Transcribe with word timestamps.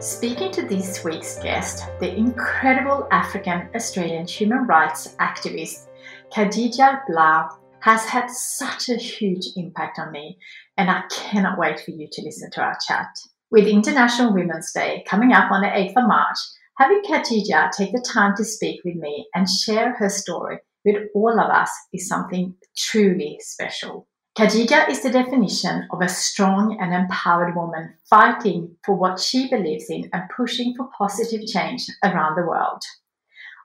Speaking 0.00 0.52
to 0.52 0.62
this 0.62 1.02
week's 1.04 1.38
guest, 1.38 1.86
the 2.00 2.14
incredible 2.14 3.08
African 3.10 3.70
Australian 3.74 4.26
human 4.26 4.66
rights 4.66 5.16
activist 5.20 5.86
Khadija 6.30 7.00
Gbla 7.08 7.48
has 7.80 8.04
had 8.04 8.30
such 8.30 8.90
a 8.90 8.96
huge 8.96 9.46
impact 9.56 9.98
on 9.98 10.12
me, 10.12 10.38
and 10.76 10.90
I 10.90 11.02
cannot 11.10 11.58
wait 11.58 11.80
for 11.80 11.92
you 11.92 12.08
to 12.12 12.22
listen 12.22 12.50
to 12.52 12.60
our 12.60 12.76
chat. 12.86 13.08
With 13.50 13.66
International 13.66 14.34
Women's 14.34 14.70
Day 14.72 15.02
coming 15.08 15.32
up 15.32 15.50
on 15.50 15.62
the 15.62 15.68
8th 15.68 15.96
of 15.96 16.08
March, 16.08 16.38
having 16.76 17.02
Khadija 17.02 17.70
take 17.70 17.92
the 17.92 18.06
time 18.06 18.36
to 18.36 18.44
speak 18.44 18.82
with 18.84 18.96
me 18.96 19.26
and 19.34 19.48
share 19.48 19.94
her 19.94 20.10
story 20.10 20.58
with 20.84 21.08
all 21.14 21.40
of 21.40 21.50
us 21.50 21.70
is 21.94 22.06
something 22.06 22.54
truly 22.76 23.38
special. 23.40 24.06
Khadija 24.36 24.90
is 24.90 25.00
the 25.02 25.08
definition 25.08 25.88
of 25.90 26.02
a 26.02 26.10
strong 26.10 26.76
and 26.78 26.92
empowered 26.92 27.56
woman 27.56 27.94
fighting 28.04 28.76
for 28.84 28.94
what 28.94 29.18
she 29.18 29.48
believes 29.48 29.88
in 29.88 30.10
and 30.12 30.28
pushing 30.28 30.74
for 30.76 30.90
positive 30.98 31.46
change 31.46 31.86
around 32.04 32.34
the 32.34 32.46
world. 32.46 32.82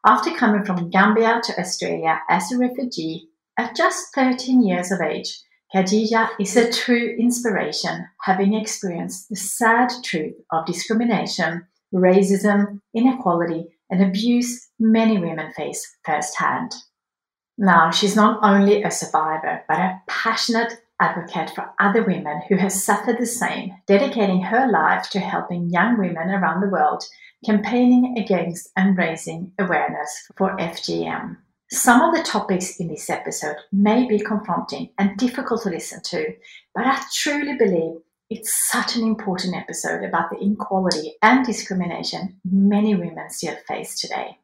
After 0.08 0.32
coming 0.32 0.64
from 0.64 0.90
Gambia 0.90 1.42
to 1.44 1.60
Australia 1.60 2.22
as 2.30 2.54
a 2.54 2.58
refugee 2.58 3.28
at 3.58 3.76
just 3.76 4.16
13 4.16 4.64
years 4.64 4.94
of 4.94 5.02
age, 5.02 5.42
Khadija 5.76 6.30
is 6.40 6.56
a 6.56 6.72
true 6.72 7.18
inspiration, 7.20 8.08
having 8.22 8.54
experienced 8.54 9.28
the 9.28 9.36
sad 9.36 9.92
truth 10.06 10.36
of 10.54 10.66
discrimination, 10.66 11.68
racism, 11.94 12.80
inequality, 12.94 13.66
and 13.90 14.02
abuse 14.02 14.70
many 14.80 15.18
women 15.18 15.52
face 15.52 15.98
firsthand. 16.06 16.72
Now, 17.62 17.92
she's 17.92 18.16
not 18.16 18.40
only 18.42 18.82
a 18.82 18.90
survivor, 18.90 19.64
but 19.68 19.78
a 19.78 20.02
passionate 20.08 20.82
advocate 21.00 21.52
for 21.52 21.70
other 21.80 22.04
women 22.04 22.42
who 22.50 22.56
have 22.56 22.72
suffered 22.72 23.20
the 23.20 23.28
same, 23.28 23.76
dedicating 23.86 24.42
her 24.42 24.68
life 24.68 25.12
to 25.12 25.20
helping 25.20 25.70
young 25.70 26.00
women 26.00 26.32
around 26.32 26.62
the 26.62 26.70
world, 26.70 27.04
campaigning 27.46 28.18
against 28.18 28.72
and 28.76 28.98
raising 28.98 29.52
awareness 29.60 30.28
for 30.36 30.58
FGM. 30.58 31.38
Some 31.70 32.02
of 32.02 32.16
the 32.16 32.24
topics 32.24 32.80
in 32.80 32.88
this 32.88 33.12
episode 33.12 33.58
may 33.72 34.08
be 34.08 34.18
confronting 34.18 34.90
and 34.98 35.16
difficult 35.18 35.62
to 35.62 35.70
listen 35.70 36.02
to, 36.06 36.34
but 36.74 36.88
I 36.88 37.00
truly 37.14 37.58
believe 37.58 38.02
it's 38.32 38.72
such 38.72 38.96
an 38.96 39.04
important 39.04 39.56
episode 39.56 40.04
about 40.04 40.32
the 40.32 40.40
inequality 40.40 41.14
and 41.22 41.46
discrimination 41.46 42.40
many 42.44 42.96
women 42.96 43.30
still 43.30 43.56
face 43.68 44.00
today. 44.00 44.40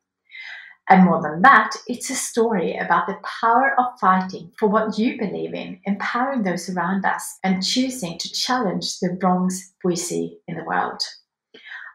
And 0.90 1.04
more 1.04 1.22
than 1.22 1.42
that, 1.42 1.76
it's 1.88 2.10
a 2.10 2.16
story 2.16 2.78
about 2.78 3.08
the 3.08 3.20
power 3.42 3.76
of 3.78 4.00
fighting 4.00 4.54
for 4.58 4.70
what 4.70 4.98
you 4.98 5.18
believe 5.18 5.54
in, 5.54 5.82
empowering 5.84 6.44
those 6.44 6.70
around 6.70 7.04
us, 7.04 7.40
and 7.44 7.66
choosing 7.66 8.18
to 8.18 8.32
challenge 8.32 9.00
the 9.00 9.18
wrongs 9.22 9.74
we 9.84 9.98
see 9.98 10.38
in 10.48 10.56
the 10.56 10.64
world. 10.64 11.02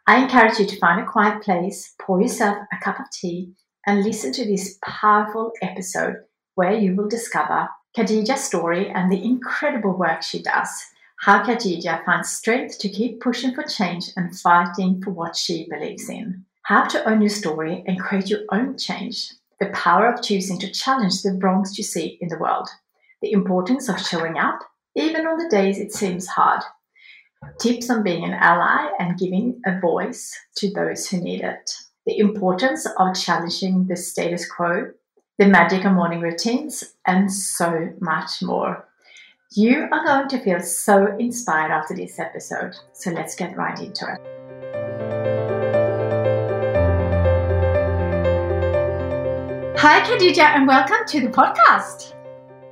I 0.06 0.22
encourage 0.22 0.58
you 0.58 0.66
to 0.66 0.78
find 0.78 1.00
a 1.00 1.10
quiet 1.10 1.42
place, 1.42 1.94
pour 2.02 2.20
yourself 2.20 2.58
a 2.70 2.84
cup 2.84 3.00
of 3.00 3.10
tea, 3.10 3.54
and 3.86 4.04
listen 4.04 4.30
to 4.32 4.44
this 4.44 4.78
powerful 4.84 5.52
episode 5.62 6.16
where 6.54 6.74
you 6.74 6.94
will 6.94 7.08
discover 7.08 7.70
Khadija's 7.96 8.44
story 8.44 8.90
and 8.90 9.10
the 9.10 9.24
incredible 9.24 9.96
work 9.96 10.22
she 10.22 10.42
does. 10.42 10.68
How 11.20 11.42
Khadija 11.42 12.04
finds 12.04 12.28
strength 12.28 12.78
to 12.80 12.90
keep 12.90 13.20
pushing 13.20 13.54
for 13.54 13.62
change 13.62 14.10
and 14.16 14.38
fighting 14.38 15.00
for 15.02 15.12
what 15.12 15.34
she 15.36 15.66
believes 15.70 16.10
in 16.10 16.44
how 16.72 16.84
to 16.84 17.06
own 17.06 17.20
your 17.20 17.28
story 17.28 17.84
and 17.86 18.00
create 18.00 18.30
your 18.30 18.40
own 18.50 18.78
change, 18.78 19.30
the 19.60 19.68
power 19.74 20.06
of 20.10 20.22
choosing 20.22 20.58
to 20.58 20.72
challenge 20.72 21.20
the 21.20 21.38
wrongs 21.42 21.76
you 21.76 21.84
see 21.84 22.16
in 22.22 22.28
the 22.28 22.38
world, 22.38 22.66
the 23.20 23.30
importance 23.30 23.90
of 23.90 24.00
showing 24.00 24.38
up, 24.38 24.58
even 24.96 25.26
on 25.26 25.36
the 25.36 25.50
days 25.50 25.78
it 25.78 25.92
seems 25.92 26.26
hard, 26.26 26.62
tips 27.60 27.90
on 27.90 28.02
being 28.02 28.24
an 28.24 28.32
ally 28.32 28.90
and 28.98 29.18
giving 29.18 29.60
a 29.66 29.78
voice 29.80 30.34
to 30.56 30.72
those 30.72 31.06
who 31.06 31.20
need 31.20 31.42
it, 31.42 31.70
the 32.06 32.16
importance 32.16 32.86
of 32.96 33.14
challenging 33.14 33.86
the 33.86 33.96
status 33.96 34.50
quo, 34.50 34.90
the 35.38 35.46
magic 35.46 35.84
of 35.84 35.92
morning 35.92 36.22
routines, 36.22 36.94
and 37.06 37.30
so 37.30 37.92
much 38.00 38.40
more. 38.40 38.88
You 39.54 39.88
are 39.92 40.06
going 40.06 40.28
to 40.30 40.42
feel 40.42 40.60
so 40.60 41.18
inspired 41.18 41.70
after 41.70 41.94
this 41.94 42.18
episode, 42.18 42.74
so 42.94 43.10
let's 43.10 43.34
get 43.34 43.58
right 43.58 43.78
into 43.78 44.10
it. 44.10 44.41
Hi, 49.84 50.00
Khadija, 50.06 50.44
and 50.44 50.68
welcome 50.68 51.04
to 51.08 51.20
the 51.20 51.26
podcast. 51.26 52.14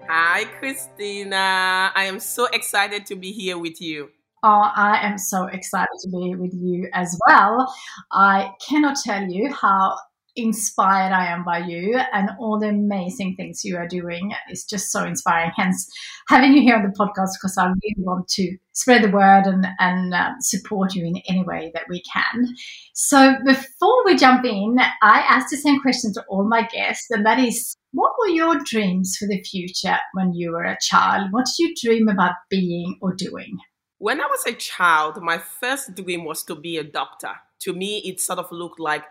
Hi, 0.08 0.44
Christina. 0.44 1.90
I 1.92 2.04
am 2.04 2.20
so 2.20 2.44
excited 2.52 3.04
to 3.06 3.16
be 3.16 3.32
here 3.32 3.58
with 3.58 3.80
you. 3.80 4.10
Oh, 4.44 4.70
I 4.76 5.04
am 5.04 5.18
so 5.18 5.46
excited 5.46 5.88
to 6.02 6.08
be 6.08 6.36
with 6.36 6.54
you 6.54 6.88
as 6.92 7.18
well. 7.26 7.74
I 8.12 8.52
cannot 8.64 8.96
tell 9.02 9.24
you 9.24 9.52
how 9.52 9.98
inspired 10.42 11.12
I 11.12 11.26
am 11.26 11.44
by 11.44 11.58
you 11.58 11.98
and 12.12 12.30
all 12.38 12.58
the 12.58 12.68
amazing 12.68 13.36
things 13.36 13.64
you 13.64 13.76
are 13.76 13.86
doing. 13.86 14.32
It's 14.48 14.64
just 14.64 14.90
so 14.90 15.04
inspiring. 15.04 15.52
Hence, 15.56 15.90
having 16.28 16.54
you 16.54 16.62
here 16.62 16.76
on 16.76 16.82
the 16.82 16.88
podcast 16.88 17.30
because 17.40 17.56
I 17.58 17.66
really 17.66 17.94
want 17.98 18.28
to 18.28 18.56
spread 18.72 19.04
the 19.04 19.10
word 19.10 19.44
and, 19.46 19.66
and 19.78 20.14
uh, 20.14 20.30
support 20.40 20.94
you 20.94 21.04
in 21.04 21.20
any 21.28 21.42
way 21.44 21.70
that 21.74 21.84
we 21.88 22.02
can. 22.12 22.48
So, 22.94 23.36
before 23.44 24.04
we 24.04 24.16
jump 24.16 24.44
in, 24.44 24.78
I 25.02 25.20
asked 25.28 25.50
the 25.50 25.56
same 25.56 25.80
question 25.80 26.12
to 26.14 26.24
all 26.28 26.48
my 26.48 26.66
guests, 26.66 27.10
and 27.10 27.24
that 27.26 27.38
is 27.38 27.76
what 27.92 28.12
were 28.18 28.28
your 28.28 28.58
dreams 28.64 29.16
for 29.18 29.26
the 29.26 29.42
future 29.42 29.98
when 30.12 30.32
you 30.32 30.52
were 30.52 30.64
a 30.64 30.78
child? 30.80 31.32
What 31.32 31.46
did 31.46 31.58
you 31.58 31.74
dream 31.82 32.08
about 32.08 32.34
being 32.48 32.98
or 33.02 33.14
doing? 33.14 33.58
When 33.98 34.20
I 34.20 34.26
was 34.26 34.46
a 34.46 34.52
child, 34.52 35.20
my 35.22 35.38
first 35.38 35.94
dream 35.94 36.24
was 36.24 36.42
to 36.44 36.54
be 36.54 36.78
a 36.78 36.84
doctor. 36.84 37.32
To 37.62 37.72
me, 37.74 37.98
it 37.98 38.20
sort 38.20 38.38
of 38.38 38.50
looked 38.50 38.80
like 38.80 39.04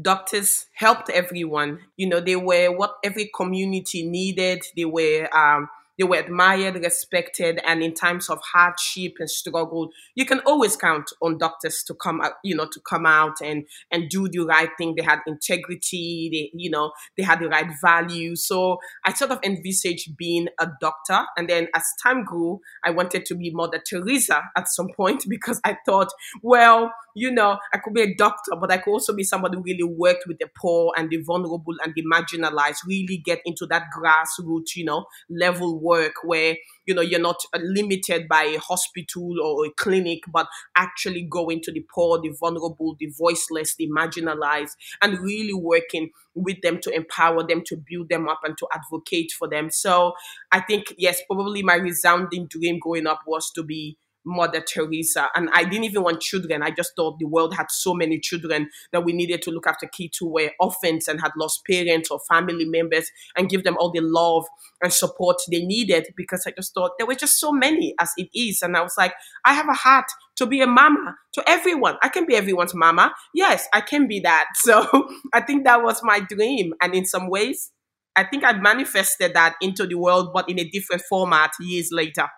doctors 0.00 0.66
helped 0.74 1.10
everyone. 1.10 1.80
You 1.96 2.08
know, 2.08 2.20
they 2.20 2.36
were 2.36 2.70
what 2.76 2.96
every 3.04 3.30
community 3.34 4.06
needed. 4.06 4.62
They 4.76 4.84
were 4.84 5.28
um, 5.36 5.68
they 6.00 6.04
were 6.04 6.16
admired, 6.16 6.76
respected, 6.76 7.60
and 7.66 7.82
in 7.82 7.92
times 7.92 8.30
of 8.30 8.40
hardship 8.40 9.16
and 9.18 9.28
struggle, 9.28 9.90
you 10.14 10.24
can 10.24 10.40
always 10.46 10.74
count 10.74 11.10
on 11.20 11.36
doctors 11.36 11.82
to 11.82 11.94
come 11.94 12.22
out, 12.22 12.32
you 12.42 12.56
know, 12.56 12.64
to 12.72 12.80
come 12.88 13.04
out 13.04 13.36
and 13.42 13.66
and 13.90 14.08
do 14.08 14.26
the 14.26 14.38
right 14.38 14.70
thing. 14.78 14.94
They 14.96 15.04
had 15.04 15.18
integrity, 15.26 16.30
they, 16.32 16.58
you 16.58 16.70
know, 16.70 16.92
they 17.18 17.22
had 17.22 17.40
the 17.40 17.50
right 17.50 17.66
values. 17.82 18.46
So 18.46 18.78
I 19.04 19.12
sort 19.12 19.30
of 19.30 19.40
envisaged 19.44 20.16
being 20.16 20.48
a 20.58 20.68
doctor. 20.80 21.26
And 21.36 21.50
then 21.50 21.68
as 21.74 21.84
time 22.02 22.24
grew, 22.24 22.62
I 22.82 22.92
wanted 22.92 23.26
to 23.26 23.34
be 23.34 23.50
Mother 23.50 23.82
Teresa 23.86 24.40
at 24.56 24.68
some 24.68 24.88
point 24.96 25.26
because 25.28 25.60
I 25.66 25.76
thought, 25.84 26.08
well, 26.42 26.94
you 27.14 27.30
know, 27.30 27.58
I 27.72 27.78
could 27.78 27.94
be 27.94 28.02
a 28.02 28.14
doctor, 28.14 28.52
but 28.60 28.70
I 28.70 28.78
could 28.78 28.92
also 28.92 29.14
be 29.14 29.24
somebody 29.24 29.56
who 29.56 29.62
really 29.62 29.84
worked 29.84 30.24
with 30.26 30.38
the 30.38 30.48
poor 30.56 30.92
and 30.96 31.10
the 31.10 31.18
vulnerable 31.18 31.74
and 31.84 31.92
the 31.94 32.04
marginalized, 32.12 32.78
really 32.86 33.18
get 33.24 33.40
into 33.44 33.66
that 33.66 33.84
grassroots, 33.96 34.76
you 34.76 34.84
know, 34.84 35.06
level 35.28 35.80
work 35.80 36.14
where, 36.24 36.56
you 36.86 36.94
know, 36.94 37.02
you're 37.02 37.20
not 37.20 37.40
uh, 37.54 37.58
limited 37.62 38.28
by 38.28 38.42
a 38.42 38.58
hospital 38.58 39.34
or 39.42 39.66
a 39.66 39.70
clinic, 39.76 40.20
but 40.32 40.46
actually 40.76 41.22
going 41.22 41.60
to 41.62 41.72
the 41.72 41.84
poor, 41.94 42.20
the 42.20 42.34
vulnerable, 42.38 42.96
the 42.98 43.12
voiceless, 43.18 43.74
the 43.76 43.88
marginalized, 43.88 44.76
and 45.02 45.18
really 45.20 45.54
working 45.54 46.10
with 46.34 46.60
them 46.62 46.80
to 46.80 46.94
empower 46.94 47.46
them, 47.46 47.62
to 47.66 47.76
build 47.90 48.08
them 48.08 48.28
up, 48.28 48.40
and 48.44 48.56
to 48.58 48.66
advocate 48.72 49.32
for 49.38 49.48
them. 49.48 49.68
So 49.70 50.12
I 50.52 50.60
think, 50.60 50.94
yes, 50.96 51.20
probably 51.26 51.62
my 51.62 51.74
resounding 51.74 52.46
dream 52.46 52.78
growing 52.80 53.06
up 53.06 53.20
was 53.26 53.50
to 53.52 53.62
be 53.62 53.98
Mother 54.24 54.60
Teresa. 54.60 55.28
And 55.34 55.48
I 55.52 55.64
didn't 55.64 55.84
even 55.84 56.02
want 56.02 56.20
children. 56.20 56.62
I 56.62 56.70
just 56.70 56.92
thought 56.96 57.18
the 57.18 57.26
world 57.26 57.54
had 57.54 57.70
so 57.70 57.94
many 57.94 58.18
children 58.18 58.68
that 58.92 59.04
we 59.04 59.12
needed 59.12 59.42
to 59.42 59.50
look 59.50 59.66
after 59.66 59.86
kids 59.86 60.18
who 60.18 60.28
were 60.28 60.50
orphans 60.60 61.08
and 61.08 61.20
had 61.20 61.32
lost 61.36 61.60
parents 61.68 62.10
or 62.10 62.20
family 62.28 62.64
members 62.64 63.10
and 63.36 63.48
give 63.48 63.64
them 63.64 63.76
all 63.78 63.90
the 63.90 64.00
love 64.00 64.44
and 64.82 64.92
support 64.92 65.36
they 65.50 65.62
needed 65.64 66.06
because 66.16 66.44
I 66.46 66.52
just 66.52 66.74
thought 66.74 66.92
there 66.98 67.06
were 67.06 67.14
just 67.14 67.38
so 67.38 67.52
many 67.52 67.94
as 68.00 68.10
it 68.16 68.28
is. 68.34 68.62
And 68.62 68.76
I 68.76 68.82
was 68.82 68.94
like, 68.96 69.14
I 69.44 69.54
have 69.54 69.68
a 69.68 69.74
heart 69.74 70.06
to 70.36 70.46
be 70.46 70.60
a 70.60 70.66
mama 70.66 71.16
to 71.34 71.48
everyone. 71.48 71.96
I 72.02 72.08
can 72.08 72.26
be 72.26 72.34
everyone's 72.34 72.74
mama. 72.74 73.12
Yes, 73.34 73.68
I 73.72 73.80
can 73.80 74.06
be 74.08 74.20
that. 74.20 74.46
So 74.70 74.86
I 75.32 75.40
think 75.40 75.64
that 75.64 75.82
was 75.82 76.00
my 76.02 76.20
dream. 76.20 76.74
And 76.80 76.94
in 76.94 77.04
some 77.04 77.28
ways, 77.28 77.72
I 78.14 78.24
think 78.24 78.44
I 78.44 78.52
manifested 78.52 79.34
that 79.34 79.56
into 79.60 79.86
the 79.86 79.96
world, 79.96 80.30
but 80.32 80.48
in 80.48 80.58
a 80.60 80.68
different 80.68 81.02
format 81.08 81.50
years 81.60 81.88
later. 81.90 82.28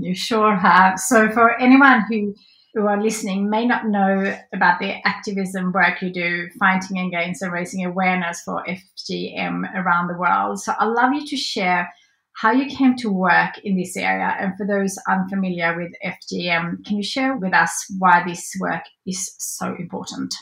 You 0.00 0.14
sure 0.14 0.56
have. 0.56 0.98
So, 0.98 1.30
for 1.30 1.58
anyone 1.60 2.04
who 2.08 2.34
who 2.72 2.86
are 2.86 3.02
listening 3.02 3.50
may 3.50 3.66
not 3.66 3.86
know 3.86 4.38
about 4.54 4.78
the 4.78 5.06
activism 5.06 5.72
work 5.72 6.00
you 6.00 6.10
do, 6.10 6.48
fighting 6.58 6.98
against 6.98 7.42
and 7.42 7.52
raising 7.52 7.84
awareness 7.84 8.42
for 8.42 8.64
FGM 8.64 9.64
around 9.74 10.06
the 10.06 10.16
world. 10.16 10.60
So, 10.60 10.72
I'd 10.78 10.86
love 10.86 11.12
you 11.12 11.26
to 11.26 11.36
share 11.36 11.92
how 12.32 12.52
you 12.52 12.66
came 12.74 12.96
to 12.96 13.10
work 13.10 13.58
in 13.62 13.76
this 13.76 13.96
area. 13.96 14.34
And 14.38 14.56
for 14.56 14.66
those 14.66 14.96
unfamiliar 15.06 15.76
with 15.76 15.92
FGM, 16.02 16.86
can 16.86 16.96
you 16.96 17.02
share 17.02 17.36
with 17.36 17.52
us 17.52 17.70
why 17.98 18.22
this 18.26 18.56
work 18.58 18.84
is 19.06 19.34
so 19.38 19.74
important? 19.78 20.34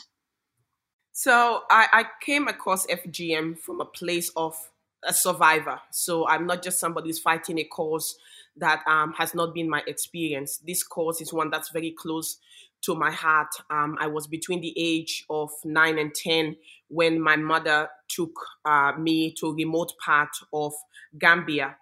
So, 1.11 1.63
I, 1.69 1.87
I 1.91 2.05
came 2.25 2.47
across 2.47 2.85
FGM 2.87 3.59
from 3.59 3.81
a 3.81 3.85
place 3.85 4.31
of 4.37 4.55
a 5.03 5.13
survivor. 5.13 5.81
So, 5.91 6.25
I'm 6.29 6.47
not 6.47 6.63
just 6.63 6.79
somebody 6.79 7.09
who's 7.09 7.19
fighting 7.19 7.59
a 7.59 7.65
cause 7.65 8.15
that 8.59 8.83
um, 8.87 9.13
has 9.17 9.33
not 9.33 9.53
been 9.53 9.69
my 9.69 9.81
experience. 9.87 10.57
This 10.65 10.83
course 10.83 11.21
is 11.21 11.33
one 11.33 11.49
that's 11.49 11.69
very 11.69 11.95
close 11.97 12.37
to 12.81 12.95
my 12.95 13.11
heart. 13.11 13.49
Um, 13.69 13.97
I 13.99 14.07
was 14.07 14.27
between 14.27 14.61
the 14.61 14.73
age 14.77 15.25
of 15.29 15.49
nine 15.65 15.99
and 15.99 16.13
10 16.13 16.55
when 16.87 17.19
my 17.21 17.35
mother 17.35 17.89
took 18.07 18.31
uh, 18.65 18.93
me 18.97 19.33
to 19.39 19.47
a 19.47 19.53
remote 19.53 19.93
part 20.03 20.29
of 20.53 20.73
Gambia. 21.17 21.75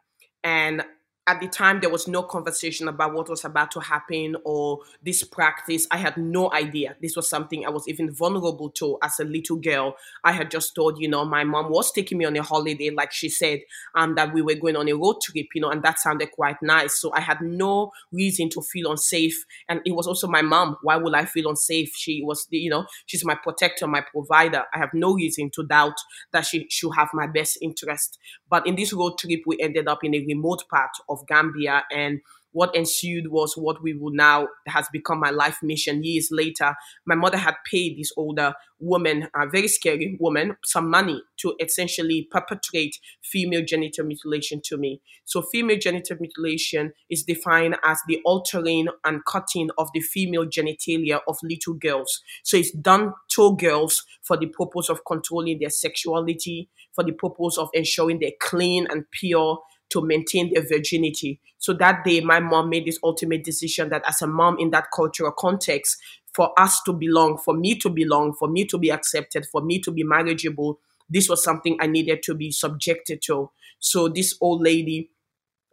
And 0.44 0.84
at 1.28 1.42
the 1.42 1.48
time 1.48 1.82
there 1.82 1.90
was 1.90 2.08
no 2.08 2.24
conversation 2.24 2.88
about 2.88 3.14
what 3.14 3.30
was 3.30 3.44
about 3.44 3.70
to 3.72 3.82
happen 3.82 4.38
or 4.46 4.80
this 5.04 5.24
practice. 5.24 5.86
I 5.92 5.98
had 5.98 6.16
no 6.18 6.52
idea. 6.54 6.96
This 7.02 7.16
was 7.16 7.30
something 7.30 7.66
i 7.66 7.70
was 7.70 7.88
even 7.88 8.12
vulnerable 8.12 8.70
to 8.72 8.98
as 9.04 9.20
a 9.20 9.26
little 9.26 9.58
girl. 9.58 9.96
I 10.24 10.32
had 10.32 10.50
just 10.50 10.74
thought 10.74 10.98
you 10.98 11.10
know 11.10 11.26
my 11.26 11.44
mom 11.44 11.70
was 11.70 11.92
taking 11.92 12.18
me 12.18 12.26
on 12.26 12.36
a 12.38 12.42
holiday 12.42 12.90
like 12.92 13.12
she 13.12 13.28
said 13.28 13.60
and 13.94 14.18
that 14.18 14.34
we 14.34 14.42
were 14.42 14.56
going 14.56 14.78
on 14.78 14.88
a 14.88 14.94
road 14.94 15.18
trip 15.22 15.48
you 15.54 15.62
know 15.62 15.70
and 15.70 15.84
that 15.84 16.00
sounded 16.00 16.32
quite 16.32 16.62
nice. 16.62 17.00
So 17.00 17.12
i 17.14 17.20
had 17.20 17.42
no 17.42 17.92
reason 18.14 18.50
to 18.50 18.62
feel 18.62 18.90
unsafe. 18.90 19.38
And 19.68 19.82
it 19.86 19.92
was 19.92 20.08
also 20.08 20.28
my 20.28 20.42
mom. 20.42 20.78
Why 20.82 20.96
would 20.96 21.14
i 21.14 21.26
feel 21.26 21.50
unsafe? 21.50 21.94
She 21.94 22.24
was 22.24 22.48
the, 22.50 22.58
you 22.58 22.70
know 22.70 22.86
she's 23.06 23.26
my 23.26 23.36
protector 23.36 23.86
my 23.86 24.02
provider. 24.02 24.64
I 24.74 24.78
have 24.78 24.94
no 24.94 25.14
reason 25.14 25.52
to 25.56 25.64
doubt 25.64 25.98
that 26.32 26.46
she 26.46 26.68
should 26.70 26.94
have 26.96 27.10
my 27.14 27.28
best 27.28 27.58
interest. 27.62 28.18
But 28.50 28.66
in 28.66 28.76
this 28.78 28.94
road 28.94 29.18
trip 29.20 29.42
we 29.46 29.58
ended 29.60 29.90
up 29.90 30.04
in 30.04 30.16
a 30.16 30.26
remote 30.26 30.64
part 30.70 30.92
of 31.10 31.17
of 31.18 31.28
Gambia. 31.28 31.84
And 31.92 32.22
what 32.58 32.76
ensued 32.76 33.28
was 33.28 33.54
what 33.56 33.84
we 33.84 33.94
will 33.94 34.12
now 34.12 34.48
has 34.68 34.88
become 34.92 35.20
my 35.20 35.30
life 35.30 35.60
mission 35.62 36.04
years 36.04 36.30
later. 36.32 36.74
My 37.06 37.14
mother 37.14 37.38
had 37.38 37.54
paid 37.70 38.00
this 38.00 38.12
older 38.18 38.54
woman, 38.80 39.28
a 39.36 39.48
very 39.48 39.68
scary 39.68 40.18
woman, 40.20 40.58
some 40.66 40.90
money 40.90 41.22
to 41.42 41.56
essentially 41.60 42.28
perpetrate 42.32 42.98
female 43.22 43.64
genital 43.64 44.06
mutilation 44.06 44.60
to 44.66 44.78
me. 44.78 45.02
So, 45.26 45.44
female 45.44 45.78
genital 45.78 46.18
mutilation 46.20 46.94
is 47.12 47.24
defined 47.24 47.76
as 47.84 48.00
the 48.08 48.22
altering 48.26 48.88
and 49.06 49.24
cutting 49.26 49.70
of 49.78 49.90
the 49.94 50.00
female 50.00 50.46
genitalia 50.46 51.20
of 51.28 51.38
little 51.44 51.76
girls. 51.76 52.22
So, 52.44 52.58
it's 52.58 52.72
done 52.72 53.14
to 53.34 53.56
girls 53.58 54.04
for 54.24 54.36
the 54.36 54.48
purpose 54.48 54.90
of 54.90 55.06
controlling 55.06 55.60
their 55.60 55.70
sexuality, 55.70 56.70
for 56.96 57.04
the 57.04 57.12
purpose 57.12 57.60
of 57.60 57.70
ensuring 57.74 58.18
they're 58.20 58.32
clean 58.42 58.88
and 58.90 59.06
pure 59.12 59.60
to 59.90 60.02
maintain 60.06 60.54
their 60.54 60.68
virginity. 60.68 61.40
So 61.58 61.74
that 61.74 62.04
day, 62.04 62.22
my 62.22 62.40
mom 62.40 62.70
made 62.70 62.86
this 62.86 63.00
ultimate 63.04 63.44
decision 63.44 63.90
that 63.90 64.04
as 64.08 64.22
a 64.22 64.28
mom 64.28 64.58
in 64.60 64.72
that 64.72 64.88
cultural 64.96 65.32
context, 65.32 65.98
for 66.34 66.52
us 66.60 66.82
to 66.84 66.94
belong, 66.94 67.38
for 67.38 67.56
me 67.56 67.76
to 67.80 67.90
belong, 67.90 68.34
for 68.38 68.48
me 68.48 68.66
to 68.66 68.78
be 68.78 68.92
accepted, 68.92 69.46
for 69.52 69.62
me 69.62 69.80
to 69.80 69.92
be 69.92 70.04
marriageable, 70.04 70.76
this 71.10 71.30
was 71.30 71.44
something 71.44 71.78
I 71.82 71.88
needed 71.88 72.22
to 72.24 72.36
be 72.36 72.52
subjected 72.52 73.22
to. 73.24 73.50
So 73.80 74.08
this 74.08 74.36
old 74.42 74.62
lady 74.62 75.10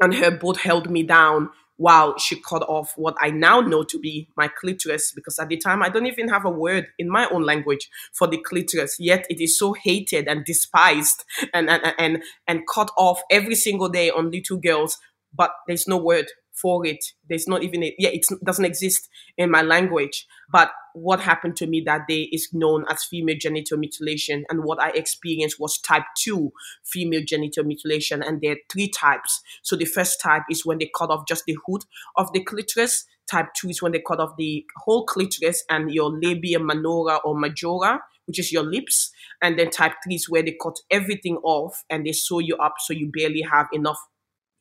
and 0.00 0.14
her 0.14 0.30
both 0.30 0.60
held 0.60 0.90
me 0.90 1.02
down 1.02 1.50
while 1.76 2.16
she 2.18 2.40
cut 2.40 2.62
off 2.62 2.92
what 2.96 3.16
I 3.20 3.30
now 3.30 3.60
know 3.60 3.82
to 3.84 3.98
be 3.98 4.28
my 4.36 4.48
clitoris, 4.48 5.12
because 5.12 5.38
at 5.38 5.48
the 5.48 5.56
time 5.56 5.82
I 5.82 5.88
don't 5.88 6.06
even 6.06 6.28
have 6.28 6.44
a 6.44 6.50
word 6.50 6.86
in 6.98 7.08
my 7.08 7.28
own 7.30 7.42
language 7.42 7.88
for 8.12 8.26
the 8.26 8.38
clitoris, 8.38 8.96
yet 8.98 9.26
it 9.28 9.40
is 9.40 9.58
so 9.58 9.72
hated 9.72 10.28
and 10.28 10.44
despised 10.44 11.24
and, 11.52 11.68
and, 11.68 11.94
and, 11.98 12.22
and 12.46 12.60
cut 12.72 12.90
off 12.96 13.20
every 13.30 13.56
single 13.56 13.88
day 13.88 14.10
on 14.10 14.30
little 14.30 14.56
girls, 14.56 14.98
but 15.34 15.52
there's 15.66 15.88
no 15.88 15.96
word 15.96 16.26
for 16.54 16.86
it. 16.86 17.04
There's 17.28 17.48
not 17.48 17.62
even 17.62 17.82
a, 17.82 17.94
yeah, 17.98 18.10
it 18.10 18.26
doesn't 18.44 18.64
exist 18.64 19.08
in 19.36 19.50
my 19.50 19.62
language. 19.62 20.26
But 20.50 20.70
what 20.94 21.20
happened 21.20 21.56
to 21.56 21.66
me 21.66 21.82
that 21.86 22.06
day 22.08 22.28
is 22.32 22.48
known 22.52 22.84
as 22.88 23.04
female 23.04 23.36
genital 23.38 23.78
mutilation, 23.78 24.44
and 24.48 24.64
what 24.64 24.80
I 24.80 24.90
experienced 24.90 25.58
was 25.58 25.78
type 25.78 26.04
two 26.16 26.52
female 26.84 27.22
genital 27.26 27.64
mutilation, 27.64 28.22
and 28.22 28.40
there 28.40 28.52
are 28.52 28.58
three 28.70 28.88
types. 28.88 29.40
So 29.62 29.76
the 29.76 29.84
first 29.84 30.20
type 30.20 30.42
is 30.50 30.64
when 30.64 30.78
they 30.78 30.90
cut 30.96 31.10
off 31.10 31.26
just 31.26 31.44
the 31.46 31.56
hood 31.66 31.82
of 32.16 32.32
the 32.32 32.42
clitoris. 32.42 33.04
Type 33.30 33.48
two 33.58 33.70
is 33.70 33.80
when 33.80 33.92
they 33.92 34.02
cut 34.06 34.20
off 34.20 34.36
the 34.36 34.64
whole 34.76 35.06
clitoris 35.06 35.64
and 35.70 35.90
your 35.90 36.10
labia 36.10 36.60
minora 36.60 37.16
or 37.24 37.34
majora, 37.34 38.00
which 38.26 38.38
is 38.38 38.52
your 38.52 38.62
lips. 38.62 39.10
And 39.42 39.58
then 39.58 39.70
type 39.70 39.94
three 40.04 40.16
is 40.16 40.28
where 40.28 40.42
they 40.42 40.56
cut 40.62 40.76
everything 40.90 41.38
off 41.38 41.84
and 41.88 42.06
they 42.06 42.12
sew 42.12 42.38
you 42.38 42.56
up 42.56 42.74
so 42.80 42.92
you 42.92 43.10
barely 43.12 43.40
have 43.40 43.66
enough 43.72 43.98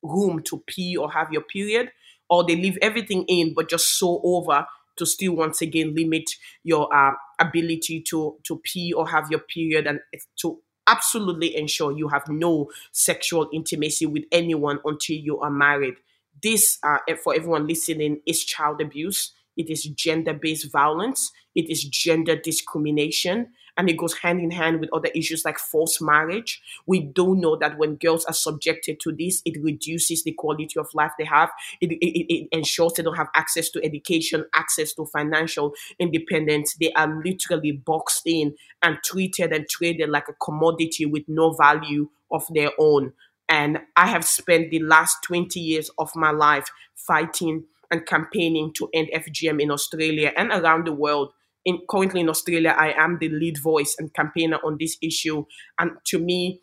room 0.03 0.41
to 0.43 0.63
pee 0.67 0.95
or 0.98 1.12
have 1.12 1.31
your 1.31 1.41
period, 1.41 1.91
or 2.29 2.43
they 2.45 2.55
leave 2.55 2.77
everything 2.81 3.25
in 3.27 3.53
but 3.53 3.69
just 3.69 3.98
sew 3.98 4.22
over 4.24 4.65
to 4.98 5.05
still 5.05 5.33
once 5.36 5.62
again 5.62 5.95
limit 5.95 6.29
your 6.63 6.93
uh, 6.93 7.13
ability 7.39 8.01
to 8.01 8.38
to 8.43 8.57
pee 8.63 8.93
or 8.93 9.07
have 9.10 9.29
your 9.31 9.39
period 9.39 9.88
and 9.88 10.00
to 10.39 10.60
absolutely 10.88 11.55
ensure 11.55 11.98
you 11.98 12.10
have 12.10 12.27
no 12.27 12.69
sexual 12.91 13.50
intimacy 13.53 14.05
with 14.05 14.24
anyone 14.31 14.79
until 14.86 15.15
you 15.15 15.39
are 15.39 15.50
married. 15.50 15.95
This, 16.41 16.77
uh, 16.83 16.98
for 17.24 17.33
everyone 17.33 17.67
listening, 17.67 18.22
is 18.25 18.43
child 18.43 18.81
abuse. 18.81 19.31
It 19.55 19.69
is 19.69 19.83
gender 19.83 20.33
based 20.33 20.72
violence. 20.72 21.31
It 21.55 21.69
is 21.69 21.83
gender 21.83 22.36
discrimination 22.36 23.53
and 23.77 23.89
it 23.89 23.98
goes 23.98 24.13
hand 24.13 24.39
in 24.39 24.51
hand 24.51 24.80
with 24.80 24.89
other 24.94 25.10
issues 25.15 25.44
like 25.46 25.58
forced 25.58 26.01
marriage. 26.01 26.62
We 26.86 27.00
do 27.01 27.36
know 27.36 27.56
that 27.58 27.77
when 27.77 27.96
girls 27.96 28.25
are 28.25 28.34
subjected 28.34 29.00
to 29.01 29.12
this, 29.12 29.42
it 29.46 29.62
reduces 29.62 30.24
the 30.24 30.34
quality 30.34 30.80
of 30.80 30.88
life 30.94 31.12
they 31.18 31.25
have. 31.25 31.50
It, 31.82 31.92
it, 31.92 32.34
it 32.34 32.48
ensures 32.51 32.94
they 32.94 33.03
don't 33.03 33.15
have 33.15 33.30
access 33.36 33.70
to 33.72 33.84
education, 33.84 34.46
access 34.53 34.94
to 34.94 35.06
financial 35.06 35.74
independence. 36.00 36.75
They 36.80 36.92
are 36.94 37.22
literally 37.24 37.72
boxed 37.72 38.24
in 38.25 38.56
and 38.82 38.98
treated 39.03 39.51
and 39.51 39.68
traded 39.68 40.10
like 40.10 40.27
a 40.30 40.34
commodity 40.34 41.06
with 41.06 41.24
no 41.27 41.53
value 41.53 42.10
of 42.32 42.46
their 42.53 42.72
own. 42.77 43.13
And 43.50 43.80
I 43.96 44.08
have 44.08 44.25
spent 44.25 44.72
the 44.72 44.80
last 44.80 45.18
20 45.24 45.60
years 45.60 45.89
of 45.98 46.15
my 46.15 46.32
life 46.32 46.68
fighting 46.96 47.65
and 47.92 48.06
campaigning 48.06 48.74
to 48.74 48.89
end 48.94 49.10
FGM 49.13 49.62
in 49.62 49.72
Australia 49.72 50.32
and 50.36 50.51
around 50.51 50.88
the 50.88 50.94
world 50.94 51.34
in 51.65 51.79
currently 51.89 52.22
in 52.22 52.29
Australia, 52.29 52.75
I 52.77 52.93
am 52.93 53.17
the 53.20 53.29
lead 53.29 53.58
voice 53.62 53.96
and 53.98 54.13
campaigner 54.13 54.60
on 54.63 54.77
this 54.79 54.98
issue. 55.01 55.46
And 55.79 55.91
to 56.08 56.20
me, 56.20 56.62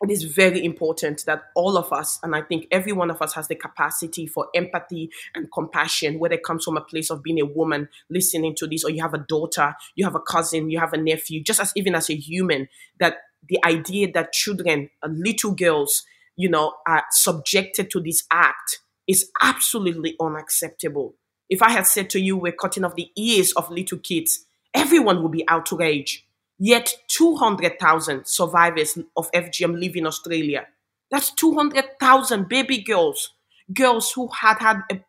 it 0.00 0.10
is 0.10 0.22
very 0.22 0.64
important 0.64 1.24
that 1.26 1.42
all 1.56 1.76
of 1.76 1.92
us, 1.92 2.20
and 2.22 2.36
I 2.36 2.42
think 2.42 2.66
every 2.70 2.92
one 2.92 3.10
of 3.10 3.20
us 3.20 3.34
has 3.34 3.48
the 3.48 3.56
capacity 3.56 4.26
for 4.26 4.46
empathy 4.54 5.10
and 5.34 5.48
compassion, 5.52 6.20
whether 6.20 6.36
it 6.36 6.44
comes 6.44 6.64
from 6.64 6.76
a 6.76 6.82
place 6.82 7.10
of 7.10 7.22
being 7.22 7.40
a 7.40 7.46
woman 7.46 7.88
listening 8.08 8.54
to 8.58 8.68
this, 8.68 8.84
or 8.84 8.90
you 8.90 9.02
have 9.02 9.14
a 9.14 9.24
daughter, 9.28 9.74
you 9.96 10.04
have 10.04 10.14
a 10.14 10.20
cousin, 10.20 10.70
you 10.70 10.78
have 10.78 10.92
a 10.92 10.98
nephew, 10.98 11.42
just 11.42 11.60
as 11.60 11.72
even 11.74 11.96
as 11.96 12.08
a 12.08 12.14
human, 12.14 12.68
that 13.00 13.16
the 13.48 13.58
idea 13.64 14.10
that 14.12 14.32
children, 14.32 14.88
uh, 15.02 15.08
little 15.10 15.52
girls, 15.52 16.04
you 16.36 16.48
know, 16.48 16.74
are 16.86 17.04
subjected 17.10 17.90
to 17.90 18.00
this 18.00 18.24
act 18.30 18.78
is 19.08 19.30
absolutely 19.42 20.14
unacceptable 20.20 21.16
If 21.48 21.62
I 21.62 21.70
had 21.70 21.86
said 21.86 22.10
to 22.10 22.20
you, 22.20 22.36
we're 22.36 22.52
cutting 22.52 22.84
off 22.84 22.94
the 22.94 23.10
ears 23.16 23.52
of 23.52 23.70
little 23.70 23.98
kids, 23.98 24.44
everyone 24.74 25.22
would 25.22 25.32
be 25.32 25.48
outraged. 25.48 26.22
Yet 26.58 26.94
200,000 27.08 28.26
survivors 28.26 28.98
of 29.16 29.30
FGM 29.32 29.78
live 29.78 29.96
in 29.96 30.06
Australia. 30.06 30.66
That's 31.10 31.30
200,000 31.32 32.48
baby 32.48 32.82
girls, 32.82 33.30
girls 33.72 34.12
who 34.12 34.28
had 34.28 34.58
had 34.58 34.82
a, 34.90 35.00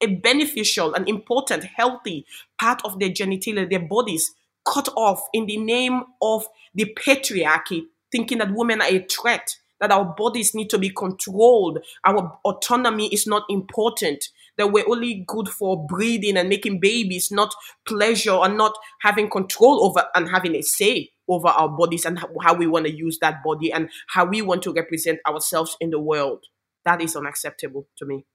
a 0.00 0.06
beneficial 0.16 0.94
and 0.94 1.08
important, 1.08 1.64
healthy 1.64 2.26
part 2.58 2.82
of 2.84 2.98
their 2.98 3.10
genitalia, 3.10 3.68
their 3.68 3.86
bodies 3.86 4.32
cut 4.64 4.88
off 4.96 5.22
in 5.32 5.46
the 5.46 5.58
name 5.58 6.02
of 6.20 6.46
the 6.74 6.96
patriarchy, 6.98 7.84
thinking 8.10 8.38
that 8.38 8.54
women 8.54 8.80
are 8.80 8.88
a 8.88 9.04
threat, 9.04 9.56
that 9.80 9.92
our 9.92 10.04
bodies 10.04 10.54
need 10.54 10.70
to 10.70 10.78
be 10.78 10.90
controlled, 10.90 11.78
our 12.04 12.38
autonomy 12.44 13.08
is 13.12 13.26
not 13.26 13.44
important, 13.48 14.30
that 14.58 14.72
we're 14.72 14.88
only 14.88 15.24
good 15.26 15.48
for 15.48 15.86
breeding 15.86 16.36
and 16.36 16.48
making 16.48 16.80
babies, 16.80 17.30
not 17.30 17.54
pleasure 17.86 18.38
and 18.42 18.56
not 18.56 18.74
having 19.00 19.30
control 19.30 19.84
over 19.84 20.06
and 20.14 20.28
having 20.28 20.54
a 20.54 20.62
say 20.62 21.10
over 21.28 21.48
our 21.48 21.68
bodies 21.68 22.04
and 22.04 22.18
how 22.42 22.54
we 22.54 22.66
want 22.66 22.86
to 22.86 22.96
use 22.96 23.18
that 23.20 23.42
body 23.44 23.72
and 23.72 23.90
how 24.08 24.24
we 24.24 24.42
want 24.42 24.62
to 24.62 24.72
represent 24.72 25.18
ourselves 25.28 25.76
in 25.80 25.90
the 25.90 26.00
world. 26.00 26.44
That 26.84 27.02
is 27.02 27.16
unacceptable 27.16 27.88
to 27.98 28.06
me. 28.06 28.26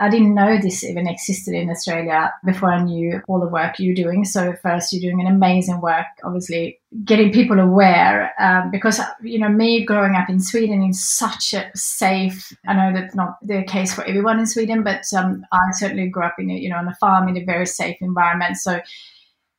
I 0.00 0.08
didn't 0.08 0.34
know 0.34 0.58
this 0.60 0.84
even 0.84 1.08
existed 1.08 1.54
in 1.54 1.70
Australia 1.70 2.32
before 2.44 2.72
I 2.72 2.82
knew 2.82 3.22
all 3.26 3.40
the 3.40 3.48
work 3.48 3.78
you're 3.78 3.94
doing. 3.94 4.24
So 4.24 4.54
first, 4.62 4.92
you're 4.92 5.00
doing 5.00 5.20
an 5.20 5.32
amazing 5.32 5.80
work, 5.80 6.06
obviously 6.24 6.80
getting 7.04 7.32
people 7.32 7.58
aware. 7.58 8.34
Um, 8.38 8.70
because 8.70 9.00
you 9.22 9.38
know, 9.38 9.48
me 9.48 9.84
growing 9.84 10.14
up 10.14 10.28
in 10.28 10.40
Sweden 10.40 10.82
in 10.82 10.92
such 10.92 11.54
a 11.54 11.70
safe. 11.74 12.52
I 12.66 12.74
know 12.74 12.92
that's 12.92 13.14
not 13.14 13.36
the 13.42 13.62
case 13.64 13.94
for 13.94 14.04
everyone 14.04 14.38
in 14.38 14.46
Sweden, 14.46 14.82
but 14.82 15.04
um, 15.16 15.44
I 15.52 15.70
certainly 15.72 16.08
grew 16.08 16.24
up 16.24 16.36
in 16.38 16.50
a, 16.50 16.54
you 16.54 16.68
know 16.68 16.76
on 16.76 16.88
a 16.88 16.96
farm 16.96 17.28
in 17.28 17.36
a 17.36 17.44
very 17.44 17.66
safe 17.66 17.96
environment. 18.00 18.56
So 18.56 18.80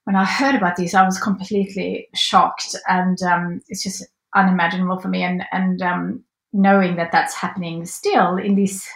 when 0.04 0.16
I 0.16 0.26
heard 0.26 0.56
about 0.56 0.76
this, 0.76 0.94
I 0.94 1.06
was 1.06 1.20
completely 1.20 2.08
shocked, 2.14 2.76
and 2.88 3.22
um, 3.24 3.62
it's 3.68 3.84
just 3.84 4.06
unimaginable 4.36 5.00
for 5.00 5.08
me. 5.08 5.24
And 5.24 5.44
and 5.52 5.82
um, 5.82 6.24
knowing 6.54 6.96
that 6.98 7.12
that's 7.12 7.34
happening 7.34 7.86
still 7.86 8.38
in 8.38 8.56
this 8.56 8.88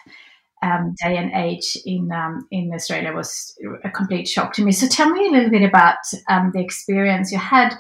um, 0.64 0.96
day 1.04 1.18
and 1.18 1.32
age 1.34 1.78
in 1.86 2.12
um, 2.12 2.48
in 2.50 2.72
Australia 2.74 3.14
was 3.14 3.56
a 3.84 3.90
complete 3.90 4.28
shock 4.28 4.54
to 4.54 4.64
me. 4.64 4.72
So 4.72 4.88
tell 4.88 5.10
me 5.10 5.28
a 5.28 5.32
little 5.32 5.50
bit 5.50 5.68
about 5.68 5.98
um, 6.30 6.52
the 6.54 6.62
experience 6.62 7.32
you 7.32 7.38
had 7.38 7.76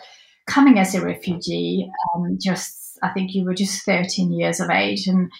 coming 0.47 0.77
as 0.77 0.93
a 0.93 1.03
refugee. 1.03 1.89
Um, 2.13 2.37
just 2.41 2.99
I 3.01 3.09
think 3.09 3.33
you 3.33 3.45
were 3.45 3.53
just 3.53 3.85
13 3.85 4.31
years 4.33 4.59
of 4.59 4.69
age, 4.69 5.07
and 5.07 5.31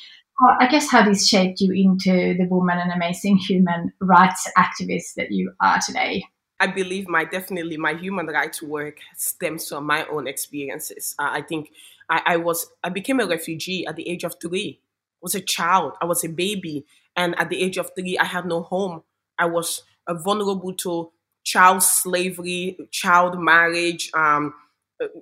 I 0.60 0.68
guess 0.68 0.90
how 0.90 1.04
this 1.04 1.28
shaped 1.28 1.60
you 1.60 1.74
into 1.74 2.36
the 2.38 2.48
woman 2.50 2.80
and 2.80 2.92
amazing 2.92 3.38
human 3.38 3.92
rights 4.00 4.50
activist 4.58 5.16
that 5.18 5.32
you 5.32 5.52
are 5.62 5.80
today. 5.86 6.24
I 6.60 6.68
believe 6.68 7.10
my 7.10 7.26
definitely 7.26 7.76
my 7.76 7.94
human 7.94 8.28
rights 8.28 8.62
work 8.62 9.00
stems 9.18 9.68
from 9.68 9.86
my 9.86 10.06
own 10.06 10.28
experiences. 10.28 11.14
Uh, 11.20 11.30
I 11.32 11.42
think 11.42 11.72
I, 12.10 12.22
I 12.26 12.38
was 12.38 12.72
I 12.84 12.90
became 12.90 13.20
a 13.20 13.28
refugee 13.28 13.86
at 13.86 13.98
the 13.98 14.08
age 14.08 14.24
of 14.24 14.36
three. 14.42 14.80
I 14.82 15.20
was 15.22 15.36
a 15.36 15.42
child. 15.42 15.94
I 16.02 16.06
was 16.06 16.24
a 16.24 16.30
baby 16.30 16.86
and 17.16 17.38
at 17.40 17.50
the 17.50 17.62
age 17.62 17.78
of 17.78 17.92
three, 17.98 18.18
I 18.18 18.26
had 18.26 18.46
no 18.46 18.62
home. 18.64 19.04
I 19.38 19.46
was 19.46 19.84
uh, 20.08 20.14
vulnerable 20.16 20.74
to 20.74 21.12
child 21.44 21.84
slavery, 21.84 22.78
child 22.92 23.40
marriage, 23.40 24.10
um, 24.14 24.54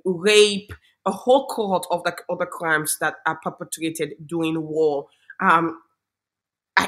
rape, 0.05 0.73
a 1.05 1.11
whole 1.11 1.47
cohort 1.47 1.85
of 1.89 2.03
the 2.03 2.15
other 2.29 2.45
crimes 2.45 2.97
that 2.99 3.15
are 3.25 3.39
perpetrated 3.43 4.13
during 4.25 4.61
war. 4.61 5.07
Um, 5.39 5.81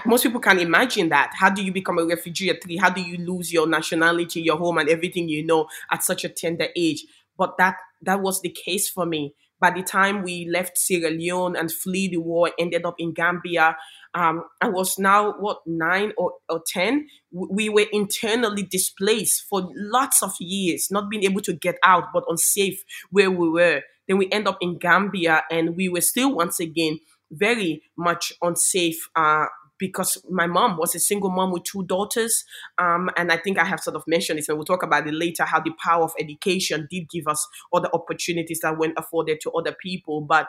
most 0.06 0.24
people 0.24 0.40
can 0.40 0.60
imagine 0.60 1.10
that. 1.10 1.32
How 1.36 1.50
do 1.50 1.64
you 1.64 1.72
become 1.72 2.00
a 2.00 2.06
refugee 2.06 2.50
at 2.50 2.64
three? 2.64 2.78
How 2.78 2.90
do 2.90 3.02
you 3.02 3.18
lose 3.18 3.52
your 3.52 3.68
nationality, 3.68 4.42
your 4.42 4.58
home, 4.58 4.78
and 4.78 4.90
everything 4.90 5.30
you 5.30 5.46
know 5.46 5.68
at 5.92 6.04
such 6.04 6.24
a 6.24 6.30
tender 6.30 6.68
age? 6.76 7.06
But 7.38 7.58
that 7.58 7.78
that 8.02 8.22
was 8.22 8.42
the 8.42 8.50
case 8.50 8.90
for 8.90 9.06
me. 9.06 9.34
By 9.64 9.72
the 9.72 9.84
time 9.84 10.24
we 10.24 10.36
left 10.52 10.78
Sierra 10.78 11.10
Leone 11.10 11.56
and 11.56 11.72
flee 11.72 12.08
the 12.10 12.18
war, 12.18 12.52
ended 12.60 12.86
up 12.86 12.96
in 13.00 13.14
Gambia, 13.14 13.78
um, 14.14 14.44
I 14.62 14.68
was 14.68 15.00
now 15.00 15.22
what 15.40 15.60
nine 15.66 16.12
or, 16.18 16.34
or 16.50 16.62
ten. 16.68 17.08
We 17.32 17.70
were 17.70 17.88
internally 17.92 18.64
displaced 18.64 19.38
for 19.50 19.60
lots 19.98 20.22
of 20.22 20.34
years, 20.40 20.90
not 20.92 21.10
being 21.10 21.24
able 21.24 21.42
to 21.42 21.54
get 21.54 21.78
out, 21.84 22.06
but 22.14 22.26
unsafe 22.28 22.80
where 23.10 23.32
we 23.32 23.48
were. 23.50 23.82
Then 24.08 24.18
we 24.18 24.30
end 24.32 24.48
up 24.48 24.58
in 24.60 24.78
Gambia, 24.80 25.44
and 25.50 25.78
we 25.78 25.88
were 25.88 26.02
still 26.02 26.36
once 26.36 26.60
again 26.60 27.00
very 27.32 27.82
much 27.98 28.34
unsafe. 28.42 29.00
Uh, 29.16 29.46
because 29.84 30.18
my 30.30 30.48
mom 30.48 30.78
was 30.78 30.96
a 30.96 31.00
single 31.00 31.30
mom 31.30 31.52
with 31.52 31.64
two 31.64 31.84
daughters. 31.84 32.46
Um, 32.78 33.10
and 33.18 33.34
I 33.34 33.36
think 33.36 33.60
I 33.60 33.66
have 33.66 33.82
sort 33.82 33.98
of 33.98 34.04
mentioned 34.08 34.40
this, 34.40 34.48
and 34.48 34.58
we'll 34.58 34.64
talk 34.64 34.82
about 34.82 35.06
it 35.06 35.14
later 35.14 35.44
how 35.44 35.60
the 35.60 35.74
power 35.84 36.06
of 36.06 36.14
education 36.18 36.88
did 36.90 37.10
give 37.10 37.28
us 37.28 37.46
other 37.74 37.90
opportunities 37.92 38.62
that 38.62 38.78
weren't 38.78 38.98
afforded 38.98 39.42
to 39.42 39.52
other 39.52 39.76
people. 39.78 40.22
But 40.22 40.48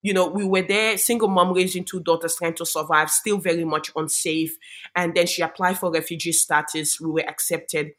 you 0.00 0.14
know, 0.14 0.26
we 0.26 0.46
were 0.46 0.62
there, 0.62 0.96
single 0.96 1.28
mom 1.28 1.52
raising 1.52 1.84
two 1.84 2.00
daughters, 2.00 2.36
trying 2.36 2.54
to 2.54 2.64
survive, 2.64 3.10
still 3.10 3.36
very 3.36 3.64
much 3.64 3.90
unsafe. 3.94 4.56
And 4.96 5.14
then 5.14 5.26
she 5.26 5.42
applied 5.42 5.78
for 5.78 5.92
refugee 5.92 6.32
status. 6.32 6.98
We 6.98 7.10
were 7.10 7.28
accepted 7.28 7.90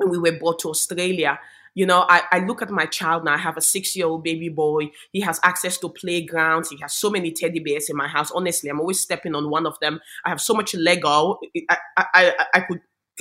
and 0.00 0.10
we 0.10 0.18
were 0.18 0.36
brought 0.36 0.58
to 0.60 0.70
Australia. 0.70 1.38
You 1.74 1.86
know, 1.86 2.04
I, 2.08 2.22
I 2.30 2.38
look 2.40 2.60
at 2.60 2.70
my 2.70 2.86
child 2.86 3.24
now. 3.24 3.34
I 3.34 3.38
have 3.38 3.56
a 3.56 3.62
six 3.62 3.96
year 3.96 4.06
old 4.06 4.24
baby 4.24 4.48
boy. 4.48 4.90
He 5.10 5.20
has 5.20 5.40
access 5.42 5.78
to 5.78 5.88
playgrounds. 5.88 6.70
He 6.70 6.78
has 6.82 6.92
so 6.92 7.10
many 7.10 7.32
teddy 7.32 7.60
bears 7.60 7.88
in 7.88 7.96
my 7.96 8.08
house. 8.08 8.30
Honestly, 8.30 8.68
I'm 8.68 8.80
always 8.80 9.00
stepping 9.00 9.34
on 9.34 9.50
one 9.50 9.66
of 9.66 9.78
them. 9.80 10.00
I 10.24 10.28
have 10.28 10.40
so 10.40 10.54
much 10.54 10.74
Lego. 10.74 11.38
I, 11.70 11.76
I, 11.96 12.06
I, 12.14 12.46
I 12.54 12.60
could 12.60 12.80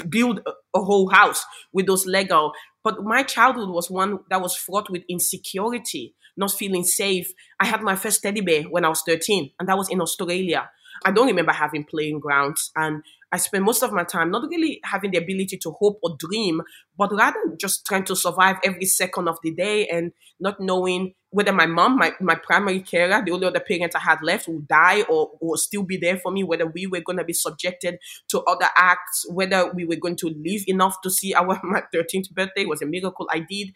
build 0.09 0.41
a, 0.45 0.79
whole 0.79 1.09
house 1.09 1.45
with 1.73 1.85
those 1.85 2.05
Lego. 2.05 2.51
But 2.83 3.03
my 3.03 3.23
childhood 3.23 3.69
was 3.69 3.89
one 3.89 4.19
that 4.29 4.41
was 4.41 4.55
fraught 4.55 4.89
with 4.89 5.03
insecurity, 5.09 6.15
not 6.35 6.51
feeling 6.51 6.83
safe. 6.83 7.31
I 7.59 7.65
had 7.65 7.81
my 7.81 7.95
first 7.95 8.21
teddy 8.21 8.41
bear 8.41 8.63
when 8.63 8.85
I 8.85 8.89
was 8.89 9.03
13, 9.05 9.51
and 9.59 9.69
that 9.69 9.77
was 9.77 9.89
in 9.89 10.01
Australia. 10.01 10.69
I 11.05 11.11
don't 11.11 11.27
remember 11.27 11.51
having 11.51 11.83
playing 11.83 12.19
grounds. 12.19 12.71
And 12.75 13.03
I 13.31 13.37
spent 13.37 13.63
most 13.63 13.81
of 13.81 13.93
my 13.93 14.03
time 14.03 14.29
not 14.31 14.49
really 14.49 14.79
having 14.83 15.11
the 15.11 15.17
ability 15.17 15.57
to 15.57 15.71
hope 15.71 15.99
or 16.03 16.17
dream, 16.19 16.61
but 16.97 17.13
rather 17.13 17.39
just 17.57 17.85
trying 17.85 18.03
to 18.05 18.15
survive 18.15 18.57
every 18.63 18.85
second 18.85 19.27
of 19.27 19.37
the 19.43 19.51
day 19.51 19.87
and 19.87 20.11
not 20.39 20.59
knowing 20.59 21.13
whether 21.29 21.53
my 21.53 21.65
mom, 21.65 21.97
my, 21.97 22.11
my 22.19 22.35
primary 22.35 22.81
carer, 22.81 23.23
the 23.25 23.31
only 23.31 23.47
other 23.47 23.61
parent 23.61 23.95
I 23.95 23.99
had 23.99 24.21
left, 24.21 24.49
would 24.49 24.67
die 24.67 25.03
or, 25.03 25.29
or 25.39 25.55
still 25.55 25.83
be 25.83 25.95
there 25.95 26.17
for 26.17 26.29
me, 26.31 26.43
whether 26.43 26.65
we 26.65 26.87
were 26.87 26.99
going 26.99 27.19
to 27.19 27.23
be 27.23 27.31
subjected 27.31 27.99
to 28.29 28.41
other 28.41 28.67
acts, 28.75 29.25
whether 29.29 29.71
we 29.73 29.85
were 29.85 29.95
going 29.95 30.17
to 30.17 30.27
live 30.27 30.63
enough 30.67 30.97
to 31.03 31.09
see 31.09 31.33
our 31.33 31.59
my 31.63 31.83
13th 31.95 32.31
birthday 32.31 32.65
was 32.65 32.81
a 32.81 32.85
miracle 32.85 33.29
I 33.31 33.39
did 33.39 33.71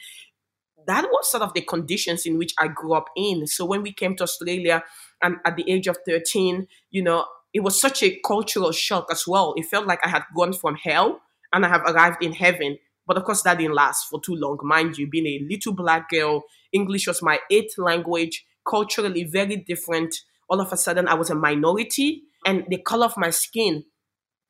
that 0.88 1.06
was 1.06 1.32
sort 1.32 1.44
of 1.44 1.54
the 1.54 1.62
conditions 1.62 2.26
in 2.26 2.38
which 2.38 2.54
I 2.58 2.68
grew 2.68 2.94
up 2.94 3.10
in. 3.16 3.48
So 3.48 3.66
when 3.66 3.82
we 3.82 3.92
came 3.92 4.16
to 4.18 4.24
Australia 4.24 4.84
and 5.22 5.38
at 5.46 5.56
the 5.56 5.70
age 5.70 5.88
of 5.88 5.98
13, 6.06 6.68
you 6.92 7.04
know, 7.04 7.26
it 7.56 7.64
was 7.64 7.80
such 7.80 8.04
a 8.04 8.20
cultural 8.20 8.74
shock 8.74 9.08
as 9.10 9.24
well. 9.26 9.54
It 9.56 9.66
felt 9.68 9.88
like 9.88 10.06
I 10.06 10.10
had 10.10 10.24
gone 10.36 10.52
from 10.52 10.76
hell 10.76 11.22
and 11.54 11.66
I 11.66 11.70
have 11.70 11.84
arrived 11.84 12.22
in 12.22 12.34
heaven. 12.34 12.78
But 13.08 13.16
of 13.16 13.24
course, 13.24 13.44
that 13.44 13.60
didn't 13.60 13.76
last 13.76 14.10
for 14.10 14.20
too 14.20 14.36
long. 14.36 14.60
Mind 14.62 14.98
you, 14.98 15.08
being 15.08 15.26
a 15.26 15.48
little 15.50 15.72
black 15.72 16.10
girl, 16.10 16.44
English 16.74 17.08
was 17.08 17.22
my 17.22 17.40
eighth 17.50 17.78
language, 17.78 18.46
culturally 18.68 19.24
very 19.24 19.56
different. 19.56 20.14
All 20.50 20.60
of 20.60 20.74
a 20.74 20.76
sudden, 20.76 21.08
I 21.08 21.14
was 21.14 21.30
a 21.30 21.36
minority, 21.36 22.24
and 22.46 22.66
the 22.68 22.80
color 22.80 23.06
of 23.06 23.16
my 23.16 23.30
skin, 23.30 23.86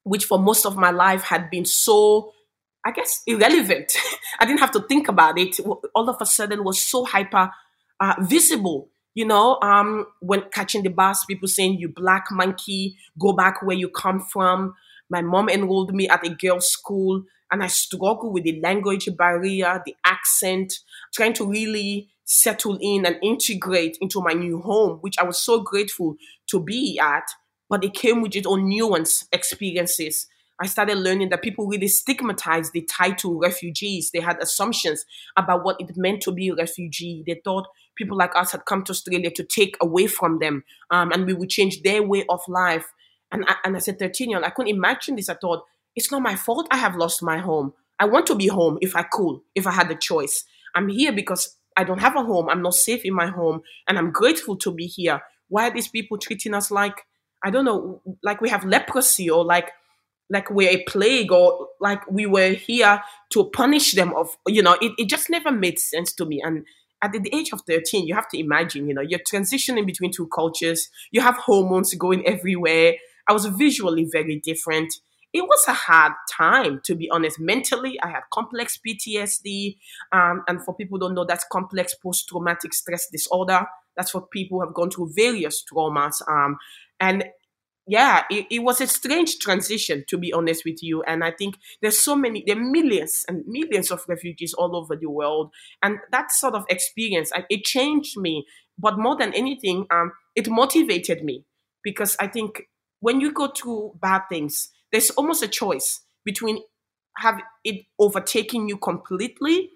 which 0.04 0.26
for 0.26 0.40
most 0.40 0.66
of 0.66 0.76
my 0.76 0.90
life 0.90 1.26
had 1.26 1.52
been 1.52 1.66
so 1.66 2.32
I 2.88 2.92
guess, 2.92 3.24
irrelevant. 3.26 3.98
I 4.40 4.46
didn't 4.46 4.60
have 4.60 4.72
to 4.72 4.82
think 4.82 5.08
about 5.08 5.40
it. 5.40 5.60
All 5.96 6.08
of 6.08 6.18
a 6.22 6.26
sudden 6.26 6.64
was 6.64 6.82
so 6.82 7.04
hyper 7.04 7.50
uh, 8.00 8.14
visible. 8.22 8.90
You 9.16 9.26
know, 9.26 9.58
um, 9.62 10.08
when 10.20 10.44
catching 10.52 10.84
the 10.84 10.90
bus, 10.90 11.26
people 11.26 11.48
saying, 11.48 11.80
you 11.80 11.90
black 11.90 12.26
monkey, 12.32 12.98
go 13.20 13.34
back 13.34 13.62
where 13.64 13.78
you 13.78 13.90
come 13.90 14.22
from. 14.22 14.76
My 15.10 15.22
mom 15.22 15.50
enrolled 15.50 15.94
me 15.96 16.08
at 16.10 16.26
a 16.26 16.30
girls' 16.30 16.70
school 16.70 17.24
and 17.52 17.64
I 17.64 17.68
struggled 17.68 18.34
with 18.34 18.44
the 18.44 18.60
language 18.62 19.10
barrier, 19.18 19.82
the 19.86 19.96
accent, 20.06 20.74
trying 21.14 21.34
to 21.34 21.48
really 21.50 22.10
settle 22.26 22.78
in 22.82 23.06
and 23.06 23.18
integrate 23.24 23.98
into 24.02 24.22
my 24.22 24.34
new 24.34 24.60
home, 24.60 24.98
which 25.02 25.18
I 25.20 25.24
was 25.24 25.42
so 25.42 25.62
grateful 25.62 26.18
to 26.48 26.60
be 26.60 27.00
at. 27.02 27.24
But 27.70 27.84
it 27.84 27.94
came 27.94 28.22
with 28.22 28.36
its 28.36 28.48
own 28.48 28.68
nuance 28.68 29.26
experiences 29.32 30.28
I 30.62 30.68
started 30.68 30.98
learning 30.98 31.30
that 31.30 31.42
people 31.42 31.68
really 31.68 31.88
stigmatized 31.88 32.72
the 32.74 32.82
title 32.82 33.40
refugees. 33.40 34.12
They 34.12 34.22
had 34.22 34.42
assumptions 34.42 35.06
about 35.36 35.66
what 35.66 35.76
it 35.80 35.98
meant 35.98 36.22
to 36.24 36.32
be 36.32 36.50
a 36.50 36.56
refugee. 36.56 37.24
They 37.28 37.42
thought 37.44 37.68
people 37.96 38.18
like 38.18 38.36
us 38.36 38.52
had 38.52 38.66
come 38.66 38.84
to 38.86 38.92
Australia 38.92 39.32
to 39.32 39.44
take 39.44 39.76
away 39.82 40.08
from 40.08 40.40
them 40.40 40.64
um, 40.92 41.12
and 41.12 41.26
we 41.26 41.34
would 41.34 41.50
change 41.50 41.82
their 41.82 42.04
way 42.04 42.26
of 42.30 42.42
life. 42.48 42.86
And 43.32 43.44
I, 43.48 43.56
and 43.66 43.76
I 43.76 43.80
said, 43.80 44.00
13 44.00 44.30
year 44.30 44.40
old, 44.40 44.46
I 44.46 44.50
couldn't 44.50 44.74
imagine 44.74 45.16
this. 45.16 45.30
I 45.30 45.36
thought, 45.36 45.64
it's 45.96 46.12
not 46.12 46.22
my 46.22 46.36
fault 46.36 46.68
I 46.72 46.78
have 46.78 46.96
lost 46.96 47.24
my 47.24 47.38
home. 47.38 47.74
I 48.00 48.06
want 48.06 48.28
to 48.28 48.36
be 48.36 48.48
home 48.48 48.78
if 48.82 48.96
I 48.96 49.04
could, 49.04 49.40
if 49.56 49.66
I 49.66 49.72
had 49.72 49.90
the 49.90 49.96
choice. 49.96 50.44
I'm 50.74 50.90
here 50.90 51.14
because 51.14 51.56
I 51.78 51.84
don't 51.84 52.00
have 52.02 52.16
a 52.16 52.24
home. 52.24 52.50
I'm 52.50 52.62
not 52.62 52.76
safe 52.76 53.04
in 53.06 53.14
my 53.14 53.28
home. 53.28 53.62
And 53.88 53.98
I'm 53.98 54.12
grateful 54.12 54.58
to 54.58 54.72
be 54.72 54.86
here. 54.86 55.22
Why 55.48 55.68
are 55.68 55.74
these 55.74 55.88
people 55.88 56.18
treating 56.18 56.54
us 56.54 56.72
like, 56.72 57.04
I 57.44 57.50
don't 57.50 57.66
know, 57.66 58.02
like 58.24 58.42
we 58.42 58.50
have 58.50 58.66
leprosy 58.66 59.30
or 59.30 59.46
like 59.46 59.72
like 60.30 60.50
we're 60.50 60.70
a 60.70 60.84
plague 60.84 61.32
or 61.32 61.68
like 61.80 62.02
we 62.10 62.26
were 62.26 62.50
here 62.50 63.02
to 63.32 63.50
punish 63.52 63.94
them 63.94 64.14
of 64.16 64.36
you 64.48 64.62
know 64.62 64.78
it, 64.82 64.94
it 64.98 65.10
just 65.10 65.30
never 65.30 65.52
made 65.52 65.80
sense 65.80 66.14
to 66.14 66.26
me. 66.26 66.42
And 66.44 66.66
at 67.02 67.12
the 67.12 67.30
age 67.34 67.52
of 67.52 67.62
13 67.68 68.08
you 68.08 68.16
have 68.16 68.28
to 68.30 68.40
imagine 68.40 68.88
you 68.88 68.94
know 68.94 69.02
you're 69.02 69.20
transitioning 69.20 69.86
between 69.86 70.12
two 70.12 70.28
cultures 70.28 70.90
you 71.12 71.22
have 71.22 71.38
hormones 71.38 71.94
going 71.96 72.26
everywhere. 72.26 72.96
I 73.28 73.34
was 73.34 73.46
visually 73.46 74.08
very 74.12 74.40
different. 74.44 74.94
It 75.34 75.42
was 75.42 75.66
a 75.68 75.74
hard 75.74 76.14
time 76.32 76.82
to 76.86 76.96
be 76.96 77.10
honest. 77.10 77.40
Mentally 77.40 78.00
i 78.02 78.10
had 78.10 78.24
complex 78.34 78.80
ptsd 78.86 79.78
um, 80.12 80.44
and 80.48 80.64
for 80.64 80.76
people 80.76 80.98
don't 80.98 81.14
know 81.14 81.26
that's 81.26 81.46
complex 81.52 81.94
post-traumatic 81.94 82.74
stress 82.74 83.08
disorder. 83.12 83.66
That's 83.96 84.12
for 84.12 84.28
people 84.28 84.60
who 84.60 84.66
have 84.66 84.74
gone 84.74 84.90
through 84.90 85.14
various 85.16 85.64
traumas 85.64 86.16
um, 86.28 86.58
and 87.00 87.26
yeah, 87.88 88.24
it, 88.32 88.48
it, 88.50 88.60
was 88.60 88.82
a 88.82 88.88
strange 88.88 89.38
transition, 89.40 90.06
to 90.08 90.18
be 90.18 90.34
honest 90.34 90.66
with 90.66 90.82
you. 90.82 91.04
And 91.04 91.24
I 91.24 91.32
think 91.32 91.58
there's 91.82 92.00
so 92.00 92.16
many, 92.16 92.44
there 92.46 92.58
are 92.58 92.60
millions 92.60 93.26
and 93.28 93.44
millions 93.46 93.92
of 93.92 94.04
refugees 94.08 94.54
all 94.54 94.76
over 94.76 94.96
the 94.96 95.10
world. 95.10 95.52
And 95.84 96.00
that 96.12 96.32
sort 96.32 96.56
of 96.56 96.66
experience, 96.70 97.32
it 97.50 97.64
changed 97.64 98.18
me. 98.18 98.46
But 98.78 98.98
more 98.98 99.16
than 99.16 99.34
anything, 99.34 99.86
um, 99.92 100.12
it 100.36 100.50
motivated 100.50 101.24
me 101.24 101.46
because 101.84 102.18
I 102.20 102.28
think 102.28 102.64
when 103.00 103.22
you 103.22 103.32
go 103.32 103.50
through 103.50 103.98
bad 104.02 104.24
things, 104.30 104.70
there's 104.92 105.12
almost 105.12 105.44
a 105.44 105.48
choice 105.48 106.02
between 106.24 106.60
have 107.18 107.40
it 107.64 107.86
overtaking 108.00 108.68
you 108.68 108.78
completely 108.78 109.70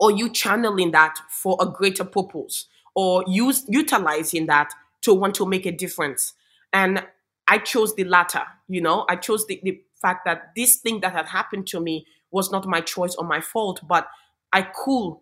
or 0.00 0.10
you 0.10 0.30
channeling 0.30 0.90
that 0.92 1.16
for 1.30 1.56
a 1.60 1.66
greater 1.66 2.04
purpose 2.04 2.66
or 2.94 3.22
use 3.26 3.64
utilizing 3.68 4.46
that 4.46 4.72
to 5.02 5.14
want 5.14 5.34
to 5.36 5.46
make 5.46 5.66
a 5.66 5.70
difference. 5.70 6.32
And 6.72 7.04
I 7.48 7.58
chose 7.58 7.94
the 7.94 8.04
latter, 8.04 8.42
you 8.68 8.80
know, 8.80 9.04
I 9.08 9.16
chose 9.16 9.46
the, 9.46 9.60
the 9.62 9.80
fact 10.02 10.24
that 10.24 10.52
this 10.56 10.76
thing 10.76 11.00
that 11.00 11.12
had 11.12 11.26
happened 11.26 11.66
to 11.68 11.80
me 11.80 12.06
was 12.30 12.50
not 12.50 12.66
my 12.66 12.80
choice 12.80 13.14
or 13.14 13.24
my 13.24 13.40
fault, 13.40 13.80
but 13.88 14.08
I 14.52 14.62
could, 14.62 15.16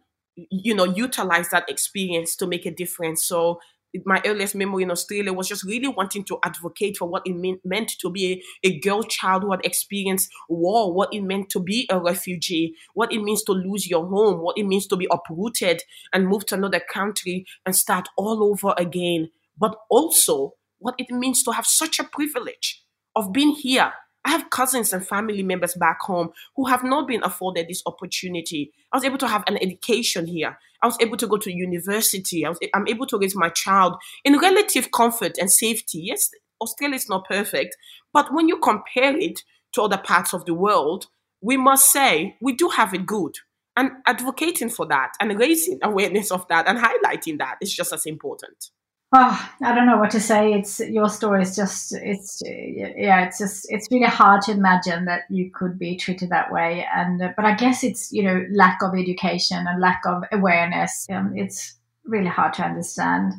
you 0.50 0.74
know, 0.74 0.84
utilize 0.84 1.50
that 1.50 1.68
experience 1.68 2.34
to 2.36 2.46
make 2.46 2.66
a 2.66 2.70
difference. 2.70 3.24
So 3.24 3.60
my 4.04 4.20
earliest 4.24 4.54
memory 4.54 4.82
in 4.82 4.90
Australia 4.90 5.32
was 5.32 5.48
just 5.48 5.64
really 5.64 5.88
wanting 5.88 6.24
to 6.24 6.38
advocate 6.44 6.96
for 6.96 7.06
what 7.06 7.22
it 7.26 7.34
mean, 7.34 7.60
meant 7.64 7.92
to 8.00 8.10
be 8.10 8.42
a, 8.64 8.68
a, 8.68 8.80
girl 8.80 9.02
child 9.04 9.42
who 9.42 9.52
had 9.52 9.64
experienced 9.64 10.28
war, 10.48 10.92
what 10.92 11.12
it 11.12 11.20
meant 11.20 11.48
to 11.50 11.60
be 11.60 11.86
a 11.90 11.98
refugee, 11.98 12.74
what 12.94 13.12
it 13.12 13.22
means 13.22 13.44
to 13.44 13.52
lose 13.52 13.88
your 13.88 14.06
home, 14.06 14.40
what 14.40 14.58
it 14.58 14.64
means 14.64 14.86
to 14.88 14.96
be 14.96 15.06
uprooted 15.10 15.82
and 16.12 16.26
move 16.26 16.44
to 16.46 16.56
another 16.56 16.80
country 16.80 17.46
and 17.64 17.76
start 17.76 18.08
all 18.16 18.42
over 18.42 18.74
again. 18.76 19.30
But 19.56 19.76
also 19.88 20.54
what 20.84 20.94
it 20.98 21.10
means 21.10 21.42
to 21.42 21.50
have 21.50 21.66
such 21.66 21.98
a 21.98 22.04
privilege 22.04 22.82
of 23.16 23.32
being 23.32 23.52
here. 23.52 23.90
I 24.26 24.30
have 24.30 24.50
cousins 24.50 24.92
and 24.92 25.06
family 25.06 25.42
members 25.42 25.74
back 25.74 26.02
home 26.02 26.30
who 26.56 26.66
have 26.66 26.84
not 26.84 27.08
been 27.08 27.22
afforded 27.22 27.68
this 27.68 27.82
opportunity. 27.86 28.70
I 28.92 28.98
was 28.98 29.04
able 29.04 29.16
to 29.18 29.26
have 29.28 29.44
an 29.46 29.56
education 29.62 30.26
here. 30.26 30.58
I 30.82 30.86
was 30.86 30.98
able 31.00 31.16
to 31.16 31.26
go 31.26 31.38
to 31.38 31.50
university. 31.50 32.44
I 32.44 32.50
was, 32.50 32.58
I'm 32.74 32.86
able 32.86 33.06
to 33.06 33.18
raise 33.18 33.34
my 33.34 33.48
child 33.48 33.96
in 34.24 34.38
relative 34.38 34.90
comfort 34.92 35.38
and 35.38 35.50
safety. 35.50 36.02
Yes, 36.04 36.30
Australia 36.60 36.96
is 36.96 37.08
not 37.08 37.26
perfect, 37.26 37.76
but 38.12 38.32
when 38.34 38.48
you 38.48 38.58
compare 38.58 39.16
it 39.16 39.40
to 39.72 39.82
other 39.82 39.98
parts 39.98 40.34
of 40.34 40.44
the 40.44 40.54
world, 40.54 41.06
we 41.40 41.56
must 41.56 41.90
say 41.90 42.36
we 42.42 42.52
do 42.52 42.68
have 42.68 42.92
it 42.92 43.06
good. 43.06 43.36
And 43.74 43.90
advocating 44.06 44.68
for 44.68 44.86
that 44.86 45.12
and 45.18 45.38
raising 45.38 45.78
awareness 45.82 46.30
of 46.30 46.46
that 46.48 46.68
and 46.68 46.78
highlighting 46.78 47.38
that 47.38 47.56
is 47.62 47.74
just 47.74 47.92
as 47.92 48.04
important 48.04 48.70
oh, 49.14 49.50
I 49.62 49.74
don't 49.74 49.86
know 49.86 49.96
what 49.96 50.10
to 50.10 50.20
say. 50.20 50.52
It's 50.52 50.80
your 50.80 51.08
story 51.08 51.42
is 51.42 51.54
just 51.54 51.94
it's 51.94 52.42
yeah, 52.44 53.26
it's 53.26 53.38
just 53.38 53.66
it's 53.70 53.88
really 53.90 54.06
hard 54.06 54.42
to 54.42 54.52
imagine 54.52 55.04
that 55.04 55.22
you 55.30 55.50
could 55.52 55.78
be 55.78 55.96
treated 55.96 56.30
that 56.30 56.52
way. 56.52 56.86
And 56.94 57.22
uh, 57.22 57.32
but 57.36 57.44
I 57.44 57.54
guess 57.54 57.84
it's 57.84 58.12
you 58.12 58.22
know 58.22 58.44
lack 58.52 58.82
of 58.82 58.94
education 58.94 59.64
and 59.68 59.80
lack 59.80 60.02
of 60.06 60.24
awareness. 60.32 61.06
Um, 61.10 61.32
it's 61.36 61.76
really 62.04 62.28
hard 62.28 62.54
to 62.54 62.64
understand. 62.64 63.32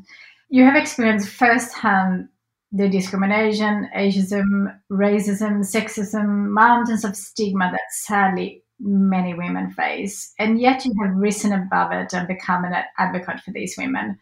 You 0.50 0.64
have 0.64 0.76
experienced 0.76 1.30
firsthand 1.30 2.30
the 2.72 2.90
discrimination, 2.90 3.90
ageism, 3.96 4.78
racism, 4.92 5.60
sexism, 5.60 6.50
mountains 6.50 7.06
of 7.06 7.16
stigma 7.16 7.70
that 7.72 7.92
sadly 7.92 8.64
many 8.80 9.34
women 9.34 9.72
face, 9.72 10.34
and 10.40 10.60
yet 10.60 10.86
you 10.86 10.94
have 11.02 11.16
risen 11.16 11.52
above 11.52 11.92
it 11.92 12.14
and 12.14 12.28
become 12.28 12.64
an 12.66 12.74
advocate 12.98 13.40
for 13.42 13.52
these 13.52 13.76
women. 13.78 14.18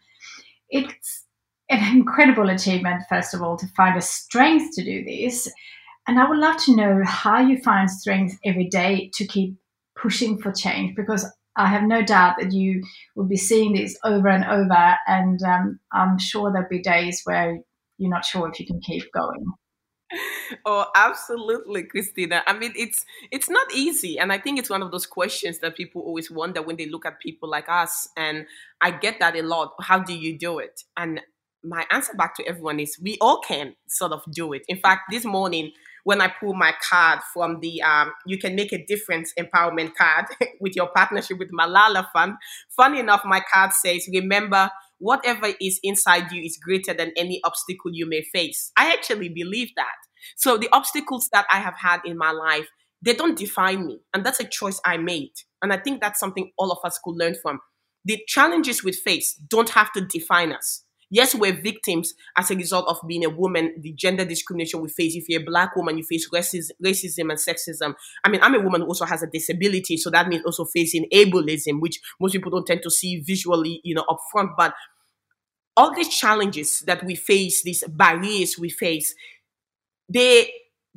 It's 0.70 1.23
an 1.70 1.96
incredible 1.96 2.50
achievement, 2.50 3.02
first 3.08 3.34
of 3.34 3.42
all, 3.42 3.56
to 3.56 3.66
find 3.68 3.96
the 3.96 4.02
strength 4.02 4.74
to 4.76 4.84
do 4.84 5.04
this. 5.04 5.50
And 6.06 6.18
I 6.18 6.28
would 6.28 6.38
love 6.38 6.62
to 6.64 6.76
know 6.76 7.02
how 7.04 7.40
you 7.40 7.58
find 7.58 7.90
strength 7.90 8.38
every 8.44 8.68
day 8.68 9.10
to 9.14 9.26
keep 9.26 9.56
pushing 9.96 10.38
for 10.38 10.52
change 10.52 10.94
because 10.96 11.26
I 11.56 11.66
have 11.68 11.84
no 11.84 12.02
doubt 12.02 12.36
that 12.38 12.52
you 12.52 12.82
will 13.16 13.26
be 13.26 13.36
seeing 13.36 13.74
this 13.74 13.96
over 14.04 14.28
and 14.28 14.44
over. 14.44 14.96
And 15.06 15.40
um, 15.42 15.80
I'm 15.92 16.18
sure 16.18 16.52
there'll 16.52 16.68
be 16.68 16.82
days 16.82 17.22
where 17.24 17.58
you're 17.96 18.10
not 18.10 18.24
sure 18.24 18.48
if 18.48 18.60
you 18.60 18.66
can 18.66 18.80
keep 18.80 19.10
going. 19.12 19.46
Oh, 20.64 20.86
absolutely, 20.94 21.84
Christina. 21.84 22.42
I 22.46 22.52
mean, 22.52 22.72
it's 22.76 23.04
it's 23.32 23.48
not 23.48 23.72
easy, 23.74 24.18
and 24.18 24.32
I 24.32 24.38
think 24.38 24.58
it's 24.58 24.70
one 24.70 24.82
of 24.82 24.92
those 24.92 25.06
questions 25.06 25.58
that 25.58 25.76
people 25.76 26.02
always 26.02 26.30
wonder 26.30 26.62
when 26.62 26.76
they 26.76 26.86
look 26.86 27.04
at 27.06 27.18
people 27.20 27.48
like 27.48 27.68
us. 27.68 28.08
And 28.16 28.46
I 28.80 28.92
get 28.92 29.18
that 29.20 29.34
a 29.34 29.42
lot. 29.42 29.74
How 29.80 29.98
do 29.98 30.16
you 30.16 30.38
do 30.38 30.58
it? 30.58 30.82
And 30.96 31.20
my 31.64 31.86
answer 31.90 32.14
back 32.14 32.36
to 32.36 32.46
everyone 32.46 32.78
is 32.78 32.98
we 33.02 33.16
all 33.20 33.40
can 33.40 33.74
sort 33.88 34.12
of 34.12 34.22
do 34.32 34.52
it. 34.52 34.62
In 34.68 34.78
fact, 34.78 35.10
this 35.10 35.24
morning 35.24 35.72
when 36.04 36.20
I 36.20 36.28
pulled 36.28 36.56
my 36.56 36.74
card 36.88 37.20
from 37.32 37.60
the 37.60 37.82
um, 37.82 38.12
You 38.26 38.38
Can 38.38 38.54
Make 38.54 38.72
a 38.72 38.84
Difference 38.84 39.32
empowerment 39.38 39.94
card 39.94 40.26
with 40.60 40.76
your 40.76 40.88
partnership 40.94 41.38
with 41.38 41.50
Malala 41.50 42.06
Fund, 42.12 42.34
funny 42.76 43.00
enough, 43.00 43.22
my 43.24 43.42
card 43.52 43.72
says, 43.72 44.06
remember, 44.12 44.70
whatever 44.98 45.48
is 45.60 45.80
inside 45.82 46.30
you 46.30 46.42
is 46.42 46.58
greater 46.62 46.94
than 46.94 47.12
any 47.16 47.40
obstacle 47.42 47.90
you 47.92 48.06
may 48.06 48.22
face. 48.22 48.70
I 48.76 48.92
actually 48.92 49.30
believe 49.30 49.70
that. 49.76 49.94
So 50.36 50.56
the 50.56 50.68
obstacles 50.72 51.28
that 51.32 51.46
I 51.50 51.58
have 51.58 51.76
had 51.78 52.00
in 52.04 52.16
my 52.16 52.30
life, 52.30 52.68
they 53.02 53.14
don't 53.14 53.36
define 53.36 53.86
me. 53.86 54.00
And 54.12 54.24
that's 54.24 54.40
a 54.40 54.44
choice 54.44 54.80
I 54.84 54.98
made. 54.98 55.32
And 55.62 55.72
I 55.72 55.78
think 55.78 56.00
that's 56.00 56.20
something 56.20 56.52
all 56.58 56.70
of 56.70 56.78
us 56.84 56.98
could 57.02 57.16
learn 57.16 57.34
from. 57.42 57.60
The 58.04 58.18
challenges 58.28 58.84
we 58.84 58.92
face 58.92 59.34
don't 59.48 59.70
have 59.70 59.90
to 59.92 60.02
define 60.02 60.52
us 60.52 60.84
Yes, 61.14 61.32
we're 61.32 61.52
victims 61.52 62.12
as 62.36 62.50
a 62.50 62.56
result 62.56 62.88
of 62.88 62.98
being 63.06 63.24
a 63.24 63.30
woman, 63.30 63.72
the 63.78 63.92
gender 63.92 64.24
discrimination 64.24 64.80
we 64.80 64.88
face. 64.88 65.14
If 65.14 65.28
you're 65.28 65.42
a 65.42 65.44
black 65.44 65.76
woman, 65.76 65.96
you 65.96 66.02
face 66.02 66.28
racism, 66.28 66.70
and 66.80 67.38
sexism. 67.38 67.94
I 68.24 68.28
mean, 68.28 68.40
I'm 68.42 68.56
a 68.56 68.60
woman 68.60 68.80
who 68.80 68.88
also 68.88 69.04
has 69.04 69.22
a 69.22 69.28
disability, 69.28 69.96
so 69.96 70.10
that 70.10 70.26
means 70.26 70.42
also 70.44 70.64
facing 70.64 71.06
ableism, 71.14 71.80
which 71.80 72.00
most 72.20 72.32
people 72.32 72.50
don't 72.50 72.66
tend 72.66 72.82
to 72.82 72.90
see 72.90 73.20
visually, 73.20 73.80
you 73.84 73.94
know, 73.94 74.04
upfront. 74.10 74.56
But 74.56 74.74
all 75.76 75.94
these 75.94 76.08
challenges 76.08 76.80
that 76.80 77.04
we 77.04 77.14
face, 77.14 77.62
these 77.62 77.84
barriers 77.86 78.58
we 78.58 78.70
face, 78.70 79.14
they 80.08 80.50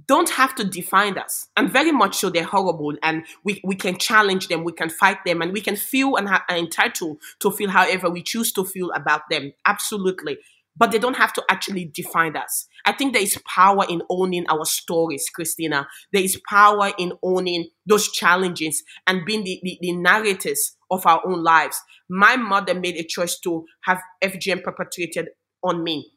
don't 0.06 0.30
have 0.30 0.54
to 0.56 0.64
define 0.64 1.18
us. 1.18 1.48
And 1.58 1.72
very 1.72 1.92
much 1.92 2.18
so, 2.18 2.30
they're 2.30 2.44
horrible. 2.44 2.94
And 3.02 3.26
we, 3.44 3.62
we 3.64 3.76
can 3.76 3.98
challenge 3.98 4.48
them, 4.48 4.64
we 4.64 4.72
can 4.72 4.90
fight 4.90 5.18
them, 5.26 5.42
and 5.42 5.52
we 5.52 5.62
can 5.62 5.76
feel 5.76 6.16
and 6.16 6.28
are 6.28 6.44
entitled 6.50 7.18
to 7.40 7.52
feel 7.52 7.70
however 7.70 8.10
we 8.10 8.22
choose 8.22 8.52
to 8.54 8.64
feel 8.64 8.92
about 8.92 9.22
them. 9.32 9.54
Absolutely. 9.66 10.38
But 10.80 10.92
they 10.92 11.00
don't 11.00 11.18
have 11.18 11.34
to 11.34 11.44
actually 11.50 11.92
define 11.92 12.38
us. 12.38 12.68
I 12.86 12.92
think 12.92 13.14
there 13.14 13.24
is 13.24 13.42
power 13.52 13.84
in 13.90 14.04
owning 14.12 14.46
our 14.48 14.64
stories, 14.64 15.28
Christina. 15.34 15.88
There 16.14 16.22
is 16.22 16.40
power 16.48 16.92
in 17.00 17.14
owning 17.24 17.70
those 17.88 18.12
challenges 18.12 18.84
and 19.08 19.26
being 19.26 19.44
the, 19.44 19.60
the, 19.64 19.80
the 19.82 19.94
narrators 19.94 20.76
of 20.92 21.08
our 21.08 21.22
own 21.26 21.44
lives. 21.44 21.82
My 22.08 22.36
mother 22.36 22.76
made 22.76 22.96
a 22.96 23.04
choice 23.04 23.40
to 23.40 23.66
have 23.86 24.00
FGM 24.24 24.64
perpetrated 24.64 25.30
on 25.64 25.84
me 25.84 26.12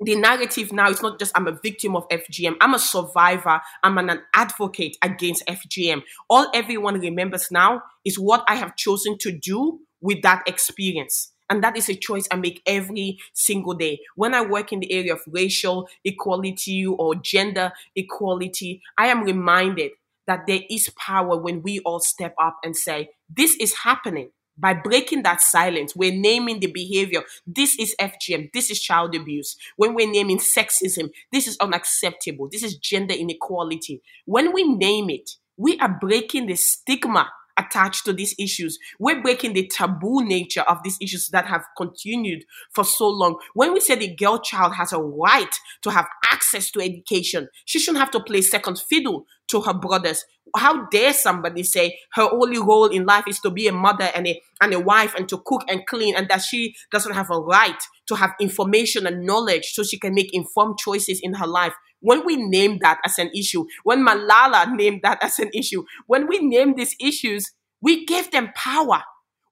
the 0.00 0.14
narrative 0.14 0.72
now 0.72 0.90
is 0.90 1.02
not 1.02 1.18
just 1.18 1.36
I'm 1.36 1.48
a 1.48 1.58
victim 1.62 1.96
of 1.96 2.08
FGM, 2.08 2.56
I'm 2.60 2.74
a 2.74 2.78
survivor, 2.78 3.60
I'm 3.82 3.98
an, 3.98 4.10
an, 4.10 4.22
advocate 4.34 4.96
against 5.02 5.46
FGM. 5.46 6.02
All 6.30 6.50
everyone 6.54 7.00
remembers 7.00 7.50
now 7.50 7.82
is 8.04 8.18
what 8.18 8.44
I 8.48 8.54
have 8.54 8.76
chosen 8.76 9.18
to 9.18 9.32
do 9.32 9.80
with 10.00 10.22
that 10.22 10.42
experience. 10.46 11.32
And 11.50 11.64
that 11.64 11.76
is 11.76 11.88
a 11.88 11.94
choice 11.94 12.28
I 12.30 12.36
make 12.36 12.62
every 12.66 13.18
single 13.32 13.74
day. 13.74 14.00
When 14.14 14.34
I 14.34 14.42
work 14.42 14.72
in 14.72 14.80
the 14.80 14.92
area 14.92 15.14
of 15.14 15.20
racial 15.26 15.88
equality 16.04 16.86
or 16.86 17.14
gender 17.14 17.72
equality, 17.96 18.82
I 18.98 19.06
am 19.06 19.24
reminded 19.24 19.92
that 20.26 20.46
there 20.46 20.60
is 20.68 20.90
power 20.90 21.38
when 21.38 21.62
we 21.62 21.80
all 21.80 22.00
step 22.00 22.34
up 22.40 22.58
and 22.62 22.76
say, 22.76 23.08
This 23.34 23.56
is 23.56 23.78
happening 23.78 24.30
by 24.58 24.74
breaking 24.74 25.22
that 25.22 25.40
silence, 25.40 25.94
we're 25.94 26.12
naming 26.12 26.60
the 26.60 26.70
behavior. 26.72 27.22
This 27.46 27.78
is 27.78 27.94
FGM. 28.00 28.50
This 28.52 28.70
is 28.70 28.80
child 28.80 29.14
abuse. 29.14 29.56
When 29.76 29.94
we're 29.94 30.10
naming 30.10 30.38
sexism, 30.38 31.10
this 31.32 31.46
is 31.46 31.56
unacceptable. 31.60 32.48
This 32.50 32.62
is 32.62 32.76
gender 32.76 33.14
inequality. 33.14 34.02
When 34.24 34.52
we 34.52 34.64
name 34.64 35.10
it, 35.10 35.30
we 35.56 35.78
are 35.80 35.98
breaking 36.00 36.46
the 36.46 36.54
stigma 36.56 37.30
attached 37.58 38.04
to 38.04 38.12
these 38.12 38.34
issues. 38.38 38.78
We're 38.98 39.22
breaking 39.22 39.52
the 39.52 39.66
taboo 39.66 40.24
nature 40.24 40.62
of 40.62 40.82
these 40.82 40.96
issues 41.00 41.28
that 41.28 41.46
have 41.46 41.64
continued 41.76 42.44
for 42.72 42.84
so 42.84 43.08
long. 43.08 43.38
When 43.54 43.72
we 43.72 43.80
say 43.80 43.96
the 43.96 44.14
girl 44.14 44.38
child 44.38 44.74
has 44.74 44.92
a 44.92 45.00
right 45.00 45.54
to 45.82 45.90
have 45.90 46.06
access 46.32 46.70
to 46.72 46.80
education, 46.80 47.48
she 47.64 47.78
shouldn't 47.78 48.00
have 48.00 48.10
to 48.12 48.20
play 48.20 48.40
second 48.42 48.78
fiddle 48.78 49.26
to 49.48 49.60
her 49.62 49.74
brothers. 49.74 50.24
How 50.56 50.86
dare 50.86 51.12
somebody 51.12 51.62
say 51.62 51.98
her 52.14 52.28
only 52.32 52.58
role 52.58 52.86
in 52.86 53.04
life 53.04 53.24
is 53.28 53.38
to 53.40 53.50
be 53.50 53.68
a 53.68 53.72
mother 53.72 54.10
and 54.14 54.26
a 54.26 54.40
and 54.62 54.72
a 54.72 54.80
wife 54.80 55.14
and 55.14 55.28
to 55.28 55.38
cook 55.44 55.62
and 55.68 55.86
clean 55.86 56.16
and 56.16 56.28
that 56.28 56.40
she 56.40 56.74
doesn't 56.90 57.14
have 57.14 57.30
a 57.30 57.38
right 57.38 57.80
to 58.06 58.16
have 58.16 58.32
information 58.40 59.06
and 59.06 59.24
knowledge 59.24 59.66
so 59.72 59.82
she 59.82 59.98
can 59.98 60.14
make 60.14 60.32
informed 60.32 60.78
choices 60.78 61.20
in 61.22 61.34
her 61.34 61.46
life 61.46 61.74
when 62.00 62.24
we 62.24 62.36
name 62.36 62.78
that 62.82 62.98
as 63.04 63.18
an 63.18 63.30
issue, 63.34 63.64
when 63.84 64.04
Malala 64.06 64.74
named 64.74 65.00
that 65.02 65.22
as 65.22 65.38
an 65.38 65.50
issue, 65.54 65.84
when 66.06 66.26
we 66.28 66.38
name 66.38 66.74
these 66.74 66.94
issues, 67.00 67.44
we 67.80 68.04
gave 68.06 68.30
them 68.30 68.50
power. 68.54 69.02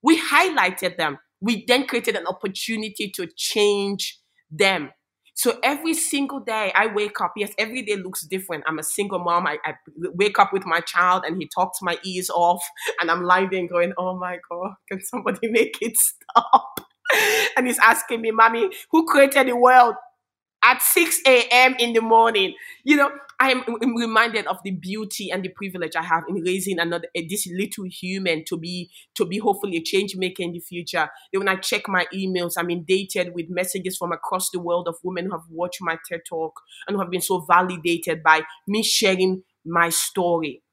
We 0.03 0.19
highlighted 0.19 0.97
them. 0.97 1.17
We 1.41 1.65
then 1.67 1.87
created 1.87 2.15
an 2.15 2.27
opportunity 2.27 3.11
to 3.15 3.27
change 3.35 4.19
them. 4.49 4.91
So 5.35 5.59
every 5.61 5.93
single 5.93 6.39
day 6.39 6.71
I 6.73 6.87
wake 6.87 7.21
up, 7.21 7.33
yes, 7.37 7.51
every 7.59 7.83
day 7.83 7.95
looks 7.95 8.25
different. 8.25 8.63
I'm 8.65 8.79
a 8.79 8.83
single 8.83 9.19
mom. 9.19 9.45
I, 9.45 9.59
I 9.63 9.75
wake 10.15 10.39
up 10.39 10.51
with 10.51 10.65
my 10.65 10.79
child 10.79 11.25
and 11.27 11.37
he 11.39 11.47
talks 11.53 11.77
my 11.81 11.95
ears 12.03 12.31
off 12.31 12.63
and 12.99 13.11
I'm 13.11 13.23
lying 13.23 13.49
there 13.51 13.67
going, 13.67 13.93
oh 13.99 14.17
my 14.17 14.39
God, 14.49 14.71
can 14.89 14.99
somebody 14.99 15.47
make 15.51 15.77
it 15.79 15.95
stop? 15.95 16.79
and 17.57 17.67
he's 17.67 17.77
asking 17.79 18.21
me, 18.21 18.31
mommy, 18.31 18.69
who 18.91 19.05
created 19.05 19.47
the 19.47 19.55
world? 19.55 19.93
At 20.63 20.81
6 20.81 21.47
a.m. 21.51 21.75
in 21.79 21.93
the 21.93 22.01
morning. 22.01 22.55
You 22.83 22.97
know, 22.97 23.11
I 23.39 23.51
am 23.51 23.63
reminded 23.95 24.47
of 24.47 24.57
the 24.63 24.71
beauty 24.71 25.31
and 25.31 25.43
the 25.43 25.49
privilege 25.49 25.95
I 25.95 26.03
have 26.03 26.23
in 26.27 26.35
raising 26.43 26.79
another 26.79 27.07
eh, 27.15 27.23
this 27.29 27.47
little 27.47 27.85
human 27.85 28.43
to 28.45 28.57
be 28.57 28.89
to 29.15 29.25
be 29.25 29.37
hopefully 29.37 29.77
a 29.77 29.81
change 29.83 30.15
maker 30.15 30.43
in 30.43 30.53
the 30.53 30.59
future. 30.59 31.09
When 31.31 31.47
I 31.47 31.55
check 31.57 31.87
my 31.87 32.05
emails, 32.13 32.53
I'm 32.57 32.69
inundated 32.69 33.33
with 33.35 33.49
messages 33.49 33.97
from 33.97 34.11
across 34.11 34.49
the 34.49 34.59
world 34.59 34.87
of 34.87 34.95
women 35.03 35.25
who 35.25 35.31
have 35.31 35.45
watched 35.49 35.79
my 35.81 35.97
TED 36.07 36.21
talk 36.27 36.59
and 36.87 36.95
who 36.95 37.01
have 37.01 37.11
been 37.11 37.21
so 37.21 37.39
validated 37.39 38.23
by 38.23 38.41
me 38.67 38.83
sharing 38.83 39.43
my 39.65 39.89
story. 39.89 40.63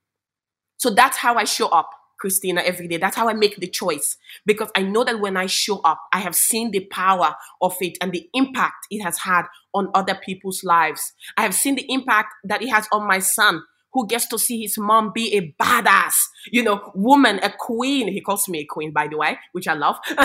So 0.79 0.91
that's 0.91 1.17
how 1.19 1.37
I 1.37 1.45
show 1.45 1.69
up 1.69 1.91
Christina 2.25 2.63
every 2.63 2.89
day. 2.89 2.97
That's 2.97 3.17
how 3.17 3.29
I 3.29 3.35
make 3.35 3.59
the 3.59 3.67
choice 3.67 4.17
because 4.47 4.71
I 4.75 4.81
know 4.81 5.05
that 5.05 5.21
when 5.21 5.37
I 5.37 5.45
show 5.45 5.81
up, 5.85 6.01
I 6.11 6.21
have 6.21 6.35
seen 6.35 6.71
the 6.71 6.81
power 6.91 7.35
of 7.61 7.77
it 7.83 7.99
and 8.01 8.13
the 8.13 8.31
impact 8.33 8.87
it 8.91 9.03
has 9.03 9.19
had 9.19 9.43
on 9.75 9.91
other 9.95 10.15
people's 10.15 10.65
lives. 10.65 11.13
I 11.37 11.43
have 11.43 11.55
seen 11.55 11.75
the 11.75 11.85
impact 11.87 12.33
that 12.45 12.63
it 12.63 12.71
has 12.71 12.89
on 12.93 13.07
my 13.07 13.19
son 13.19 13.63
who 13.93 14.07
gets 14.07 14.27
to 14.29 14.39
see 14.39 14.63
his 14.63 14.79
mom 14.79 15.13
be 15.15 15.37
a 15.37 15.55
badass, 15.63 16.15
you 16.51 16.63
know, 16.63 16.93
woman, 16.95 17.41
a 17.43 17.53
queen. 17.59 18.09
He 18.09 18.23
calls 18.23 18.49
me 18.49 18.61
a 18.61 18.65
queen, 18.65 18.91
by 18.91 19.07
the 19.07 19.19
way, 19.19 19.39
which 19.53 19.69
I 19.69 19.75
love. 19.75 19.99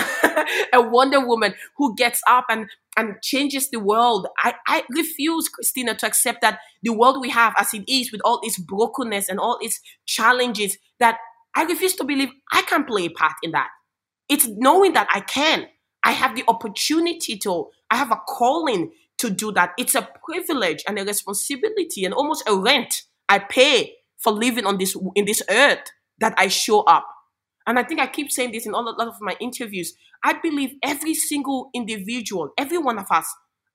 a 0.73 0.81
Wonder 0.81 1.19
Woman 1.25 1.53
who 1.75 1.95
gets 1.95 2.21
up 2.29 2.45
and, 2.49 2.67
and 2.95 3.21
changes 3.21 3.69
the 3.69 3.81
world. 3.81 4.25
I, 4.41 4.55
I 4.67 4.83
refuse, 4.89 5.49
Christina, 5.49 5.95
to 5.95 6.07
accept 6.07 6.39
that 6.43 6.59
the 6.81 6.93
world 6.93 7.19
we 7.19 7.29
have 7.29 7.53
as 7.59 7.73
it 7.73 7.83
is 7.89 8.09
with 8.09 8.21
all 8.23 8.39
its 8.41 8.57
brokenness 8.57 9.27
and 9.27 9.37
all 9.37 9.59
its 9.61 9.81
challenges, 10.05 10.77
that 11.01 11.17
I 11.55 11.63
refuse 11.63 11.95
to 11.95 12.03
believe 12.03 12.29
I 12.51 12.61
can 12.63 12.85
play 12.85 13.05
a 13.05 13.09
part 13.09 13.33
in 13.43 13.51
that. 13.51 13.69
It's 14.29 14.47
knowing 14.47 14.93
that 14.93 15.07
I 15.13 15.21
can. 15.21 15.67
I 16.03 16.11
have 16.11 16.35
the 16.35 16.43
opportunity 16.47 17.37
to, 17.39 17.67
I 17.89 17.97
have 17.97 18.11
a 18.11 18.19
calling 18.27 18.91
to 19.17 19.29
do 19.29 19.51
that. 19.53 19.73
It's 19.77 19.95
a 19.95 20.07
privilege 20.23 20.83
and 20.87 20.97
a 20.97 21.03
responsibility 21.03 22.05
and 22.05 22.13
almost 22.13 22.43
a 22.47 22.55
rent 22.55 23.03
I 23.27 23.39
pay 23.39 23.95
for 24.17 24.31
living 24.31 24.65
on 24.65 24.77
this 24.77 24.95
in 25.15 25.25
this 25.25 25.41
earth 25.49 25.91
that 26.19 26.33
I 26.37 26.47
show 26.47 26.81
up. 26.81 27.05
And 27.67 27.77
I 27.77 27.83
think 27.83 27.99
I 27.99 28.07
keep 28.07 28.31
saying 28.31 28.51
this 28.51 28.65
in 28.65 28.73
all, 28.73 28.87
a 28.87 28.95
lot 28.97 29.07
of 29.07 29.21
my 29.21 29.35
interviews. 29.39 29.93
I 30.23 30.33
believe 30.41 30.71
every 30.83 31.13
single 31.13 31.69
individual, 31.73 32.49
every 32.57 32.77
one 32.77 32.97
of 32.97 33.05
us, 33.11 33.27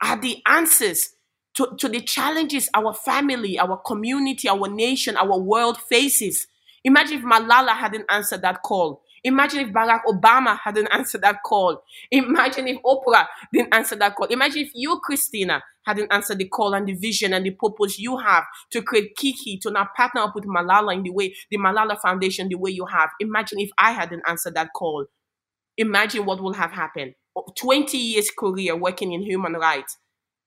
are 0.03 0.21
the 0.21 0.39
answers 0.47 1.11
to, 1.55 1.77
to 1.79 1.89
the 1.89 2.01
challenges 2.01 2.69
our 2.75 2.93
family, 2.93 3.59
our 3.59 3.77
community, 3.77 4.49
our 4.49 4.69
nation, 4.69 5.17
our 5.17 5.39
world 5.39 5.79
faces. 5.79 6.47
Imagine 6.85 7.19
if 7.19 7.25
Malala 7.25 7.71
hadn't 7.71 8.05
answered 8.11 8.43
that 8.43 8.63
call. 8.63 9.03
Imagine 9.25 9.61
if 9.61 9.69
Barack 9.69 10.03
Obama 10.07 10.59
hadn't 10.63 10.89
answered 10.93 11.23
that 11.23 11.43
call. 11.43 11.83
Imagine 12.11 12.69
if 12.69 12.77
Oprah 12.83 13.27
didn't 13.53 13.75
answer 13.75 13.97
that 13.97 14.15
call. 14.15 14.27
Imagine 14.27 14.65
if 14.65 14.71
you, 14.75 15.01
Christina, 15.03 15.63
hadn't 15.87 16.13
answered 16.13 16.39
the 16.39 16.49
call 16.49 16.75
and 16.75 16.87
the 16.87 16.93
vision 16.93 17.33
and 17.33 17.47
the 17.47 17.53
purpose 17.53 17.99
you 17.99 18.19
have 18.19 18.45
to 18.71 18.83
create 18.83 19.17
kikki, 19.17 19.59
to 19.63 19.71
now 19.71 19.89
partner 19.97 20.21
up 20.21 20.35
with 20.35 20.45
Malala 20.45 20.95
in 20.95 21.03
the 21.03 21.11
way, 21.11 21.35
the 21.51 21.57
Malala 21.57 21.99
Foundation, 21.99 22.49
the 22.49 22.57
way 22.57 22.71
you 22.71 22.85
have. 22.85 23.11
Imagine 23.19 23.61
if 23.61 23.71
I 23.79 23.93
hadn't 23.93 24.23
answered 24.29 24.55
that 24.57 24.71
call. 24.77 25.07
Imagine 25.79 26.27
what 26.27 26.43
will 26.43 26.53
have 26.53 26.73
happened. 26.73 27.15
20 27.59 27.97
years 27.97 28.31
career 28.31 28.77
working 28.77 29.13
in 29.13 29.23
human 29.23 29.55
rights. 29.55 29.97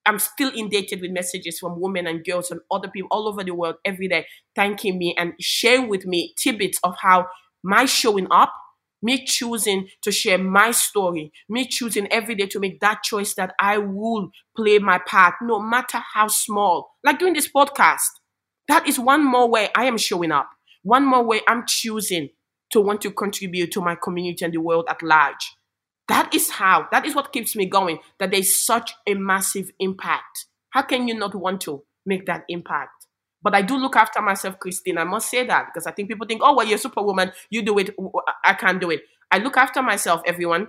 I'm 0.07 0.19
still 0.19 0.51
inundated 0.55 1.01
with 1.01 1.11
messages 1.11 1.59
from 1.59 1.79
women 1.81 2.07
and 2.07 2.25
girls 2.25 2.49
and 2.49 2.61
other 2.71 2.87
people 2.87 3.09
all 3.11 3.27
over 3.27 3.43
the 3.43 3.53
world 3.53 3.75
every 3.85 4.07
day 4.07 4.25
thanking 4.55 4.97
me 4.97 5.13
and 5.17 5.33
sharing 5.39 5.89
with 5.89 6.05
me 6.05 6.33
tidbits 6.37 6.79
of 6.83 6.95
how 7.01 7.27
my 7.63 7.85
showing 7.85 8.27
up, 8.31 8.53
me 9.01 9.25
choosing 9.25 9.87
to 10.01 10.11
share 10.11 10.37
my 10.37 10.71
story, 10.71 11.31
me 11.49 11.67
choosing 11.67 12.11
every 12.11 12.35
day 12.35 12.47
to 12.47 12.59
make 12.59 12.79
that 12.79 13.03
choice 13.03 13.35
that 13.35 13.53
I 13.59 13.77
will 13.77 14.31
play 14.55 14.79
my 14.79 14.99
part, 15.05 15.35
no 15.41 15.59
matter 15.59 16.01
how 16.13 16.27
small. 16.27 16.91
Like 17.03 17.19
doing 17.19 17.33
this 17.33 17.51
podcast. 17.51 18.07
That 18.67 18.87
is 18.87 18.99
one 18.99 19.23
more 19.25 19.49
way 19.49 19.69
I 19.75 19.85
am 19.85 19.97
showing 19.97 20.31
up. 20.31 20.49
One 20.83 21.05
more 21.05 21.23
way 21.23 21.41
I'm 21.47 21.65
choosing 21.67 22.29
to 22.71 22.81
want 22.81 23.01
to 23.01 23.11
contribute 23.11 23.71
to 23.73 23.81
my 23.81 23.95
community 23.95 24.43
and 24.45 24.53
the 24.53 24.59
world 24.61 24.85
at 24.89 25.01
large. 25.03 25.56
That 26.07 26.33
is 26.33 26.49
how, 26.51 26.87
that 26.91 27.05
is 27.05 27.15
what 27.15 27.33
keeps 27.33 27.55
me 27.55 27.65
going, 27.65 27.99
that 28.19 28.31
there's 28.31 28.55
such 28.55 28.93
a 29.05 29.13
massive 29.13 29.71
impact. 29.79 30.45
How 30.69 30.81
can 30.83 31.07
you 31.07 31.13
not 31.13 31.35
want 31.35 31.61
to 31.61 31.83
make 32.05 32.25
that 32.27 32.45
impact? 32.47 33.07
But 33.41 33.53
I 33.55 33.61
do 33.61 33.77
look 33.77 33.95
after 33.95 34.21
myself, 34.21 34.59
Christine. 34.59 34.97
I 34.97 35.03
must 35.03 35.29
say 35.29 35.45
that 35.45 35.67
because 35.67 35.85
I 35.85 35.91
think 35.91 36.09
people 36.09 36.27
think, 36.27 36.41
oh, 36.43 36.55
well, 36.55 36.65
you're 36.65 36.75
a 36.75 36.79
superwoman. 36.79 37.31
You 37.49 37.61
do 37.61 37.77
it. 37.77 37.95
I 38.43 38.53
can't 38.53 38.81
do 38.81 38.89
it. 38.89 39.01
I 39.31 39.37
look 39.37 39.57
after 39.57 39.81
myself, 39.81 40.21
everyone. 40.25 40.67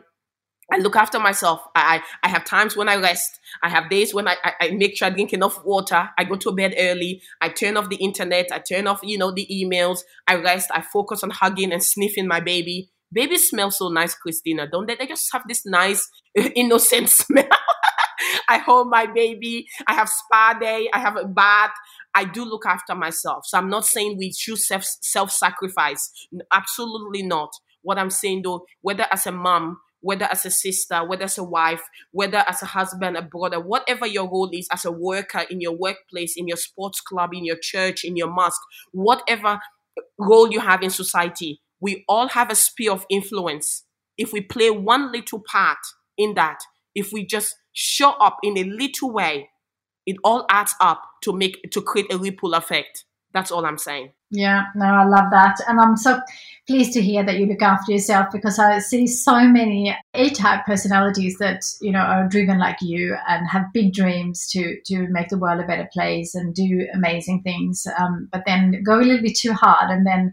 I 0.71 0.77
look 0.79 0.97
after 0.97 1.19
myself. 1.19 1.63
I, 1.75 2.03
I 2.23 2.29
have 2.29 2.45
times 2.45 2.77
when 2.77 2.89
I 2.89 2.97
rest. 2.97 3.41
I 3.63 3.71
have 3.71 3.89
days 3.89 4.13
when 4.13 4.29
I, 4.29 4.37
I, 4.45 4.53
I, 4.61 4.71
make 4.73 4.99
sure 4.99 5.07
I 5.07 5.11
drink 5.11 5.33
enough 5.33 5.65
water. 5.65 6.11
I 6.19 6.25
go 6.25 6.37
to 6.37 6.53
bed 6.53 6.75
early. 6.79 7.23
I 7.41 7.49
turn 7.49 7.79
off 7.79 7.89
the 7.89 7.97
internet. 7.97 8.49
I 8.53 8.59
turn 8.59 8.87
off, 8.87 9.01
you 9.03 9.17
know, 9.17 9.31
the 9.33 9.47
emails. 9.51 10.01
I 10.27 10.35
rest. 10.35 10.71
I 10.73 10.83
focus 10.83 11.23
on 11.23 11.31
hugging 11.31 11.73
and 11.73 11.83
sniffing 11.83 12.29
my 12.29 12.41
baby. 12.41 12.91
Babies 13.13 13.49
smell 13.49 13.71
so 13.71 13.89
nice, 13.89 14.15
Christina, 14.15 14.69
don't 14.71 14.87
they? 14.87 14.97
They 14.97 15.07
just 15.07 15.29
have 15.33 15.43
this 15.49 15.65
nice, 15.67 16.09
innocent 16.55 17.09
smell. 17.11 17.49
I 18.49 18.59
hold 18.59 18.89
my 18.91 19.07
baby. 19.07 19.67
I 19.87 19.95
have 19.95 20.09
spa 20.09 20.57
day. 20.61 20.89
I 20.93 20.99
have 20.99 21.17
a 21.17 21.25
bath. 21.27 21.71
I 22.15 22.25
do 22.25 22.45
look 22.45 22.67
after 22.67 22.95
myself. 22.95 23.45
So 23.47 23.59
I'm 23.59 23.69
not 23.71 23.87
saying 23.87 24.17
we 24.19 24.33
self 24.33 24.85
self 25.03 25.31
sacrifice. 25.31 26.11
Absolutely 26.53 27.23
not. 27.23 27.51
What 27.83 27.99
I'm 27.99 28.11
saying 28.11 28.43
though, 28.43 28.65
whether 28.81 29.07
as 29.13 29.27
a 29.27 29.33
mom, 29.33 29.79
whether 30.01 30.27
as 30.27 30.45
a 30.47 30.51
sister, 30.51 31.07
whether 31.07 31.25
as 31.25 31.39
a 31.39 31.45
wife, 31.45 31.83
whether 32.13 32.39
as 32.47 32.63
a 32.63 32.67
husband, 32.67 33.17
a 33.17 33.23
brother, 33.23 33.61
whatever 33.61 34.07
your 34.07 34.25
role 34.25 34.51
is 34.53 34.69
as 34.73 34.85
a 34.85 34.93
worker 34.93 35.45
in 35.51 35.61
your 35.61 35.77
workplace, 35.77 36.35
in 36.37 36.49
your 36.49 36.57
sports 36.57 37.01
club, 37.01 37.31
in 37.35 37.45
your 37.45 37.59
church, 37.61 38.05
in 38.05 38.17
your 38.17 38.31
mosque, 38.31 38.61
whatever 38.93 39.61
role 40.19 40.51
you 40.51 40.61
have 40.61 40.83
in 40.83 40.91
society, 40.91 41.61
we 41.81 42.05
all 42.09 42.29
have 42.29 42.51
a 42.51 42.55
sphere 42.55 42.93
of 42.93 43.07
influence. 43.09 43.85
If 44.17 44.33
we 44.33 44.41
play 44.41 44.71
one 44.71 45.13
little 45.13 45.41
part 45.41 45.79
in 46.17 46.35
that, 46.35 46.59
if 46.95 47.13
we 47.13 47.25
just 47.25 47.55
show 47.73 48.11
up 48.13 48.39
in 48.43 48.59
a 48.59 48.65
little 48.65 49.13
way, 49.13 49.51
it 50.07 50.17
all 50.25 50.47
adds 50.51 50.75
up 50.81 51.03
to 51.23 51.33
make 51.33 51.71
to 51.71 51.83
create 51.83 52.13
a 52.13 52.19
ripple 52.19 52.55
effect. 52.55 53.05
That's 53.33 53.53
all 53.53 53.67
I'm 53.67 53.79
saying. 53.79 54.13
Yeah, 54.31 54.65
no, 54.75 54.87
I 54.87 55.05
love 55.05 55.31
that. 55.31 55.57
And 55.67 55.81
I'm 55.81 55.97
so 55.97 56.21
pleased 56.67 56.93
to 56.95 57.03
hear 57.03 57.25
that 57.25 57.39
you 57.39 57.47
look 57.47 57.63
after 57.63 57.93
yourself 57.93 58.27
because 58.33 58.59
I 58.59 58.79
see 58.79 59.07
so 59.07 59.41
many 59.41 59.97
A-type 60.15 60.67
personalities 60.67 61.39
that, 61.39 61.63
you 61.81 61.93
know, 61.93 62.01
are 62.01 62.29
driven 62.29 62.59
like 62.59 62.77
you 62.81 63.17
and 63.27 63.49
have 63.49 63.73
big 63.73 63.93
dreams 63.93 64.49
to 64.53 64.81
to 64.87 65.07
make 65.09 65.29
the 65.29 65.39
world 65.39 65.61
a 65.61 65.67
better 65.67 65.89
place 65.93 66.35
and 66.35 66.55
do 66.55 66.87
amazing 66.93 67.43
things. 67.43 67.87
Um, 67.99 68.29
but 68.33 68.43
then 68.47 68.83
go 68.83 68.99
a 68.99 69.03
little 69.03 69.23
bit 69.23 69.37
too 69.37 69.53
hard 69.53 69.91
and 69.91 70.07
then 70.07 70.33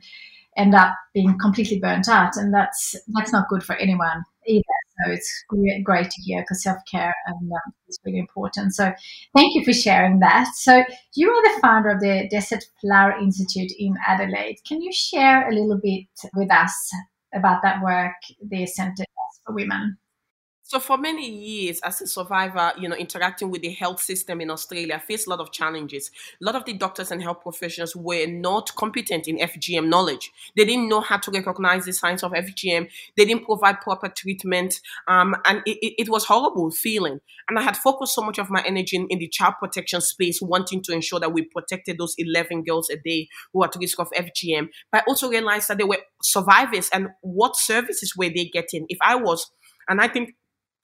end 0.58 0.74
up 0.74 0.96
being 1.14 1.38
completely 1.40 1.80
burnt 1.80 2.08
out. 2.08 2.36
And 2.38 2.54
that's 2.54 2.96
that's 3.08 3.32
not 3.32 3.50
good 3.50 3.64
for 3.64 3.76
anyone 3.76 4.24
either. 4.48 4.64
So 5.04 5.12
it's 5.12 5.46
great 5.84 6.10
to 6.10 6.22
hear 6.22 6.42
because 6.42 6.64
self 6.64 6.78
care 6.90 7.14
and 7.28 7.52
um, 7.52 7.74
is 7.88 8.00
really 8.06 8.20
important. 8.20 8.74
So 8.74 8.94
thank 9.36 9.56
you 9.56 9.66
for 9.66 9.74
sharing 9.74 10.20
that. 10.20 10.48
So 10.56 10.84
you 11.16 11.30
are 11.30 11.44
the 11.44 11.62
founder 11.62 11.90
of 11.90 12.00
the 12.00 12.28
Desert 12.30 12.64
Flower 12.82 13.18
Institute 13.20 13.72
in 13.78 13.96
Adelaide. 14.08 14.58
Can 14.68 14.82
you 14.82 14.92
share 14.94 15.50
a 15.50 15.54
little 15.54 15.80
bit 15.82 16.08
with 16.36 16.52
us 16.52 16.92
about 17.34 17.62
that 17.64 17.84
work 17.84 18.14
the 18.42 18.66
Centre 18.66 19.04
does 19.04 19.40
for 19.46 19.54
women? 19.54 19.98
So 20.68 20.80
for 20.80 20.98
many 20.98 21.30
years 21.30 21.80
as 21.82 22.02
a 22.02 22.08
survivor, 22.08 22.74
you 22.80 22.90
know, 22.90 22.96
interacting 22.96 23.52
with 23.52 23.62
the 23.62 23.70
health 23.70 24.02
system 24.02 24.42
in 24.42 24.50
Australia, 24.50 24.96
I 24.96 24.98
faced 24.98 25.28
a 25.28 25.30
lot 25.30 25.40
of 25.40 25.52
challenges. 25.52 26.10
A 26.42 26.44
lot 26.44 26.56
of 26.56 26.66
the 26.66 26.74
doctors 26.74 27.12
and 27.12 27.22
health 27.22 27.42
professionals 27.44 27.96
were 27.96 28.26
not 28.26 28.74
competent 28.76 29.28
in 29.28 29.38
FGM 29.38 29.88
knowledge. 29.88 30.32
They 30.58 30.66
didn't 30.66 30.90
know 30.90 31.02
how 31.02 31.18
to 31.18 31.30
recognize 31.30 31.86
the 31.86 31.94
signs 31.94 32.24
of 32.24 32.32
FGM. 32.32 32.90
They 33.16 33.26
didn't 33.26 33.46
provide 33.46 33.80
proper 33.82 34.10
treatment. 34.10 34.82
Um, 35.08 35.36
and 35.46 35.62
it, 35.68 35.78
it, 35.84 35.94
it, 36.00 36.10
was 36.10 36.26
horrible 36.26 36.72
feeling. 36.72 37.20
And 37.48 37.60
I 37.60 37.62
had 37.62 37.78
focused 37.78 38.16
so 38.16 38.24
much 38.24 38.40
of 38.40 38.50
my 38.50 38.64
energy 38.66 38.96
in, 38.96 39.06
in 39.12 39.20
the 39.20 39.28
child 39.28 39.54
protection 39.60 40.02
space, 40.02 40.42
wanting 40.42 40.82
to 40.82 40.94
ensure 40.94 41.20
that 41.20 41.32
we 41.32 41.44
protected 41.44 42.00
those 42.00 42.16
11 42.18 42.64
girls 42.64 42.90
a 42.90 42.98
day 42.98 43.30
who 43.54 43.62
are 43.62 43.68
at 43.68 43.76
risk 43.76 44.00
of 44.00 44.10
FGM. 44.18 44.70
But 44.92 45.02
I 45.02 45.04
also 45.08 45.30
realized 45.30 45.68
that 45.68 45.78
they 45.78 45.84
were 45.84 46.00
survivors 46.24 46.90
and 46.92 47.10
what 47.22 47.56
services 47.56 48.16
were 48.18 48.30
they 48.30 48.46
getting? 48.46 48.88
If 48.90 48.98
I 49.04 49.16
was 49.16 49.52
and 49.88 50.02
I 50.02 50.08
think 50.08 50.34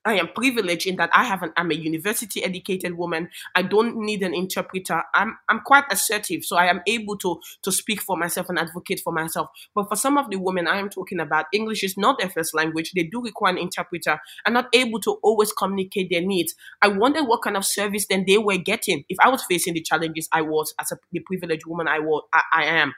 I 0.03 0.15
am 0.15 0.29
privileged 0.29 0.87
in 0.87 0.95
that 0.95 1.11
I 1.13 1.23
have 1.25 1.43
an 1.43 1.53
I'm 1.55 1.71
a 1.71 1.75
university 1.75 2.43
educated 2.43 2.97
woman. 2.97 3.29
I 3.55 3.61
don't 3.61 3.97
need 3.97 4.23
an 4.23 4.33
interpreter. 4.33 5.03
I'm 5.13 5.37
I'm 5.49 5.59
quite 5.61 5.83
assertive, 5.91 6.43
so 6.43 6.57
I 6.57 6.65
am 6.67 6.81
able 6.87 7.17
to 7.17 7.39
to 7.63 7.71
speak 7.71 8.01
for 8.01 8.17
myself 8.17 8.49
and 8.49 8.57
advocate 8.57 9.01
for 9.03 9.13
myself. 9.13 9.49
But 9.75 9.89
for 9.89 9.95
some 9.95 10.17
of 10.17 10.29
the 10.29 10.37
women 10.37 10.67
I 10.67 10.79
am 10.79 10.89
talking 10.89 11.19
about, 11.19 11.45
English 11.53 11.83
is 11.83 11.97
not 11.97 12.17
their 12.19 12.29
first 12.29 12.55
language. 12.55 12.91
They 12.95 13.03
do 13.03 13.21
require 13.21 13.51
an 13.51 13.59
interpreter 13.59 14.19
and 14.45 14.53
not 14.53 14.67
able 14.73 14.99
to 15.01 15.17
always 15.23 15.53
communicate 15.53 16.09
their 16.09 16.21
needs. 16.21 16.55
I 16.81 16.87
wonder 16.87 17.23
what 17.23 17.43
kind 17.43 17.57
of 17.57 17.65
service 17.65 18.07
then 18.09 18.25
they 18.27 18.37
were 18.37 18.57
getting 18.57 19.03
if 19.09 19.17
I 19.19 19.29
was 19.29 19.43
facing 19.43 19.73
the 19.73 19.81
challenges 19.81 20.27
I 20.31 20.41
was 20.41 20.73
as 20.79 20.91
a 20.91 20.97
the 21.11 21.19
privileged 21.19 21.65
woman 21.65 21.87
I 21.87 21.99
was 21.99 22.23
I, 22.33 22.41
I 22.53 22.63
am 22.65 22.93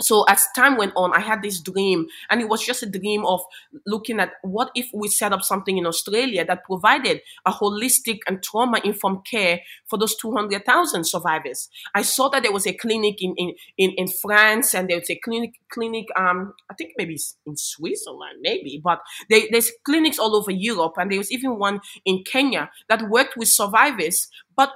so 0.00 0.24
as 0.24 0.46
time 0.56 0.76
went 0.76 0.92
on 0.96 1.12
i 1.14 1.20
had 1.20 1.42
this 1.42 1.60
dream 1.60 2.06
and 2.30 2.40
it 2.40 2.48
was 2.48 2.64
just 2.64 2.82
a 2.82 2.86
dream 2.86 3.24
of 3.24 3.40
looking 3.86 4.18
at 4.18 4.32
what 4.42 4.70
if 4.74 4.88
we 4.92 5.08
set 5.08 5.32
up 5.32 5.42
something 5.42 5.78
in 5.78 5.86
australia 5.86 6.44
that 6.44 6.64
provided 6.64 7.20
a 7.46 7.52
holistic 7.52 8.18
and 8.26 8.42
trauma 8.42 8.80
informed 8.84 9.24
care 9.24 9.60
for 9.86 9.98
those 9.98 10.16
200000 10.16 11.04
survivors. 11.04 11.68
I 11.94 12.02
saw 12.02 12.28
that 12.30 12.42
there 12.42 12.52
was 12.52 12.66
a 12.66 12.72
clinic 12.72 13.22
in, 13.22 13.34
in, 13.36 13.54
in, 13.78 13.90
in 13.92 14.08
france 14.08 14.74
and 14.74 14.88
there 14.88 14.98
was 14.98 15.10
a 15.10 15.20
clinic 15.22 15.54
clinic 15.70 16.06
um 16.16 16.52
i 16.70 16.74
think 16.74 16.92
maybe 16.96 17.18
in 17.46 17.56
switzerland 17.56 18.38
maybe 18.40 18.80
but 18.82 19.00
they, 19.30 19.48
there's 19.50 19.70
clinics 19.84 20.18
all 20.18 20.34
over 20.34 20.50
europe 20.50 20.94
and 20.96 21.10
there 21.10 21.18
was 21.18 21.30
even 21.30 21.58
one 21.58 21.80
in 22.04 22.22
kenya 22.24 22.70
that 22.88 23.08
worked 23.08 23.36
with 23.36 23.48
survivors 23.48 24.28
but 24.56 24.70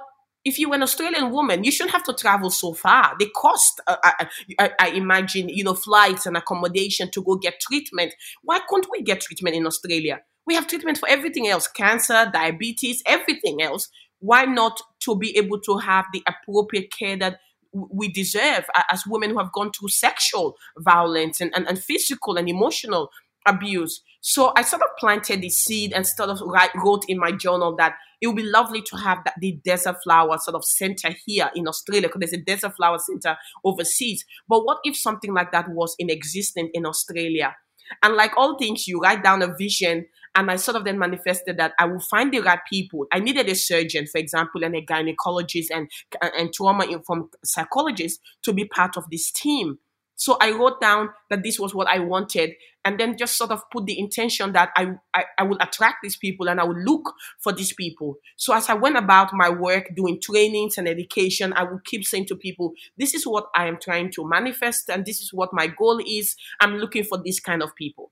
if 0.49 0.59
you're 0.59 0.75
an 0.75 0.83
Australian 0.83 1.31
woman, 1.31 1.63
you 1.63 1.71
shouldn't 1.71 1.93
have 1.93 2.03
to 2.03 2.13
travel 2.13 2.49
so 2.49 2.73
far. 2.73 3.15
They 3.19 3.27
cost, 3.27 3.79
uh, 3.87 3.97
I, 4.03 4.27
I, 4.59 4.71
I, 4.79 4.89
imagine, 4.89 5.47
you 5.49 5.63
know, 5.63 5.73
flights 5.73 6.25
and 6.25 6.35
accommodation 6.35 7.09
to 7.11 7.23
go 7.23 7.35
get 7.35 7.59
treatment. 7.61 8.13
Why 8.41 8.59
couldn't 8.67 8.91
we 8.91 9.01
get 9.01 9.21
treatment 9.21 9.55
in 9.55 9.65
Australia? 9.65 10.21
We 10.45 10.55
have 10.55 10.67
treatment 10.67 10.97
for 10.97 11.07
everything 11.07 11.47
else 11.47 11.67
cancer, 11.67 12.29
diabetes, 12.33 13.01
everything 13.05 13.61
else. 13.61 13.87
Why 14.19 14.45
not 14.45 14.81
to 15.05 15.15
be 15.15 15.37
able 15.37 15.61
to 15.61 15.77
have 15.77 16.05
the 16.11 16.23
appropriate 16.27 16.91
care 16.91 17.17
that 17.17 17.37
we 17.71 18.11
deserve 18.11 18.65
as 18.91 19.05
women 19.05 19.29
who 19.29 19.37
have 19.37 19.53
gone 19.53 19.71
through 19.71 19.89
sexual 19.89 20.55
violence 20.79 21.39
and, 21.39 21.51
and, 21.55 21.67
and 21.67 21.77
physical 21.77 22.35
and 22.37 22.49
emotional 22.49 23.09
abuse? 23.47 24.01
So 24.21 24.51
I 24.55 24.63
sort 24.63 24.81
of 24.81 24.89
planted 24.99 25.41
the 25.41 25.49
seed 25.49 25.93
and 25.93 26.05
sort 26.05 26.29
of 26.29 26.41
write, 26.41 26.71
wrote 26.75 27.05
in 27.07 27.17
my 27.17 27.31
journal 27.31 27.75
that 27.77 27.93
it 28.21 28.27
would 28.27 28.35
be 28.35 28.43
lovely 28.43 28.81
to 28.81 28.97
have 28.97 29.19
that 29.23 29.35
the 29.39 29.59
desert 29.63 29.95
flower 30.03 30.37
sort 30.37 30.55
of 30.55 30.65
center 30.65 31.15
here 31.25 31.49
in 31.55 31.67
Australia 31.67 32.09
because 32.09 32.19
there's 32.19 32.33
a 32.33 32.43
desert 32.43 32.75
flower 32.75 32.97
center 32.99 33.37
overseas. 33.63 34.25
But 34.47 34.65
what 34.65 34.79
if 34.83 34.97
something 34.97 35.33
like 35.33 35.51
that 35.53 35.69
was 35.69 35.95
in 35.99 36.09
existence 36.09 36.69
in 36.73 36.85
Australia? 36.85 37.55
And 38.03 38.15
like 38.15 38.37
all 38.37 38.57
things, 38.57 38.87
you 38.87 38.99
write 38.99 39.23
down 39.23 39.41
a 39.41 39.55
vision, 39.55 40.05
and 40.35 40.51
I 40.51 40.57
sort 40.57 40.77
of 40.77 40.83
then 40.83 40.99
manifested 40.99 41.57
that 41.57 41.73
I 41.79 41.85
will 41.85 42.01
find 42.01 42.31
the 42.31 42.41
right 42.41 42.59
people. 42.69 43.07
I 43.11 43.19
needed 43.19 43.49
a 43.49 43.55
surgeon, 43.55 44.05
for 44.05 44.19
example, 44.19 44.63
and 44.63 44.75
a 44.75 44.85
gynecologist 44.85 45.67
and 45.71 45.89
and 46.21 46.53
trauma 46.53 46.85
informed 46.85 47.29
psychologist 47.43 48.19
to 48.43 48.53
be 48.53 48.65
part 48.65 48.95
of 48.95 49.05
this 49.09 49.31
team. 49.31 49.79
So 50.19 50.35
I 50.41 50.51
wrote 50.51 50.81
down 50.81 51.11
that 51.29 51.43
this 51.43 51.57
was 51.57 51.73
what 51.73 51.87
I 51.87 51.99
wanted 51.99 52.51
and 52.83 52.99
then 52.99 53.17
just 53.17 53.37
sort 53.37 53.51
of 53.51 53.61
put 53.71 53.85
the 53.85 53.97
intention 53.97 54.51
that 54.51 54.69
I, 54.75 54.95
I, 55.13 55.23
I 55.37 55.43
will 55.43 55.57
attract 55.61 55.99
these 56.03 56.17
people 56.17 56.49
and 56.49 56.59
I 56.59 56.65
will 56.65 56.77
look 56.77 57.13
for 57.39 57.53
these 57.53 57.71
people. 57.71 58.17
So 58.35 58.53
as 58.53 58.67
I 58.67 58.73
went 58.73 58.97
about 58.97 59.31
my 59.31 59.49
work 59.49 59.95
doing 59.95 60.19
trainings 60.21 60.77
and 60.77 60.89
education, 60.89 61.53
I 61.53 61.63
would 61.63 61.85
keep 61.85 62.03
saying 62.03 62.25
to 62.25 62.35
people, 62.35 62.73
this 62.97 63.13
is 63.13 63.25
what 63.25 63.47
I 63.55 63.67
am 63.67 63.77
trying 63.81 64.11
to 64.11 64.27
manifest 64.27 64.89
and 64.89 65.05
this 65.05 65.21
is 65.21 65.31
what 65.31 65.53
my 65.53 65.67
goal 65.67 66.01
is. 66.05 66.35
I'm 66.59 66.75
looking 66.75 67.05
for 67.05 67.17
this 67.23 67.39
kind 67.39 67.63
of 67.63 67.73
people 67.75 68.11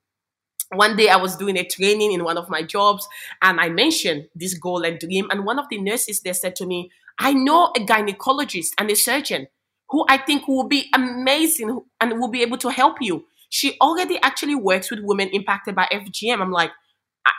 one 0.74 0.98
day 0.98 1.08
I 1.08 1.16
was 1.16 1.38
doing 1.38 1.58
a 1.58 1.64
training 1.64 2.12
in 2.12 2.26
one 2.26 2.38
of 2.38 2.50
my 2.50 2.62
jobs 2.62 3.08
and 3.42 3.58
I 3.58 3.70
mentioned 3.70 4.28
this 4.36 4.54
goal 4.54 4.84
and 4.84 5.00
dream. 5.00 5.28
And 5.32 5.46
one 5.46 5.60
of 5.60 5.70
the 5.70 5.80
nurses 5.80 6.20
there 6.20 6.34
said 6.34 6.58
to 6.58 6.66
me, 6.66 6.92
I 7.18 7.32
know 7.32 7.72
a 7.76 7.80
gynecologist 7.80 8.72
and 8.78 8.92
a 8.92 8.96
surgeon 8.98 9.48
who 9.90 10.06
I 10.10 10.18
think 10.18 10.48
will 10.48 10.68
be 10.68 10.90
amazing 10.94 11.82
and 12.02 12.20
will 12.20 12.30
be 12.30 12.42
able 12.42 12.58
to 12.58 12.70
help 12.70 12.98
you. 13.02 13.26
She 13.50 13.78
already 13.80 14.20
actually 14.22 14.56
works 14.56 14.92
with 14.92 15.00
women 15.02 15.30
impacted 15.30 15.76
by 15.76 15.88
FGM. 15.92 16.42
I'm 16.42 16.52
like, 16.52 16.72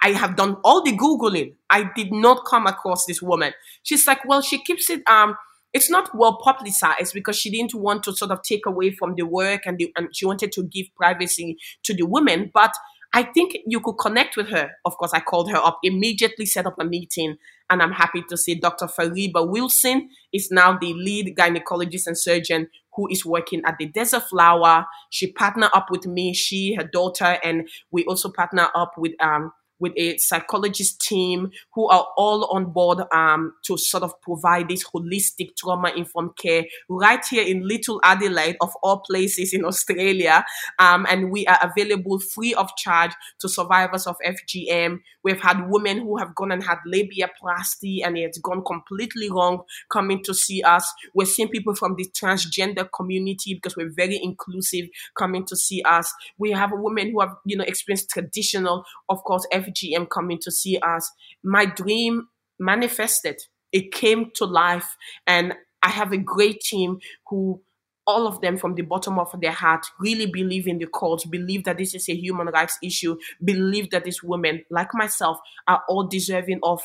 I 0.03 0.11
have 0.11 0.37
done 0.37 0.57
all 0.65 0.83
the 0.83 0.93
Googling. 0.93 1.55
I 1.71 1.91
did 1.95 2.13
not 2.13 2.45
come 2.47 2.67
across 2.67 3.07
this 3.07 3.23
woman. 3.23 3.53
She's 3.83 4.07
like, 4.07 4.25
well, 4.27 4.43
she 4.43 4.63
keeps 4.63 4.91
it, 4.91 5.03
um, 5.09 5.37
it's 5.73 5.91
not 5.91 6.11
well 6.15 6.39
publicized 6.43 7.13
because 7.13 7.39
she 7.39 7.51
didn't 7.51 7.75
want 7.75 8.03
to 8.05 8.13
sort 8.15 8.31
of 8.31 8.43
take 8.43 8.65
away 8.67 8.91
from 8.91 9.15
the 9.17 9.25
work 9.27 9.63
and, 9.67 9.79
the, 9.79 9.93
and 9.97 10.09
she 10.15 10.25
wanted 10.25 10.53
to 10.53 10.63
give 10.63 10.87
privacy 10.97 11.59
to 11.85 11.95
the 11.95 12.05
women. 12.05 12.51
But 12.53 12.73
I 13.15 13.23
think 13.23 13.57
you 13.67 13.81
could 13.81 13.95
connect 13.95 14.37
with 14.37 14.49
her. 14.51 14.71
Of 14.85 14.97
course, 14.99 15.13
I 15.15 15.21
called 15.21 15.51
her 15.51 15.57
up, 15.57 15.79
immediately 15.83 16.45
set 16.45 16.67
up 16.67 16.75
a 16.79 16.85
meeting, 16.85 17.37
and 17.71 17.83
I'm 17.83 17.93
happy 17.93 18.23
to 18.29 18.37
say 18.37 18.55
Dr. 18.55 18.87
Fariba 18.87 19.49
Wilson 19.49 20.11
is 20.33 20.51
now 20.51 20.77
the 20.79 20.93
lead 20.93 21.35
gynecologist 21.37 22.07
and 22.07 22.19
surgeon 22.19 22.69
who 22.95 23.09
is 23.09 23.25
working 23.25 23.63
at 23.65 23.79
the 23.79 23.87
Desert 23.87 24.25
Flower. 24.29 24.87
She 25.11 25.33
partnered 25.33 25.71
up 25.73 25.87
with 25.91 26.07
me, 26.07 26.35
she, 26.35 26.75
her 26.75 26.85
daughter, 26.85 27.39
and 27.43 27.69
we 27.91 28.05
also 28.05 28.31
partner 28.31 28.69
up 28.75 28.93
with 28.99 29.13
um, 29.23 29.53
with 29.81 29.93
a 29.97 30.17
psychologist 30.19 31.01
team 31.01 31.51
who 31.75 31.89
are 31.89 32.07
all 32.17 32.45
on 32.53 32.73
board 32.73 33.01
um, 33.13 33.55
to 33.65 33.77
sort 33.77 34.03
of 34.03 34.21
provide 34.21 34.69
this 34.69 34.85
holistic 34.85 35.57
trauma 35.57 35.91
informed 35.97 36.37
care 36.37 36.65
right 36.89 37.25
here 37.25 37.45
in 37.45 37.67
Little 37.67 38.01
Adelaide, 38.05 38.57
of 38.61 38.73
all 38.83 39.01
places 39.01 39.55
in 39.55 39.65
Australia. 39.65 40.45
Um, 40.79 41.07
and 41.09 41.31
we 41.31 41.47
are 41.47 41.59
available 41.63 42.19
free 42.19 42.55
of 42.55 42.75
charge 42.77 43.13
to 43.41 43.49
survivors 43.49 44.07
of 44.07 44.17
FGM. 44.27 45.01
We've 45.23 45.41
had 45.41 45.69
women 45.69 45.99
who 45.99 46.19
have 46.19 46.35
gone 46.35 46.53
and 46.53 46.63
had 46.63 46.79
labiaplasty 46.87 48.01
and 48.05 48.17
it's 48.17 48.39
gone 48.39 48.63
completely 48.65 49.31
wrong 49.31 49.63
coming 49.91 50.23
to 50.25 50.35
see 50.35 50.63
us. 50.63 50.91
We're 51.15 51.27
seeing 51.27 51.49
people 51.49 51.75
from 51.75 51.97
the 51.97 52.07
transgender 52.15 52.89
community 52.95 53.55
because 53.55 53.77
we're 53.77 53.93
very 53.95 54.19
inclusive 54.23 54.89
coming 55.17 55.45
to 55.47 55.57
see 55.57 55.83
us. 55.83 56.13
We 56.39 56.53
have 56.53 56.71
women 56.73 57.11
who 57.13 57.21
have, 57.21 57.37
you 57.45 57.57
know, 57.57 57.65
experienced 57.65 58.11
traditional, 58.11 58.85
of 59.09 59.23
course, 59.25 59.47
FGM 59.53 59.68
FGM 59.69 60.09
coming 60.11 60.39
to 60.43 60.51
see 60.51 60.79
us, 60.79 61.11
my 61.43 61.67
dream 61.67 62.29
manifested. 62.59 63.37
It 63.73 63.93
came 63.93 64.31
to 64.35 64.45
life. 64.45 64.97
And 65.27 65.55
I 65.83 65.91
have 65.91 66.13
a 66.13 66.19
great 66.19 66.61
team 66.61 66.99
who 67.29 67.63
all 68.07 68.27
of 68.27 68.41
them 68.41 68.57
from 68.57 68.75
the 68.75 68.83
bottom 68.83 69.19
of 69.19 69.39
their 69.41 69.53
heart 69.53 69.85
really 70.01 70.25
believe 70.25 70.67
in 70.67 70.79
the 70.79 70.87
cause, 70.87 71.27
believe 71.27 71.65
that 71.65 71.77
this 71.77 71.95
is 71.95 72.09
a 72.09 72.15
human 72.17 72.47
rights 72.47 72.79
issue, 72.83 73.19
believe 73.45 73.91
that 73.91 74.05
these 74.05 74.23
women, 74.23 74.65
like 74.71 74.95
myself, 74.95 75.39
are 75.69 75.83
all 75.89 76.07
deserving 76.07 76.59
of 76.63 76.81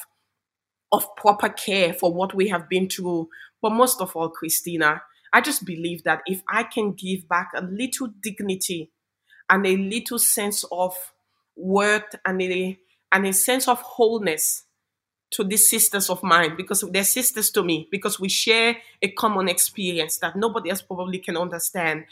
of 0.91 1.07
proper 1.15 1.49
care 1.49 1.91
for 1.91 2.13
what 2.13 2.35
we 2.35 2.49
have 2.49 2.69
been 2.69 2.87
through. 2.87 3.27
But 3.63 3.71
most 3.71 3.99
of 3.99 4.15
all, 4.15 4.29
Christina, 4.29 5.01
I 5.33 5.41
just 5.41 5.65
believe 5.65 6.03
that 6.03 6.21
if 6.27 6.43
I 6.47 6.63
can 6.63 6.91
give 6.93 7.27
back 7.27 7.49
a 7.55 7.63
little 7.63 8.09
dignity 8.21 8.91
and 9.49 9.65
a 9.65 9.75
little 9.75 10.19
sense 10.19 10.63
of 10.71 10.93
worth 11.55 12.15
and 12.25 12.41
a 12.41 12.77
and 13.11 13.27
a 13.27 13.33
sense 13.33 13.67
of 13.67 13.79
wholeness 13.81 14.63
to 15.31 15.43
these 15.43 15.69
sisters 15.69 16.09
of 16.09 16.21
mine 16.23 16.55
because 16.55 16.83
they're 16.91 17.03
sisters 17.03 17.49
to 17.51 17.63
me 17.63 17.87
because 17.91 18.19
we 18.19 18.29
share 18.29 18.77
a 19.01 19.11
common 19.11 19.49
experience 19.49 20.17
that 20.19 20.35
nobody 20.35 20.69
else 20.69 20.81
probably 20.81 21.19
can 21.19 21.37
understand. 21.37 22.05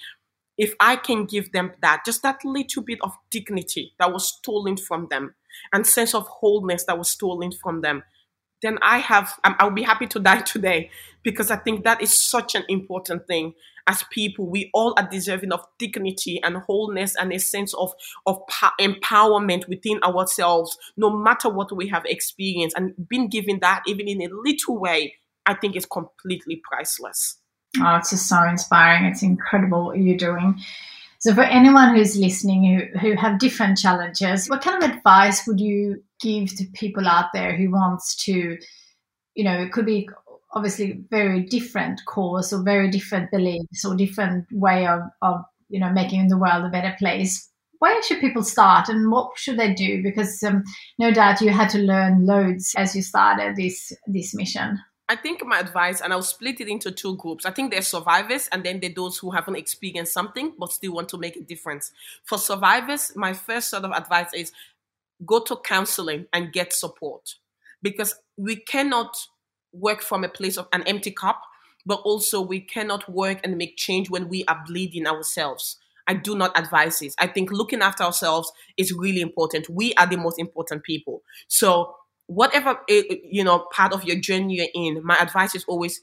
If 0.57 0.75
i 0.79 0.95
can 0.95 1.25
give 1.25 1.51
them 1.53 1.71
that 1.81 2.03
just 2.05 2.21
that 2.23 2.43
little 2.45 2.83
bit 2.83 2.99
of 3.01 3.17
dignity 3.31 3.93
that 3.97 4.11
was 4.11 4.27
stolen 4.27 4.77
from 4.77 5.07
them 5.09 5.33
and 5.73 5.87
sense 5.87 6.13
of 6.13 6.27
wholeness 6.27 6.83
that 6.85 6.97
was 6.97 7.09
stolen 7.09 7.51
from 7.51 7.81
them 7.81 8.03
then 8.61 8.77
i 8.81 8.99
have 8.99 9.39
i'll 9.43 9.71
be 9.71 9.83
happy 9.83 10.07
to 10.07 10.19
die 10.19 10.41
today 10.53 10.89
because 11.23 11.49
i 11.51 11.55
think 11.55 11.83
that 11.83 12.01
is 12.01 12.13
such 12.13 12.53
an 12.53 12.63
important 12.69 13.25
thing 13.27 13.53
as 13.87 14.03
people, 14.11 14.49
we 14.49 14.69
all 14.73 14.93
are 14.97 15.07
deserving 15.09 15.51
of 15.51 15.65
dignity 15.79 16.41
and 16.43 16.57
wholeness 16.57 17.15
and 17.15 17.31
a 17.33 17.39
sense 17.39 17.73
of, 17.73 17.93
of 18.25 18.39
empowerment 18.79 19.67
within 19.67 20.01
ourselves, 20.03 20.77
no 20.97 21.09
matter 21.09 21.49
what 21.49 21.75
we 21.75 21.87
have 21.87 22.05
experienced. 22.05 22.77
And 22.77 22.93
being 23.07 23.29
given 23.29 23.59
that, 23.61 23.83
even 23.87 24.07
in 24.07 24.21
a 24.21 24.29
little 24.33 24.79
way, 24.79 25.15
I 25.45 25.55
think 25.55 25.75
is 25.75 25.85
completely 25.85 26.61
priceless. 26.69 27.37
Oh, 27.79 27.95
it's 27.95 28.09
just 28.09 28.27
so 28.27 28.43
inspiring. 28.43 29.05
It's 29.05 29.23
incredible 29.23 29.85
what 29.85 29.97
you're 29.97 30.17
doing. 30.17 30.59
So, 31.19 31.35
for 31.35 31.43
anyone 31.43 31.95
who's 31.95 32.17
listening 32.17 32.89
who, 32.93 32.99
who 32.99 33.15
have 33.15 33.39
different 33.39 33.77
challenges, 33.77 34.47
what 34.47 34.61
kind 34.61 34.83
of 34.83 34.89
advice 34.89 35.45
would 35.47 35.59
you 35.59 36.03
give 36.19 36.55
to 36.55 36.65
people 36.73 37.07
out 37.07 37.27
there 37.33 37.55
who 37.55 37.69
wants 37.69 38.15
to, 38.25 38.57
you 39.35 39.43
know, 39.43 39.61
it 39.61 39.71
could 39.71 39.85
be 39.85 40.09
obviously 40.53 41.03
very 41.09 41.41
different 41.43 42.01
cause 42.05 42.51
or 42.51 42.63
very 42.63 42.89
different 42.89 43.31
beliefs 43.31 43.85
or 43.85 43.95
different 43.95 44.45
way 44.51 44.85
of, 44.85 45.01
of 45.21 45.43
you 45.69 45.79
know 45.79 45.91
making 45.91 46.27
the 46.27 46.37
world 46.37 46.65
a 46.65 46.69
better 46.69 46.95
place 46.99 47.49
where 47.79 48.01
should 48.03 48.19
people 48.19 48.43
start 48.43 48.89
and 48.89 49.09
what 49.09 49.31
should 49.37 49.57
they 49.57 49.73
do 49.73 50.03
because 50.03 50.41
um, 50.43 50.63
no 50.99 51.11
doubt 51.11 51.41
you 51.41 51.49
had 51.49 51.69
to 51.69 51.79
learn 51.79 52.25
loads 52.25 52.73
as 52.77 52.95
you 52.95 53.01
started 53.01 53.55
this 53.55 53.91
this 54.07 54.33
mission 54.33 54.79
I 55.09 55.17
think 55.17 55.45
my 55.45 55.59
advice, 55.59 55.99
and 55.99 56.13
I'll 56.13 56.23
split 56.23 56.61
it 56.61 56.69
into 56.69 56.89
two 56.89 57.17
groups. 57.17 57.45
I 57.45 57.51
think 57.51 57.69
there's 57.69 57.87
survivors, 57.87 58.47
and 58.49 58.63
then 58.63 58.79
there 58.79 58.91
are 58.91 58.93
those 58.93 59.17
who 59.17 59.31
haven't 59.31 59.57
experienced 59.57 60.13
something 60.13 60.53
but 60.57 60.71
still 60.71 60.93
want 60.93 61.09
to 61.09 61.17
make 61.17 61.35
a 61.35 61.41
difference. 61.41 61.91
For 62.23 62.37
survivors, 62.37 63.11
my 63.13 63.33
first 63.33 63.69
sort 63.69 63.83
of 63.83 63.91
advice 63.91 64.33
is 64.33 64.53
go 65.25 65.41
to 65.41 65.57
counseling 65.57 66.27
and 66.31 66.53
get 66.53 66.71
support 66.71 67.35
because 67.81 68.15
we 68.37 68.55
cannot 68.55 69.17
work 69.73 70.01
from 70.01 70.23
a 70.23 70.29
place 70.29 70.57
of 70.57 70.67
an 70.73 70.83
empty 70.83 71.11
cup, 71.11 71.41
but 71.85 72.01
also 72.03 72.41
we 72.41 72.59
cannot 72.59 73.09
work 73.11 73.39
and 73.43 73.57
make 73.57 73.77
change 73.77 74.09
when 74.09 74.29
we 74.29 74.43
are 74.45 74.63
bleeding 74.65 75.07
ourselves. 75.07 75.77
I 76.07 76.15
do 76.15 76.35
not 76.35 76.57
advise 76.57 76.99
this. 76.99 77.15
I 77.19 77.27
think 77.27 77.51
looking 77.51 77.81
after 77.81 78.03
ourselves 78.03 78.51
is 78.77 78.91
really 78.91 79.21
important. 79.21 79.69
We 79.69 79.93
are 79.95 80.07
the 80.07 80.17
most 80.17 80.39
important 80.39 80.83
people. 80.83 81.21
So 81.47 81.95
whatever 82.31 82.79
eh, 82.89 83.03
eh, 83.09 83.15
you 83.29 83.43
know 83.43 83.67
part 83.73 83.91
of 83.91 84.05
your 84.05 84.15
journey 84.15 84.55
you're 84.55 84.67
in 84.73 85.03
my 85.03 85.17
advice 85.17 85.53
is 85.53 85.65
always 85.67 85.99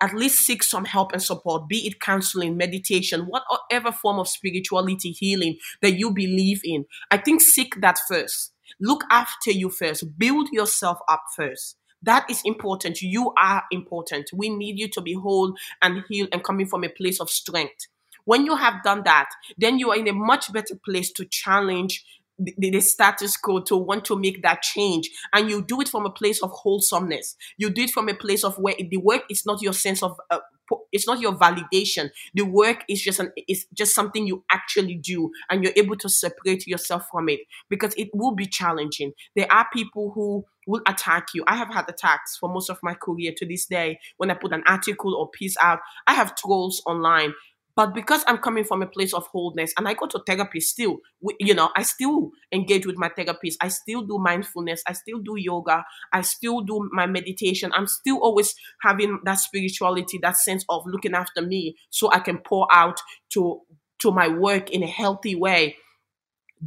at 0.00 0.14
least 0.14 0.38
seek 0.38 0.62
some 0.62 0.84
help 0.84 1.12
and 1.12 1.22
support 1.22 1.68
be 1.68 1.84
it 1.86 2.00
counseling 2.00 2.56
meditation 2.56 3.26
whatever 3.26 3.90
form 3.90 4.20
of 4.20 4.28
spirituality 4.28 5.10
healing 5.10 5.56
that 5.82 5.94
you 5.98 6.12
believe 6.12 6.60
in 6.62 6.84
i 7.10 7.16
think 7.16 7.40
seek 7.40 7.80
that 7.80 7.96
first 8.08 8.52
look 8.80 9.02
after 9.10 9.50
you 9.50 9.68
first 9.68 10.16
build 10.16 10.48
yourself 10.52 10.98
up 11.08 11.24
first 11.34 11.76
that 12.04 12.28
is 12.30 12.42
important. 12.44 13.02
You 13.02 13.32
are 13.38 13.64
important. 13.70 14.30
We 14.32 14.48
need 14.48 14.78
you 14.78 14.88
to 14.88 15.00
be 15.00 15.14
whole 15.14 15.54
and 15.82 16.04
healed 16.08 16.28
and 16.32 16.42
coming 16.42 16.66
from 16.66 16.84
a 16.84 16.88
place 16.88 17.20
of 17.20 17.30
strength. 17.30 17.86
When 18.24 18.46
you 18.46 18.56
have 18.56 18.82
done 18.82 19.02
that 19.04 19.28
then 19.58 19.78
you 19.78 19.90
are 19.90 19.96
in 19.96 20.08
a 20.08 20.12
much 20.12 20.52
better 20.52 20.74
place 20.84 21.12
to 21.12 21.24
challenge 21.26 22.04
the, 22.38 22.54
the, 22.58 22.80
status 22.80 23.36
quo 23.36 23.60
to 23.60 23.76
want 23.76 24.04
to 24.06 24.18
make 24.18 24.42
that 24.42 24.62
change. 24.62 25.08
And 25.32 25.48
you 25.48 25.62
do 25.62 25.80
it 25.80 25.88
from 25.88 26.04
a 26.04 26.10
place 26.10 26.42
of 26.42 26.50
wholesomeness. 26.50 27.36
You 27.58 27.70
do 27.70 27.82
it 27.82 27.90
from 27.90 28.08
a 28.08 28.14
place 28.14 28.44
of 28.44 28.58
where 28.58 28.74
the 28.76 28.96
work 28.96 29.22
is 29.30 29.46
not 29.46 29.62
your 29.62 29.72
sense 29.72 30.02
of 30.02 30.18
uh, 30.30 30.40
it's 30.92 31.06
not 31.06 31.20
your 31.20 31.34
validation. 31.34 32.10
The 32.34 32.42
work 32.42 32.84
is 32.88 33.02
just 33.02 33.20
an 33.20 33.32
is 33.46 33.66
just 33.74 33.94
something 33.94 34.26
you 34.26 34.44
actually 34.50 34.96
do 34.96 35.30
and 35.50 35.62
you're 35.62 35.74
able 35.76 35.96
to 35.96 36.08
separate 36.08 36.66
yourself 36.66 37.04
from 37.10 37.28
it 37.28 37.40
because 37.68 37.94
it 37.96 38.08
will 38.14 38.34
be 38.34 38.46
challenging. 38.46 39.12
There 39.36 39.50
are 39.52 39.66
people 39.72 40.12
who 40.14 40.44
will 40.66 40.82
attack 40.86 41.28
you 41.34 41.44
i 41.46 41.56
have 41.56 41.72
had 41.72 41.88
attacks 41.88 42.36
for 42.36 42.48
most 42.48 42.70
of 42.70 42.78
my 42.82 42.94
career 42.94 43.32
to 43.36 43.46
this 43.46 43.66
day 43.66 43.98
when 44.16 44.30
i 44.30 44.34
put 44.34 44.52
an 44.52 44.62
article 44.66 45.14
or 45.14 45.30
piece 45.30 45.56
out 45.60 45.80
i 46.06 46.14
have 46.14 46.34
trolls 46.36 46.82
online 46.86 47.32
but 47.76 47.92
because 47.92 48.22
I'm 48.26 48.38
coming 48.38 48.64
from 48.64 48.82
a 48.82 48.86
place 48.86 49.12
of 49.12 49.26
wholeness 49.26 49.72
and 49.76 49.88
I 49.88 49.94
go 49.94 50.06
to 50.06 50.22
therapy 50.26 50.60
still, 50.60 50.98
you 51.40 51.54
know, 51.54 51.70
I 51.76 51.82
still 51.82 52.30
engage 52.52 52.86
with 52.86 52.96
my 52.96 53.08
therapist. 53.08 53.58
I 53.60 53.68
still 53.68 54.02
do 54.02 54.18
mindfulness. 54.18 54.82
I 54.86 54.92
still 54.92 55.18
do 55.18 55.34
yoga. 55.36 55.84
I 56.12 56.20
still 56.20 56.60
do 56.60 56.88
my 56.92 57.06
meditation. 57.06 57.72
I'm 57.74 57.88
still 57.88 58.18
always 58.18 58.54
having 58.82 59.18
that 59.24 59.40
spirituality, 59.40 60.18
that 60.22 60.36
sense 60.36 60.64
of 60.68 60.84
looking 60.86 61.14
after 61.14 61.42
me 61.42 61.76
so 61.90 62.12
I 62.12 62.20
can 62.20 62.38
pour 62.38 62.68
out 62.72 63.00
to 63.30 63.60
to 64.00 64.10
my 64.10 64.28
work 64.28 64.70
in 64.70 64.82
a 64.82 64.88
healthy 64.88 65.34
way 65.34 65.76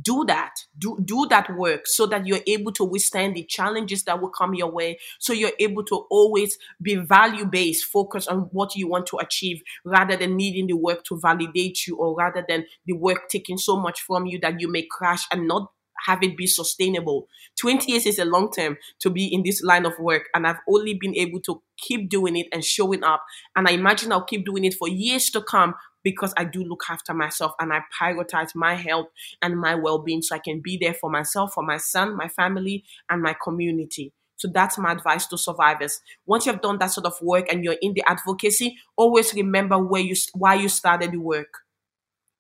do 0.02 0.26
that. 0.28 0.54
Do 0.78 0.98
do 1.04 1.28
that 1.30 1.56
work 1.56 1.88
so 1.88 2.06
that 2.08 2.28
you're 2.28 2.42
able 2.48 2.72
to 2.74 2.84
withstand 2.84 3.36
the 3.36 3.44
challenges 3.44 4.04
that 4.04 4.22
will 4.22 4.30
come 4.30 4.54
your 4.54 4.72
way. 4.72 5.00
So 5.20 5.34
you're 5.34 5.52
able 5.60 5.84
to 5.86 6.06
always 6.10 6.58
be 6.82 6.96
value 6.96 7.46
based 7.46 7.86
focus 7.86 8.28
on 8.28 8.50
what 8.52 8.76
you 8.76 8.88
want 8.88 9.08
to 9.08 9.18
achieve 9.18 9.62
rather 9.86 10.16
than 10.16 10.36
needing 10.36 10.68
the 10.68 10.76
work 10.76 11.04
to 11.06 11.20
validate 11.20 11.88
you 11.88 11.96
or 11.96 12.16
rather 12.16 12.46
than 12.48 12.66
the 12.86 12.94
work 12.94 13.30
taking 13.30 13.58
so 13.58 13.80
much 13.80 14.02
from 14.02 14.26
you 14.26 14.40
that 14.42 14.60
you 14.60 14.70
may 14.70 14.86
crash 14.90 15.26
and 15.32 15.48
not 15.48 15.72
have 16.06 16.22
it 16.22 16.38
be 16.38 16.46
sustainable. 16.46 17.28
20 17.60 17.92
years 17.92 18.06
is 18.06 18.20
a 18.20 18.26
long 18.26 18.52
term 18.52 18.78
to 19.00 19.10
be 19.10 19.26
in 19.26 19.44
this 19.44 19.64
line 19.64 19.86
of 19.86 19.94
work 20.00 20.28
and 20.34 20.46
i've 20.46 20.60
only 20.70 20.94
been 20.94 21.16
able 21.16 21.40
to 21.42 21.62
keep 21.78 22.10
doing 22.10 22.36
it 22.38 22.48
and 22.52 22.64
showing 22.64 23.04
up. 23.04 23.24
And 23.56 23.68
i 23.68 23.72
imagine 23.72 24.12
i'll 24.12 24.24
keep 24.24 24.46
doing 24.46 24.66
it 24.66 24.76
for 24.76 24.88
years 24.88 25.30
to 25.32 25.42
come 25.42 25.74
because 26.08 26.34
I 26.38 26.46
do 26.46 26.64
look 26.64 26.84
after 26.90 27.14
myself 27.14 27.52
and 27.60 27.74
I 27.74 27.82
prioritize 28.02 28.56
my 28.56 28.76
health 28.76 29.08
and 29.42 29.60
my 29.60 29.76
well 29.76 30.00
being 30.00 30.22
so 30.22 30.36
I 30.36 30.40
can 30.40 30.62
be 30.62 30.78
there 30.78 30.94
for 30.94 31.10
myself, 31.10 31.52
for 31.54 31.64
my 31.64 31.76
son, 31.76 32.16
my 32.16 32.30
family, 32.30 32.86
and 33.10 33.22
my 33.22 33.36
community. 33.44 34.14
So 34.38 34.48
that's 34.48 34.78
my 34.78 34.94
advice 34.94 35.28
to 35.28 35.38
survivors. 35.38 36.00
Once 36.26 36.46
you 36.46 36.54
have 36.54 36.62
done 36.62 36.78
that 36.80 36.92
sort 36.92 37.08
of 37.08 37.22
work 37.22 37.52
and 37.52 37.62
you're 37.62 37.76
in 37.82 37.94
the 37.94 38.04
advocacy, 38.08 38.78
always 38.96 39.34
remember 39.34 39.78
where 39.78 40.02
you 40.02 40.16
why 40.34 40.54
you 40.56 40.70
started 40.70 41.12
the 41.12 41.18
work. 41.18 41.54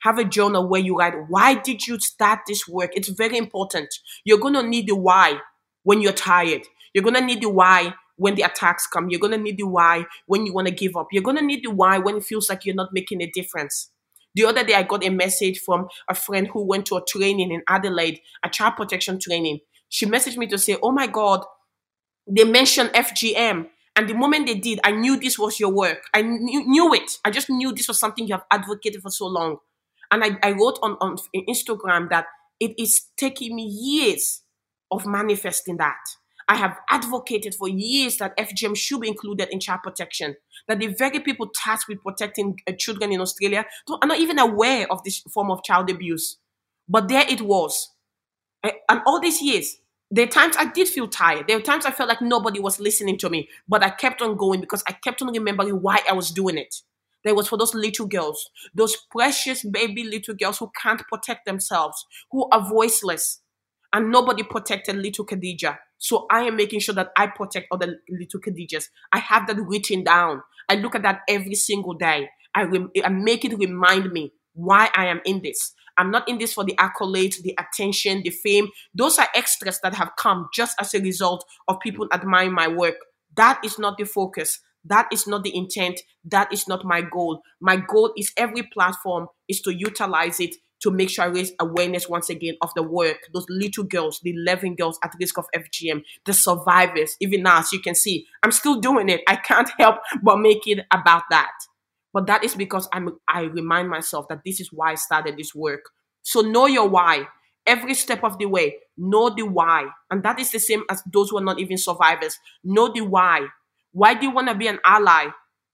Have 0.03 0.17
a 0.17 0.23
journal 0.23 0.69
where 0.69 0.79
you 0.79 0.95
write 0.97 1.15
why 1.27 1.55
did 1.55 1.87
you 1.87 1.99
start 1.99 2.39
this 2.47 2.69
work? 2.69 2.91
It's 2.93 3.09
very 3.09 3.37
important. 3.37 3.89
You're 4.23 4.39
gonna 4.39 4.63
need 4.63 4.87
the 4.87 4.95
why 4.95 5.41
when 5.83 5.99
you're 6.01 6.13
tired. 6.13 6.61
You're 6.93 7.03
gonna 7.03 7.19
need 7.19 7.41
the 7.41 7.49
why 7.49 7.95
when 8.17 8.35
the 8.35 8.41
attacks 8.41 8.85
come. 8.87 9.09
You're 9.09 9.19
going 9.19 9.31
to 9.31 9.37
need 9.37 9.57
the 9.57 9.67
why 9.67 10.05
when 10.25 10.45
you 10.45 10.53
want 10.53 10.67
to 10.67 10.73
give 10.73 10.95
up. 10.95 11.07
You're 11.11 11.23
going 11.23 11.37
to 11.37 11.45
need 11.45 11.63
the 11.63 11.71
why 11.71 11.97
when 11.97 12.17
it 12.17 12.23
feels 12.23 12.49
like 12.49 12.65
you're 12.65 12.75
not 12.75 12.93
making 12.93 13.21
a 13.21 13.31
difference. 13.31 13.89
The 14.35 14.45
other 14.45 14.63
day, 14.63 14.75
I 14.75 14.83
got 14.83 15.03
a 15.03 15.09
message 15.09 15.59
from 15.59 15.87
a 16.09 16.13
friend 16.13 16.47
who 16.47 16.63
went 16.63 16.85
to 16.87 16.97
a 16.97 17.03
training 17.03 17.51
in 17.51 17.63
Adelaide, 17.67 18.19
a 18.43 18.49
child 18.49 18.75
protection 18.75 19.19
training. 19.19 19.59
She 19.89 20.05
messaged 20.05 20.37
me 20.37 20.47
to 20.47 20.57
say, 20.57 20.77
Oh 20.83 20.91
my 20.91 21.07
God, 21.07 21.43
they 22.27 22.43
mentioned 22.43 22.89
FGM. 22.89 23.67
And 23.95 24.07
the 24.07 24.13
moment 24.13 24.45
they 24.45 24.53
did, 24.53 24.79
I 24.83 24.91
knew 24.91 25.19
this 25.19 25.39
was 25.39 25.59
your 25.59 25.71
work. 25.71 26.03
I 26.13 26.21
knew, 26.21 26.93
it. 26.93 27.17
I 27.25 27.31
just 27.31 27.49
knew 27.49 27.73
this 27.73 27.87
was 27.87 27.99
something 27.99 28.27
you 28.27 28.35
have 28.35 28.45
advocated 28.51 29.01
for 29.01 29.09
so 29.09 29.25
long. 29.25 29.57
And 30.11 30.23
I, 30.23 30.37
I 30.43 30.51
wrote 30.51 30.77
on, 30.83 30.97
on 31.01 31.17
Instagram 31.49 32.09
that 32.11 32.27
it 32.59 32.75
is 32.77 33.07
taking 33.17 33.55
me 33.55 33.63
years 33.63 34.43
of 34.91 35.07
manifesting 35.07 35.77
that. 35.77 35.97
I 36.47 36.55
have 36.55 36.77
advocated 36.89 37.55
for 37.55 37.67
years 37.67 38.17
that 38.17 38.37
FGM 38.37 38.75
should 38.75 39.01
be 39.01 39.09
included 39.09 39.49
in 39.51 39.59
child 39.59 39.81
protection. 39.83 40.35
That 40.67 40.79
the 40.79 40.87
very 40.87 41.19
people 41.19 41.49
tasked 41.53 41.89
with 41.89 42.01
protecting 42.01 42.59
uh, 42.67 42.73
children 42.77 43.11
in 43.11 43.21
Australia 43.21 43.65
are 43.89 44.07
not 44.07 44.19
even 44.19 44.39
aware 44.39 44.91
of 44.91 45.03
this 45.03 45.19
form 45.33 45.51
of 45.51 45.63
child 45.63 45.89
abuse. 45.89 46.37
But 46.87 47.09
there 47.09 47.25
it 47.27 47.41
was. 47.41 47.91
And 48.63 49.01
all 49.05 49.19
these 49.19 49.41
years, 49.41 49.77
there 50.09 50.25
are 50.25 50.29
times 50.29 50.55
I 50.57 50.65
did 50.65 50.87
feel 50.87 51.07
tired. 51.07 51.47
There 51.47 51.57
were 51.57 51.63
times 51.63 51.85
I 51.85 51.91
felt 51.91 52.09
like 52.09 52.21
nobody 52.21 52.59
was 52.59 52.79
listening 52.79 53.17
to 53.19 53.29
me, 53.29 53.49
but 53.67 53.83
I 53.83 53.89
kept 53.89 54.21
on 54.21 54.37
going 54.37 54.61
because 54.61 54.83
I 54.87 54.93
kept 54.93 55.21
on 55.21 55.31
remembering 55.31 55.81
why 55.81 55.99
I 56.09 56.13
was 56.13 56.31
doing 56.31 56.57
it. 56.57 56.75
There 57.23 57.35
was 57.35 57.49
for 57.49 57.57
those 57.57 57.73
little 57.73 58.05
girls, 58.05 58.49
those 58.73 58.95
precious 59.11 59.63
baby 59.65 60.03
little 60.03 60.33
girls 60.33 60.59
who 60.59 60.71
can't 60.81 61.01
protect 61.11 61.45
themselves, 61.45 62.05
who 62.31 62.47
are 62.51 62.69
voiceless, 62.69 63.41
and 63.91 64.11
nobody 64.11 64.43
protected 64.43 64.95
little 64.95 65.25
Khadija. 65.25 65.77
So 65.97 66.25
I 66.29 66.41
am 66.43 66.55
making 66.55 66.79
sure 66.79 66.95
that 66.95 67.11
I 67.17 67.27
protect 67.27 67.67
other 67.71 67.97
little 68.09 68.39
Khadijas. 68.39 68.85
I 69.11 69.19
have 69.19 69.47
that 69.47 69.57
written 69.59 70.03
down. 70.03 70.41
I 70.69 70.75
look 70.75 70.95
at 70.95 71.03
that 71.03 71.21
every 71.27 71.55
single 71.55 71.93
day. 71.93 72.29
I, 72.53 72.63
rem- 72.63 72.91
I 73.03 73.09
make 73.09 73.45
it 73.45 73.57
remind 73.57 74.11
me 74.11 74.33
why 74.53 74.89
I 74.95 75.07
am 75.07 75.21
in 75.25 75.41
this. 75.43 75.73
I'm 75.97 76.11
not 76.11 76.27
in 76.29 76.37
this 76.37 76.53
for 76.53 76.63
the 76.63 76.75
accolades, 76.75 77.41
the 77.41 77.57
attention, 77.59 78.21
the 78.23 78.29
fame. 78.29 78.67
Those 78.93 79.17
are 79.17 79.27
extras 79.35 79.79
that 79.81 79.95
have 79.95 80.11
come 80.17 80.47
just 80.53 80.75
as 80.79 80.93
a 80.93 81.01
result 81.01 81.43
of 81.67 81.79
people 81.79 82.07
admiring 82.13 82.53
my 82.53 82.67
work. 82.67 82.95
That 83.35 83.59
is 83.63 83.79
not 83.79 83.97
the 83.97 84.05
focus. 84.05 84.59
That 84.85 85.07
is 85.11 85.27
not 85.27 85.43
the 85.43 85.55
intent. 85.55 85.99
That 86.23 86.51
is 86.53 86.67
not 86.67 86.85
my 86.85 87.01
goal. 87.01 87.41
My 87.59 87.77
goal 87.77 88.13
is 88.17 88.31
every 88.37 88.63
platform 88.63 89.27
is 89.47 89.61
to 89.61 89.73
utilize 89.73 90.39
it 90.39 90.55
to 90.81 90.91
make 90.91 91.09
sure 91.09 91.25
I 91.25 91.29
raise 91.29 91.51
awareness 91.59 92.07
once 92.07 92.29
again 92.29 92.55
of 92.61 92.71
the 92.75 92.83
work, 92.83 93.29
those 93.33 93.45
little 93.49 93.83
girls, 93.83 94.19
the 94.23 94.31
11 94.31 94.75
girls 94.75 94.99
at 95.03 95.13
risk 95.19 95.37
of 95.37 95.45
FGM, 95.55 96.03
the 96.25 96.33
survivors. 96.33 97.15
Even 97.19 97.43
now, 97.43 97.59
as 97.59 97.71
you 97.71 97.79
can 97.79 97.95
see, 97.95 98.27
I'm 98.43 98.51
still 98.51 98.79
doing 98.79 99.09
it. 99.09 99.21
I 99.27 99.35
can't 99.35 99.69
help 99.79 99.97
but 100.21 100.39
make 100.39 100.67
it 100.67 100.85
about 100.91 101.23
that. 101.29 101.51
But 102.13 102.27
that 102.27 102.43
is 102.43 102.55
because 102.55 102.87
I'm, 102.93 103.17
I 103.27 103.43
remind 103.43 103.89
myself 103.89 104.27
that 104.29 104.41
this 104.45 104.59
is 104.59 104.71
why 104.71 104.91
I 104.91 104.95
started 104.95 105.37
this 105.37 105.53
work. 105.53 105.81
So 106.23 106.41
know 106.41 106.65
your 106.65 106.87
why. 106.87 107.27
Every 107.65 107.93
step 107.95 108.23
of 108.23 108.37
the 108.37 108.45
way, 108.45 108.77
know 108.97 109.29
the 109.29 109.43
why. 109.43 109.87
And 110.09 110.23
that 110.23 110.39
is 110.39 110.51
the 110.51 110.59
same 110.59 110.83
as 110.89 111.03
those 111.11 111.29
who 111.29 111.37
are 111.37 111.43
not 111.43 111.59
even 111.59 111.77
survivors. 111.77 112.39
Know 112.63 112.91
the 112.91 113.01
why. 113.01 113.47
Why 113.91 114.13
do 114.13 114.25
you 114.25 114.31
want 114.31 114.47
to 114.47 114.55
be 114.55 114.67
an 114.67 114.79
ally 114.85 115.27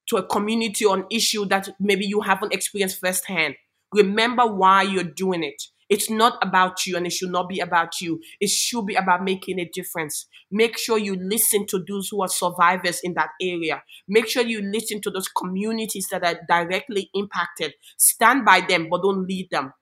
to 0.08 0.16
a 0.16 0.26
community 0.26 0.84
on 0.84 1.06
issue 1.10 1.44
that 1.46 1.68
maybe 1.78 2.04
you 2.04 2.20
haven't 2.20 2.52
experienced 2.52 3.00
firsthand? 3.00 3.54
Remember 3.94 4.46
why 4.46 4.82
you're 4.82 5.04
doing 5.04 5.42
it. 5.44 5.62
It's 5.90 6.08
not 6.10 6.38
about 6.42 6.86
you 6.86 6.96
and 6.96 7.06
it 7.06 7.12
should 7.12 7.30
not 7.30 7.48
be 7.48 7.60
about 7.60 8.00
you. 8.00 8.20
It 8.40 8.48
should 8.50 8.86
be 8.86 8.94
about 8.94 9.22
making 9.22 9.60
a 9.60 9.68
difference. 9.72 10.26
Make 10.50 10.78
sure 10.78 10.98
you 10.98 11.14
listen 11.14 11.66
to 11.66 11.84
those 11.86 12.08
who 12.08 12.22
are 12.22 12.28
survivors 12.28 13.00
in 13.02 13.14
that 13.14 13.30
area. 13.40 13.82
Make 14.08 14.28
sure 14.28 14.42
you 14.42 14.62
listen 14.62 15.00
to 15.02 15.10
those 15.10 15.28
communities 15.28 16.08
that 16.10 16.24
are 16.24 16.40
directly 16.48 17.10
impacted. 17.14 17.74
Stand 17.98 18.44
by 18.44 18.62
them, 18.62 18.88
but 18.90 19.02
don't 19.02 19.26
lead 19.26 19.48
them. 19.50 19.72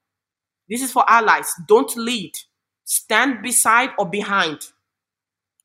This 0.69 0.83
is 0.83 0.93
for 0.93 1.05
allies. 1.09 1.53
Don't 1.69 1.97
lead. 1.97 2.33
Stand 2.85 3.43
beside 3.43 3.91
or 3.99 4.09
behind. 4.09 4.61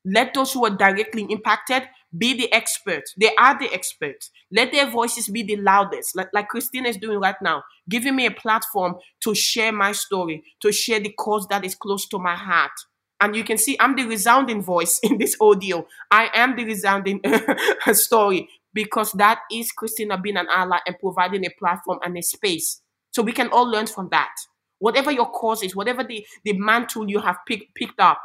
Let 0.04 0.34
those 0.34 0.52
who 0.52 0.64
are 0.64 0.76
directly 0.76 1.26
impacted 1.28 1.82
be 2.16 2.34
the 2.34 2.52
experts. 2.52 3.14
They 3.18 3.34
are 3.36 3.58
the 3.58 3.72
experts. 3.72 4.30
Let 4.50 4.72
their 4.72 4.90
voices 4.90 5.28
be 5.28 5.42
the 5.42 5.56
loudest, 5.56 6.16
like, 6.16 6.28
like 6.32 6.48
Christina 6.48 6.88
is 6.88 6.96
doing 6.96 7.20
right 7.20 7.36
now, 7.42 7.64
giving 7.88 8.16
me 8.16 8.26
a 8.26 8.30
platform 8.30 8.96
to 9.24 9.34
share 9.34 9.72
my 9.72 9.92
story, 9.92 10.42
to 10.60 10.72
share 10.72 11.00
the 11.00 11.12
cause 11.18 11.46
that 11.48 11.64
is 11.64 11.74
close 11.74 12.08
to 12.08 12.18
my 12.18 12.34
heart. 12.34 12.72
And 13.20 13.34
you 13.34 13.44
can 13.44 13.58
see 13.58 13.76
I'm 13.80 13.96
the 13.96 14.06
resounding 14.06 14.62
voice 14.62 15.00
in 15.02 15.18
this 15.18 15.36
audio. 15.40 15.86
I 16.10 16.30
am 16.34 16.56
the 16.56 16.64
resounding 16.64 17.20
story 17.92 18.48
because 18.72 19.12
that 19.12 19.40
is 19.50 19.72
Christina 19.72 20.18
being 20.18 20.36
an 20.36 20.46
ally 20.48 20.78
and 20.86 20.98
providing 20.98 21.44
a 21.44 21.50
platform 21.58 21.98
and 22.04 22.16
a 22.16 22.22
space. 22.22 22.80
So 23.10 23.22
we 23.22 23.32
can 23.32 23.48
all 23.48 23.68
learn 23.68 23.86
from 23.86 24.08
that. 24.10 24.34
Whatever 24.78 25.10
your 25.10 25.26
cause 25.26 25.62
is, 25.64 25.74
whatever 25.74 26.04
the, 26.04 26.24
the 26.44 26.52
mantle 26.52 27.10
you 27.10 27.18
have 27.18 27.38
pick, 27.48 27.74
picked 27.74 27.98
up, 27.98 28.20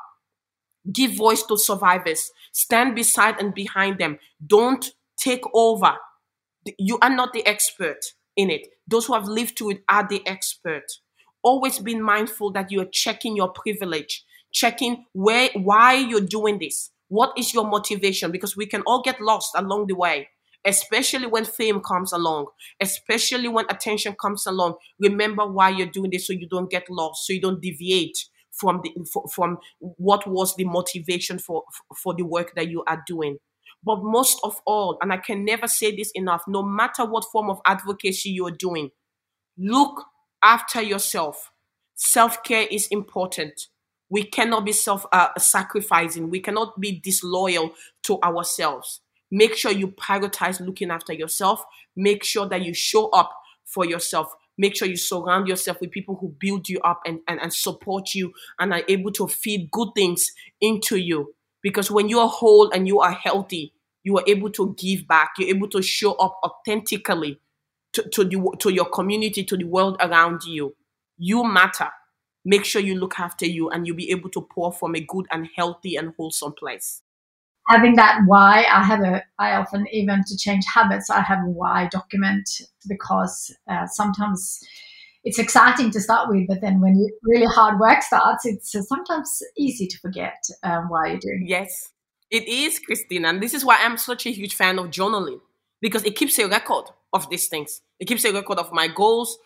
Give 0.92 1.16
voice 1.16 1.44
to 1.44 1.58
survivors. 1.58 2.32
Stand 2.52 2.96
beside 2.96 3.40
and 3.40 3.54
behind 3.54 4.00
them. 4.00 4.20
Don't 4.46 4.92
take 5.18 5.44
over. 5.54 5.94
You 6.78 6.98
are 7.02 7.10
not 7.10 7.34
the 7.34 7.46
expert 7.46 8.00
in 8.36 8.50
it. 8.50 8.68
Those 8.88 9.06
who 9.06 9.14
have 9.14 9.28
lived 9.28 9.58
through 9.58 9.72
it 9.72 9.84
are 9.90 10.08
the 10.08 10.26
expert. 10.28 10.86
Always 11.42 11.80
be 11.80 11.96
mindful 11.96 12.52
that 12.52 12.72
you 12.72 12.82
are 12.82 12.90
checking 12.92 13.36
your 13.36 13.50
privilege, 13.50 14.24
checking 14.52 15.06
where 15.14 15.50
why 15.56 15.94
you're 15.96 16.22
doing 16.22 16.60
this. 16.60 16.92
What 17.08 17.34
is 17.38 17.54
your 17.54 17.66
motivation? 17.68 18.32
Because 18.32 18.58
we 18.58 18.66
can 18.66 18.82
all 18.88 19.02
get 19.02 19.22
lost 19.22 19.52
along 19.56 19.88
the 19.88 19.96
way, 19.96 20.30
especially 20.66 21.28
when 21.28 21.46
fame 21.46 21.82
comes 21.82 22.12
along, 22.12 22.48
especially 22.82 23.48
when 23.50 23.66
attention 23.70 24.16
comes 24.20 24.46
along. 24.48 24.76
Remember 25.00 25.46
why 25.46 25.70
you're 25.70 25.88
doing 25.88 26.12
this 26.12 26.28
so 26.28 26.34
you 26.34 26.48
don't 26.48 26.72
get 26.72 26.90
lost, 26.90 27.28
so 27.28 27.34
you 27.34 27.42
don't 27.42 27.62
deviate 27.62 28.18
from 28.54 28.82
the 28.84 28.93
from 29.34 29.58
what 29.80 30.28
was 30.28 30.56
the 30.58 30.66
motivation 30.66 31.39
for 31.39 31.64
for 32.04 32.16
the 32.16 32.24
work 32.24 32.54
that 32.56 32.70
you 32.70 32.84
are 32.88 33.04
doing. 33.08 33.38
But 33.84 33.99
most 34.04 34.39
of 34.43 34.62
all 34.66 34.97
and 35.01 35.14
i 35.14 35.18
can 35.18 35.45
never 35.45 35.68
say 35.68 35.95
this 35.95 36.12
enough 36.16 36.43
no 36.47 36.64
matter 36.64 37.06
what 37.06 37.26
form 37.32 37.49
of 37.49 37.60
advocacy 37.66 38.30
you're 38.30 38.51
doing 38.51 38.91
look 39.58 40.06
after 40.43 40.82
yourself. 40.82 41.51
Self-care 41.95 42.68
is 42.72 42.88
important. 42.88 43.68
We 44.10 44.24
cannot 44.24 44.66
be 44.66 44.74
self 44.74 45.06
uh, 45.12 45.30
sacrificing. 45.39 46.30
We 46.30 46.41
cannot 46.41 46.80
be 46.80 46.99
disloyal 46.99 47.72
to 48.06 48.22
ourselves. 48.22 49.01
Make 49.32 49.56
sure 49.56 49.72
you 49.72 49.89
prioritize 49.89 50.60
looking 50.66 50.91
after 50.91 51.14
yourself. 51.14 51.64
Make 51.95 52.24
sure 52.24 52.47
that 52.49 52.64
you 52.64 52.74
show 52.74 53.10
up 53.10 53.32
for 53.66 53.86
yourself 53.86 54.34
make 54.58 54.76
sure 54.76 54.88
you 54.88 54.97
surround 54.97 55.47
yourself 55.47 55.80
with 55.82 55.91
people 55.91 56.16
who 56.16 56.36
build 56.39 56.70
you 56.70 56.80
up 56.80 57.01
and, 57.06 57.20
and, 57.28 57.39
and 57.41 57.54
support 57.54 58.14
you 58.14 58.34
and 58.60 58.74
are 58.74 58.84
able 58.88 59.12
to 59.12 59.28
feed 59.28 59.72
good 59.72 59.89
things 59.95 60.32
into 60.62 60.97
you. 60.97 61.34
Because 61.62 61.89
when 61.89 62.10
you 62.10 62.20
are 62.20 62.28
whole 62.28 62.70
and 62.72 62.88
you 62.88 62.99
are 62.99 63.12
healthy, 63.12 63.74
you 64.04 64.18
are 64.18 64.24
able 64.28 64.49
to 64.51 64.76
give 64.78 65.08
back. 65.08 65.32
You're 65.38 65.56
able 65.56 65.70
to 65.70 65.82
show 65.82 66.14
up 66.14 66.39
authentically 66.43 67.39
to, 67.93 68.04
to, 68.10 68.24
the, 68.24 68.56
to 68.60 68.74
your 68.74 68.86
community, 68.86 69.43
to 69.45 69.58
the 69.58 69.64
world 69.64 69.97
around 70.01 70.43
you. 70.43 70.76
You 71.18 71.43
matter. 71.43 71.89
Make 72.45 72.66
sure 72.66 72.82
you 72.82 72.95
look 72.95 73.20
after 73.20 73.45
you 73.45 73.70
and 73.70 73.88
you'll 73.88 73.95
be 73.95 74.12
able 74.12 74.30
to 74.32 74.41
pour 74.41 74.74
from 74.74 74.95
a 74.95 74.99
good 74.99 75.26
and 75.32 75.47
healthy 75.56 75.95
and 75.95 76.14
wholesome 76.18 76.54
place 76.54 77.01
having 77.68 77.95
that 77.95 78.20
why 78.26 78.66
i 78.72 78.84
have 78.84 79.01
a 79.01 79.24
i 79.39 79.51
often 79.53 79.86
even 79.91 80.22
to 80.26 80.38
change 80.38 80.64
habits 80.74 81.09
i 81.09 81.22
have 81.22 81.39
a 81.39 81.49
why 81.49 81.88
document 81.91 82.49
because 82.88 83.55
uh, 83.70 83.86
sometimes 83.88 84.59
it's 85.24 85.39
exciting 85.39 85.89
to 85.89 86.01
start 86.01 86.30
with 86.30 86.47
but 86.47 86.61
then 86.61 86.82
when 86.82 87.07
really 87.24 87.45
hard 87.45 87.80
work 87.80 88.01
starts 88.01 88.45
it's 88.45 88.76
uh, 88.76 88.82
sometimes 88.82 89.41
easy 89.57 89.88
to 89.88 89.97
forget 89.99 90.36
um, 90.64 90.89
why 90.89 91.07
you're 91.07 91.20
doing 91.20 91.45
yes. 91.45 91.89
It 92.32 92.47
is 92.47 92.80
christine 92.80 93.26
and 93.26 93.41
this 93.43 93.53
is 93.53 93.64
why 93.64 93.78
i'm 93.82 93.97
such 93.97 94.26
a 94.26 94.32
huge 94.32 94.55
fan 94.55 94.80
of 94.80 94.88
journaling 94.88 95.39
because 95.82 96.03
it 96.03 96.16
keeps 96.16 96.39
a 96.39 96.47
record 96.47 96.86
of 97.11 97.30
these 97.30 97.47
things. 97.47 97.82
It 97.99 98.05
keeps 98.05 98.26
a 98.26 98.34
record 98.34 98.57
of 98.57 98.72
my 98.72 98.88
goals 98.88 99.38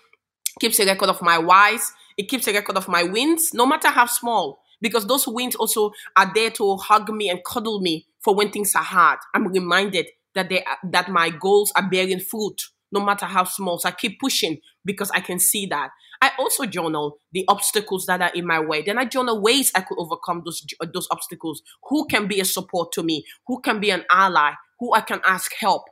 keeps 0.60 0.80
a 0.80 0.86
record 0.86 1.10
of 1.10 1.22
my 1.22 1.38
whys 1.38 1.94
it 2.18 2.28
keeps 2.30 2.48
a 2.48 2.54
record 2.54 2.78
of 2.78 2.88
my 2.88 3.04
wins 3.04 3.54
no 3.54 3.66
matter 3.66 3.90
how 3.90 4.06
small 4.06 4.60
because 4.82 5.06
those 5.08 5.28
wins 5.28 5.56
also 5.56 5.92
are 6.16 6.32
there 6.34 6.50
to 6.52 6.78
hug 6.78 7.10
me 7.10 7.30
and 7.30 7.44
cuddle 7.44 7.80
me 7.82 8.06
for 8.20 8.36
when 8.36 8.52
things 8.52 8.76
are 8.76 8.84
hard. 8.84 9.20
I'm 9.34 9.48
reminded 9.48 10.08
that 10.36 10.50
they 10.50 10.64
are, 10.64 10.78
that 10.92 11.10
my 11.10 11.30
goals 11.30 11.72
are 11.76 11.90
bearing 11.90 12.20
fruit, 12.20 12.62
no 12.92 13.00
matter 13.00 13.26
how 13.26 13.44
small. 13.44 13.80
So 13.80 13.90
I 13.90 13.92
keep 13.92 14.20
pushing 14.20 14.60
because 14.86 15.12
I 15.12 15.20
can 15.20 15.40
see 15.40 15.66
that. 15.68 15.90
I 16.22 16.32
also 16.40 16.66
journal 16.66 17.20
the 17.32 17.46
obstacles 17.48 18.06
that 18.08 18.22
are 18.22 18.32
in 18.34 18.46
my 18.46 18.60
way. 18.60 18.82
Then 18.82 18.98
I 18.98 19.06
journal 19.06 19.42
ways 19.42 19.72
I 19.76 19.82
could 19.82 20.00
overcome 20.00 20.42
those 20.46 20.66
those 20.94 21.08
obstacles. 21.12 21.62
Who 21.90 22.06
can 22.08 22.28
be 22.28 22.40
a 22.40 22.46
support 22.46 22.92
to 22.94 23.04
me? 23.04 23.26
Who 23.48 23.62
can 23.62 23.80
be 23.80 23.92
an 23.92 24.04
ally? 24.12 24.54
Who 24.80 24.94
I 24.94 25.02
can 25.02 25.22
ask 25.26 25.54
help? 25.60 25.84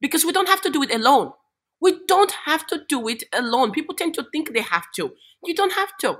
Because 0.00 0.24
we 0.24 0.32
don't 0.32 0.48
have 0.48 0.60
to 0.62 0.70
do 0.70 0.82
it 0.82 0.94
alone. 0.94 1.32
We 1.80 2.00
don't 2.06 2.32
have 2.46 2.66
to 2.68 2.82
do 2.88 3.08
it 3.08 3.24
alone. 3.32 3.72
People 3.72 3.94
tend 3.94 4.14
to 4.14 4.26
think 4.32 4.52
they 4.52 4.62
have 4.62 4.86
to. 4.96 5.12
You 5.44 5.54
don't 5.54 5.72
have 5.72 5.96
to. 6.00 6.18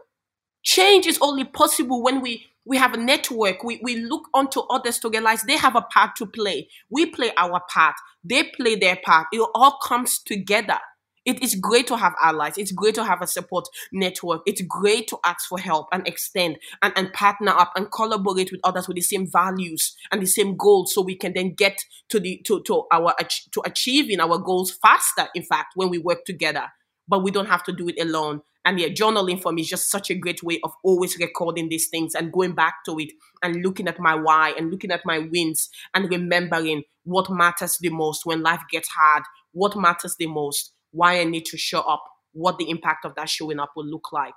Change 0.64 1.06
is 1.06 1.18
only 1.20 1.44
possible 1.44 2.02
when 2.02 2.20
we 2.20 2.46
we 2.66 2.78
have 2.78 2.94
a 2.94 2.96
network. 2.96 3.62
We, 3.62 3.78
we 3.82 3.96
look 3.96 4.28
onto 4.32 4.60
others 4.70 4.98
to 5.00 5.10
realize 5.10 5.42
they 5.42 5.58
have 5.58 5.76
a 5.76 5.82
part 5.82 6.16
to 6.16 6.26
play. 6.26 6.68
We 6.88 7.04
play 7.04 7.30
our 7.36 7.60
part. 7.68 7.94
They 8.24 8.44
play 8.44 8.74
their 8.74 8.96
part. 9.04 9.26
It 9.32 9.46
all 9.54 9.78
comes 9.82 10.18
together. 10.18 10.78
It 11.26 11.42
is 11.42 11.54
great 11.54 11.86
to 11.88 11.96
have 11.96 12.14
allies. 12.22 12.58
It's 12.58 12.72
great 12.72 12.94
to 12.96 13.04
have 13.04 13.22
a 13.22 13.26
support 13.26 13.66
network. 13.92 14.42
It's 14.46 14.62
great 14.62 15.08
to 15.08 15.18
ask 15.24 15.48
for 15.48 15.58
help 15.58 15.88
and 15.92 16.06
extend 16.06 16.58
and, 16.82 16.92
and 16.96 17.12
partner 17.12 17.52
up 17.52 17.72
and 17.76 17.90
collaborate 17.90 18.50
with 18.52 18.60
others 18.62 18.88
with 18.88 18.96
the 18.96 19.00
same 19.02 19.26
values 19.30 19.96
and 20.12 20.22
the 20.22 20.26
same 20.26 20.56
goals 20.56 20.94
so 20.94 21.00
we 21.02 21.16
can 21.16 21.32
then 21.34 21.54
get 21.54 21.78
to 22.10 22.20
the 22.20 22.42
to, 22.44 22.62
to 22.64 22.84
our 22.92 23.14
to 23.52 23.62
achieving 23.64 24.20
our 24.20 24.38
goals 24.38 24.70
faster, 24.70 25.28
in 25.34 25.42
fact, 25.42 25.72
when 25.74 25.88
we 25.88 25.98
work 25.98 26.24
together. 26.24 26.68
But 27.06 27.22
we 27.22 27.30
don't 27.30 27.46
have 27.46 27.64
to 27.64 27.72
do 27.72 27.88
it 27.88 28.00
alone. 28.00 28.42
And 28.64 28.80
yeah, 28.80 28.88
journaling 28.88 29.42
for 29.42 29.52
me 29.52 29.62
is 29.62 29.68
just 29.68 29.90
such 29.90 30.10
a 30.10 30.14
great 30.14 30.42
way 30.42 30.58
of 30.64 30.72
always 30.82 31.18
recording 31.18 31.68
these 31.68 31.88
things 31.88 32.14
and 32.14 32.32
going 32.32 32.54
back 32.54 32.76
to 32.86 32.98
it 32.98 33.12
and 33.42 33.62
looking 33.62 33.88
at 33.88 34.00
my 34.00 34.14
why 34.14 34.54
and 34.56 34.70
looking 34.70 34.90
at 34.90 35.02
my 35.04 35.18
wins 35.18 35.68
and 35.92 36.10
remembering 36.10 36.82
what 37.04 37.30
matters 37.30 37.76
the 37.80 37.90
most 37.90 38.24
when 38.24 38.42
life 38.42 38.62
gets 38.70 38.88
hard, 38.88 39.22
what 39.52 39.76
matters 39.76 40.16
the 40.18 40.26
most, 40.26 40.72
why 40.92 41.20
I 41.20 41.24
need 41.24 41.44
to 41.46 41.58
show 41.58 41.80
up, 41.80 42.04
what 42.32 42.56
the 42.56 42.70
impact 42.70 43.04
of 43.04 43.14
that 43.16 43.28
showing 43.28 43.60
up 43.60 43.72
will 43.76 43.86
look 43.86 44.12
like. 44.12 44.34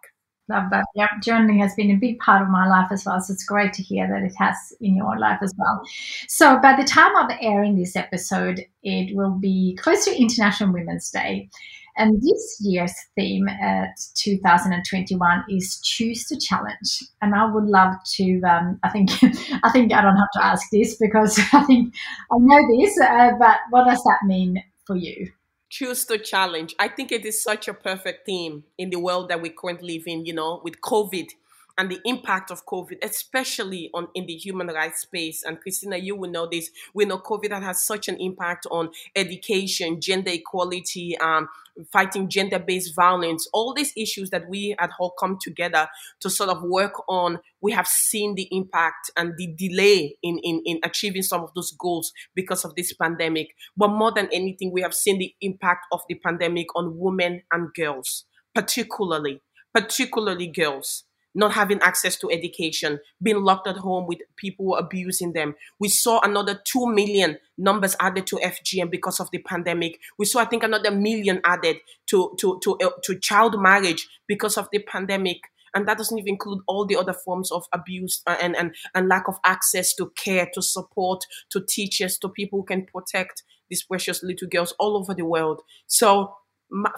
Love 0.50 0.70
that. 0.72 0.86
Yeah, 0.96 1.08
journaling 1.22 1.60
has 1.60 1.76
been 1.76 1.92
a 1.92 1.96
big 1.96 2.20
part 2.20 2.42
of 2.42 2.48
my 2.48 2.68
life 2.68 2.90
as 2.92 3.06
well. 3.06 3.20
So 3.20 3.34
it's 3.34 3.44
great 3.44 3.74
to 3.74 3.84
hear 3.84 4.08
that 4.08 4.24
it 4.24 4.34
has 4.38 4.56
in 4.80 4.96
your 4.96 5.20
life 5.20 5.40
as 5.42 5.54
well. 5.58 5.82
So 6.30 6.58
by 6.60 6.76
the 6.76 6.88
time 6.88 7.16
of 7.18 7.30
airing 7.42 7.78
this 7.78 7.98
episode, 7.98 8.66
it 8.82 9.14
will 9.16 9.32
be 9.32 9.78
close 9.82 10.06
to 10.06 10.18
International 10.18 10.72
Women's 10.72 11.10
Day. 11.10 11.50
And 11.98 12.22
this 12.22 12.58
year's 12.62 12.94
theme 13.16 13.48
at 13.48 13.90
2021 14.16 15.46
is 15.50 15.82
choose 15.82 16.26
to 16.28 16.40
challenge. 16.40 17.04
And 17.22 17.34
I 17.34 17.52
would 17.52 17.66
love 17.66 17.94
to. 18.16 18.42
Um, 18.42 18.80
I 18.84 18.90
think 18.90 19.12
I 19.64 19.72
think 19.72 19.94
I 19.94 20.02
don't 20.02 20.18
have 20.18 20.32
to 20.34 20.46
ask 20.46 20.68
this 20.72 20.96
because 20.96 21.40
I 21.54 21.64
think 21.64 21.94
I 22.32 22.38
know 22.38 22.78
this. 22.78 23.00
Uh, 23.00 23.32
but 23.40 23.58
what 23.72 23.86
does 23.86 24.04
that 24.04 24.20
mean 24.26 24.64
for 24.86 24.96
you? 24.96 25.32
Choose 25.70 26.06
to 26.06 26.18
challenge. 26.18 26.76
I 26.80 26.88
think 26.88 27.12
it 27.12 27.26
is 27.26 27.44
such 27.44 27.68
a 27.68 27.74
perfect 27.74 28.26
theme 28.26 28.64
in 28.78 28.90
the 28.90 29.00
world 29.00 29.30
that 29.30 29.42
we 29.42 29.50
currently 29.50 29.98
live 29.98 30.04
in. 30.08 30.26
You 30.26 30.34
know, 30.34 30.62
with 30.64 30.82
COVID 30.82 31.30
and 31.78 31.92
the 31.92 32.00
impact 32.06 32.50
of 32.52 32.66
COVID, 32.66 32.98
especially 33.04 33.90
on 33.94 34.08
in 34.16 34.26
the 34.26 34.36
human 34.36 34.68
rights 34.68 35.02
space. 35.02 35.44
And 35.44 35.60
Christina, 35.62 35.98
you 35.98 36.16
will 36.16 36.30
know 36.30 36.48
this. 36.48 36.72
We 36.94 37.06
know 37.06 37.20
COVID 37.20 37.52
has 37.62 37.84
such 37.84 38.08
an 38.08 38.18
impact 38.18 38.66
on 38.72 38.90
education, 39.16 40.02
gender 40.02 40.32
equality, 40.32 41.18
um, 41.20 41.48
fighting 41.92 42.30
gender-based 42.30 42.96
violence, 42.96 43.48
all 43.54 43.74
these 43.74 43.92
issues 43.98 44.30
that 44.30 44.50
we 44.50 44.76
at 44.80 44.92
Hall 44.92 45.14
come 45.20 45.38
together 45.42 45.88
to 46.22 46.30
sort 46.30 46.50
of 46.50 46.64
work 46.64 46.94
on. 47.08 47.40
We 47.62 47.72
have 47.72 47.88
seen 47.88 48.36
the 48.36 48.48
impact 48.52 49.12
and 49.18 49.34
the 49.38 49.54
delay 49.58 50.18
in, 50.24 50.40
in, 50.44 50.62
in 50.66 50.80
achieving 50.84 51.24
some 51.24 51.42
of 51.42 51.54
those 51.56 51.72
goals 51.80 52.12
because 52.36 52.64
of 52.66 52.76
this 52.76 52.94
pandemic. 52.94 53.48
But 53.76 53.90
more 53.90 54.12
than 54.14 54.30
anything, 54.32 54.72
we 54.72 54.82
have 54.82 54.94
seen 54.94 55.20
the 55.20 55.34
impact 55.42 55.86
of 55.92 56.02
the 56.08 56.16
pandemic 56.16 56.68
on 56.76 56.98
women 56.98 57.42
and 57.52 57.74
girls, 57.74 58.26
particularly, 58.54 59.42
particularly 59.74 60.48
girls 60.48 61.04
not 61.38 61.54
having 61.54 61.80
access 61.82 62.18
to 62.18 62.32
education, 62.32 63.00
being 63.22 63.44
locked 63.44 63.68
at 63.68 63.78
home 63.78 64.08
with 64.08 64.18
people 64.36 64.76
abusing 64.76 65.34
them. 65.34 65.56
We 65.80 65.88
saw 65.88 66.20
another 66.22 66.60
2 66.66 66.88
million 66.88 67.38
numbers 67.60 67.96
added 68.00 68.26
to 68.28 68.38
FGM 68.38 68.90
because 68.90 69.20
of 69.20 69.30
the 69.32 69.38
pandemic. 69.38 70.00
We 70.18 70.26
saw, 70.26 70.40
I 70.40 70.46
think, 70.46 70.64
another 70.64 70.90
million 70.90 71.40
added 71.46 71.78
to, 72.08 72.36
to, 72.40 72.60
to, 72.64 72.78
uh, 72.84 72.90
to 73.04 73.20
child 73.20 73.62
marriage 73.62 74.08
because 74.28 74.58
of 74.58 74.68
the 74.72 74.80
pandemic. 74.80 75.42
and 75.76 75.88
that 75.88 75.98
doesn't 75.98 76.18
even 76.18 76.30
include 76.30 76.62
all 76.66 76.88
the 76.88 76.96
other 76.96 77.14
forms 77.14 77.52
of 77.52 77.66
abuse 77.72 78.24
uh, 78.26 78.38
and 78.42 78.56
and 78.56 78.74
and 78.96 79.08
lack 79.08 79.28
of 79.28 79.38
access 79.46 79.94
to 79.96 80.12
care, 80.16 80.48
to 80.54 80.62
support, 80.62 81.20
to 81.52 81.62
teachers, 81.62 82.18
to 82.18 82.30
people 82.30 82.60
who 82.60 82.66
can 82.66 82.86
protect 82.86 83.44
these 83.70 83.84
precious 83.84 84.24
little 84.24 84.48
girls 84.48 84.74
all 84.80 84.98
over 84.98 85.14
the 85.14 85.26
world. 85.26 85.62
So 85.86 86.34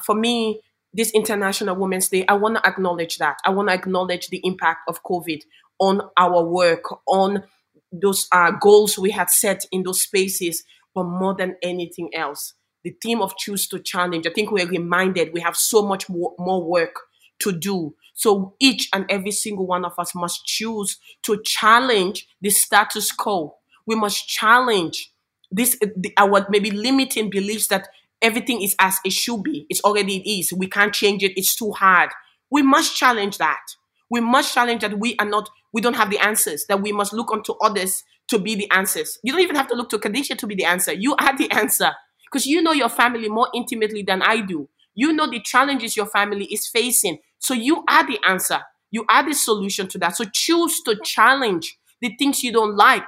for 0.05 0.15
me, 0.15 0.61
this 0.93 1.11
International 1.11 1.75
Women's 1.75 2.09
Day, 2.09 2.25
I 2.27 2.33
want 2.33 2.57
to 2.57 2.67
acknowledge 2.67 3.17
that. 3.17 3.37
I 3.45 3.51
want 3.51 3.69
to 3.69 3.73
acknowledge 3.73 4.27
the 4.27 4.41
impact 4.43 4.81
of 4.87 5.03
COVID 5.03 5.41
on 5.79 6.01
our 6.17 6.43
work, 6.43 6.83
on 7.07 7.43
those 7.91 8.27
uh, 8.31 8.51
goals 8.51 8.97
we 8.97 9.11
had 9.11 9.29
set 9.29 9.65
in 9.71 9.83
those 9.83 10.01
spaces, 10.01 10.63
but 10.93 11.03
more 11.03 11.35
than 11.35 11.55
anything 11.61 12.09
else, 12.15 12.53
the 12.83 12.95
theme 13.01 13.21
of 13.21 13.37
choose 13.37 13.67
to 13.67 13.79
challenge. 13.79 14.27
I 14.27 14.31
think 14.31 14.51
we're 14.51 14.67
reminded 14.67 15.33
we 15.33 15.41
have 15.41 15.55
so 15.55 15.85
much 15.85 16.09
more, 16.09 16.33
more 16.37 16.63
work 16.63 16.95
to 17.39 17.51
do. 17.51 17.95
So 18.13 18.55
each 18.59 18.89
and 18.93 19.05
every 19.09 19.31
single 19.31 19.65
one 19.65 19.85
of 19.85 19.93
us 19.97 20.13
must 20.13 20.45
choose 20.45 20.97
to 21.23 21.41
challenge 21.43 22.27
the 22.41 22.49
status 22.49 23.11
quo. 23.11 23.55
We 23.85 23.95
must 23.95 24.27
challenge 24.27 25.13
this 25.51 25.77
the, 25.79 26.13
our 26.17 26.45
maybe 26.49 26.69
limiting 26.71 27.29
beliefs 27.29 27.67
that 27.67 27.87
everything 28.21 28.61
is 28.61 28.75
as 28.79 28.97
it 29.05 29.13
should 29.13 29.43
be. 29.43 29.65
It's 29.69 29.81
already 29.81 30.17
it 30.17 30.29
is. 30.29 30.53
We 30.53 30.67
can't 30.67 30.93
change 30.93 31.23
it. 31.23 31.33
It's 31.35 31.55
too 31.55 31.71
hard. 31.71 32.09
We 32.51 32.61
must 32.61 32.95
challenge 32.95 33.37
that. 33.37 33.61
We 34.09 34.21
must 34.21 34.53
challenge 34.53 34.81
that 34.81 34.99
we 34.99 35.15
are 35.19 35.25
not, 35.25 35.49
we 35.71 35.81
don't 35.81 35.95
have 35.95 36.09
the 36.09 36.17
answers, 36.19 36.65
that 36.67 36.81
we 36.81 36.91
must 36.91 37.13
look 37.13 37.31
unto 37.31 37.53
others 37.61 38.03
to 38.29 38.39
be 38.39 38.55
the 38.55 38.69
answers. 38.71 39.19
You 39.23 39.31
don't 39.31 39.41
even 39.41 39.55
have 39.55 39.67
to 39.67 39.75
look 39.75 39.89
to 39.89 39.99
Khadija 39.99 40.37
to 40.37 40.47
be 40.47 40.55
the 40.55 40.65
answer. 40.65 40.93
You 40.93 41.15
are 41.15 41.37
the 41.37 41.51
answer 41.51 41.91
because 42.31 42.45
you 42.45 42.61
know 42.61 42.71
your 42.71 42.89
family 42.89 43.29
more 43.29 43.49
intimately 43.53 44.03
than 44.03 44.21
I 44.21 44.41
do. 44.41 44.69
You 44.95 45.13
know 45.13 45.29
the 45.29 45.41
challenges 45.41 45.95
your 45.95 46.07
family 46.07 46.45
is 46.45 46.67
facing. 46.67 47.19
So 47.39 47.53
you 47.53 47.83
are 47.87 48.05
the 48.05 48.19
answer. 48.27 48.61
You 48.91 49.05
are 49.09 49.23
the 49.23 49.33
solution 49.33 49.87
to 49.89 49.97
that. 49.99 50.15
So 50.17 50.25
choose 50.33 50.81
to 50.83 50.97
challenge 51.03 51.77
the 52.01 52.15
things 52.17 52.43
you 52.43 52.51
don't 52.51 52.75
like 52.75 53.03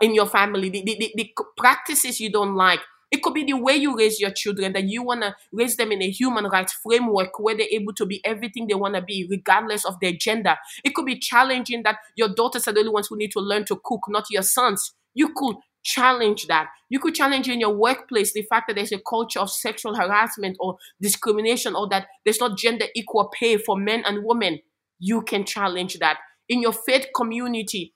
in 0.00 0.14
your 0.14 0.26
family, 0.26 0.70
the, 0.70 0.82
the, 0.82 0.96
the, 0.98 1.12
the 1.16 1.30
practices 1.56 2.20
you 2.20 2.30
don't 2.30 2.54
like, 2.54 2.80
it 3.14 3.22
could 3.22 3.32
be 3.32 3.44
the 3.44 3.54
way 3.54 3.76
you 3.76 3.96
raise 3.96 4.18
your 4.18 4.32
children, 4.32 4.72
that 4.72 4.88
you 4.88 5.04
want 5.04 5.22
to 5.22 5.36
raise 5.52 5.76
them 5.76 5.92
in 5.92 6.02
a 6.02 6.10
human 6.10 6.46
rights 6.46 6.72
framework 6.72 7.38
where 7.38 7.56
they're 7.56 7.68
able 7.70 7.94
to 7.94 8.04
be 8.04 8.20
everything 8.24 8.66
they 8.66 8.74
want 8.74 8.96
to 8.96 9.02
be, 9.02 9.24
regardless 9.30 9.84
of 9.84 9.94
their 10.00 10.12
gender. 10.12 10.56
It 10.82 10.96
could 10.96 11.06
be 11.06 11.20
challenging 11.20 11.84
that 11.84 11.98
your 12.16 12.28
daughters 12.28 12.66
are 12.66 12.72
the 12.72 12.80
only 12.80 12.90
ones 12.90 13.06
who 13.06 13.16
need 13.16 13.30
to 13.30 13.40
learn 13.40 13.66
to 13.66 13.80
cook, 13.84 14.00
not 14.08 14.24
your 14.30 14.42
sons. 14.42 14.94
You 15.14 15.32
could 15.32 15.54
challenge 15.84 16.48
that. 16.48 16.70
You 16.88 16.98
could 16.98 17.14
challenge 17.14 17.48
in 17.48 17.60
your 17.60 17.76
workplace 17.76 18.32
the 18.32 18.42
fact 18.42 18.66
that 18.66 18.74
there's 18.74 18.90
a 18.90 19.00
culture 19.08 19.38
of 19.38 19.48
sexual 19.48 19.94
harassment 19.94 20.56
or 20.58 20.78
discrimination 21.00 21.76
or 21.76 21.88
that 21.90 22.08
there's 22.24 22.40
not 22.40 22.58
gender 22.58 22.86
equal 22.96 23.30
pay 23.32 23.58
for 23.58 23.76
men 23.76 24.02
and 24.04 24.24
women. 24.24 24.58
You 24.98 25.22
can 25.22 25.44
challenge 25.44 25.98
that. 26.00 26.18
In 26.48 26.60
your 26.60 26.72
faith 26.72 27.06
community, 27.14 27.94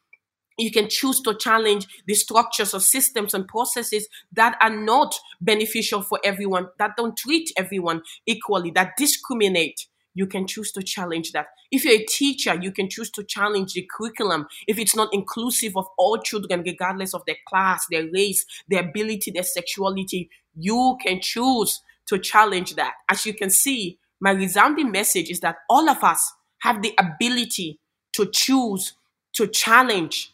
you 0.59 0.72
can 0.72 0.88
choose 0.88 1.20
to 1.22 1.34
challenge 1.34 1.86
the 2.06 2.14
structures 2.14 2.74
or 2.74 2.80
systems 2.80 3.34
and 3.34 3.46
processes 3.46 4.09
that 4.32 4.56
are 4.61 4.74
not 4.74 5.14
beneficial 5.40 6.02
for 6.02 6.18
everyone, 6.24 6.68
that 6.78 6.96
don't 6.96 7.16
treat 7.16 7.50
everyone 7.56 8.02
equally, 8.26 8.70
that 8.72 8.92
discriminate. 8.96 9.86
You 10.14 10.26
can 10.26 10.48
choose 10.48 10.72
to 10.72 10.82
challenge 10.82 11.30
that. 11.32 11.46
If 11.70 11.84
you're 11.84 11.94
a 11.94 12.04
teacher, 12.04 12.59
you 12.61 12.72
can 12.72 12.90
choose 12.90 13.11
to 13.12 13.22
challenge 13.22 13.74
the 13.74 13.88
curriculum 13.96 14.46
if 14.66 14.78
it's 14.78 14.96
not 14.96 15.11
inclusive 15.12 15.76
of 15.76 15.86
all 15.96 16.18
children, 16.18 16.62
regardless 16.66 17.14
of 17.14 17.22
their 17.26 17.36
class, 17.46 17.86
their 17.88 18.09
race, 18.12 18.44
their 18.68 18.80
ability, 18.80 19.30
their 19.30 19.44
sexuality. 19.44 20.28
You 20.56 20.96
can 21.00 21.20
choose 21.20 21.82
to 22.06 22.18
challenge 22.18 22.74
that. 22.74 22.94
As 23.09 23.26
you 23.26 23.34
can 23.34 23.50
see, 23.50 23.98
my 24.20 24.32
resounding 24.32 24.90
message 24.90 25.30
is 25.30 25.38
that 25.40 25.56
all 25.70 25.88
of 25.88 26.02
us 26.02 26.32
have 26.62 26.82
the 26.82 26.94
ability 26.98 27.78
to 28.14 28.26
choose 28.26 28.94
to 29.34 29.46
challenge 29.46 30.32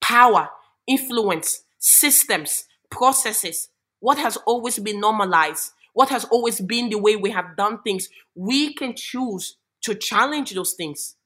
power, 0.00 0.48
influence, 0.86 1.62
systems, 1.78 2.64
processes, 2.90 3.68
what 4.00 4.18
has 4.18 4.36
always 4.46 4.78
been 4.78 5.00
normalized, 5.00 5.72
what 5.94 6.08
has 6.10 6.24
always 6.26 6.60
been 6.60 6.90
the 6.90 6.98
way 6.98 7.16
we 7.16 7.30
have 7.30 7.56
done 7.56 7.80
things, 7.82 8.08
we 8.34 8.74
can 8.74 8.94
choose 8.94 9.56
to 9.82 9.94
challenge 9.94 10.52
those 10.52 10.74
things 10.74 11.16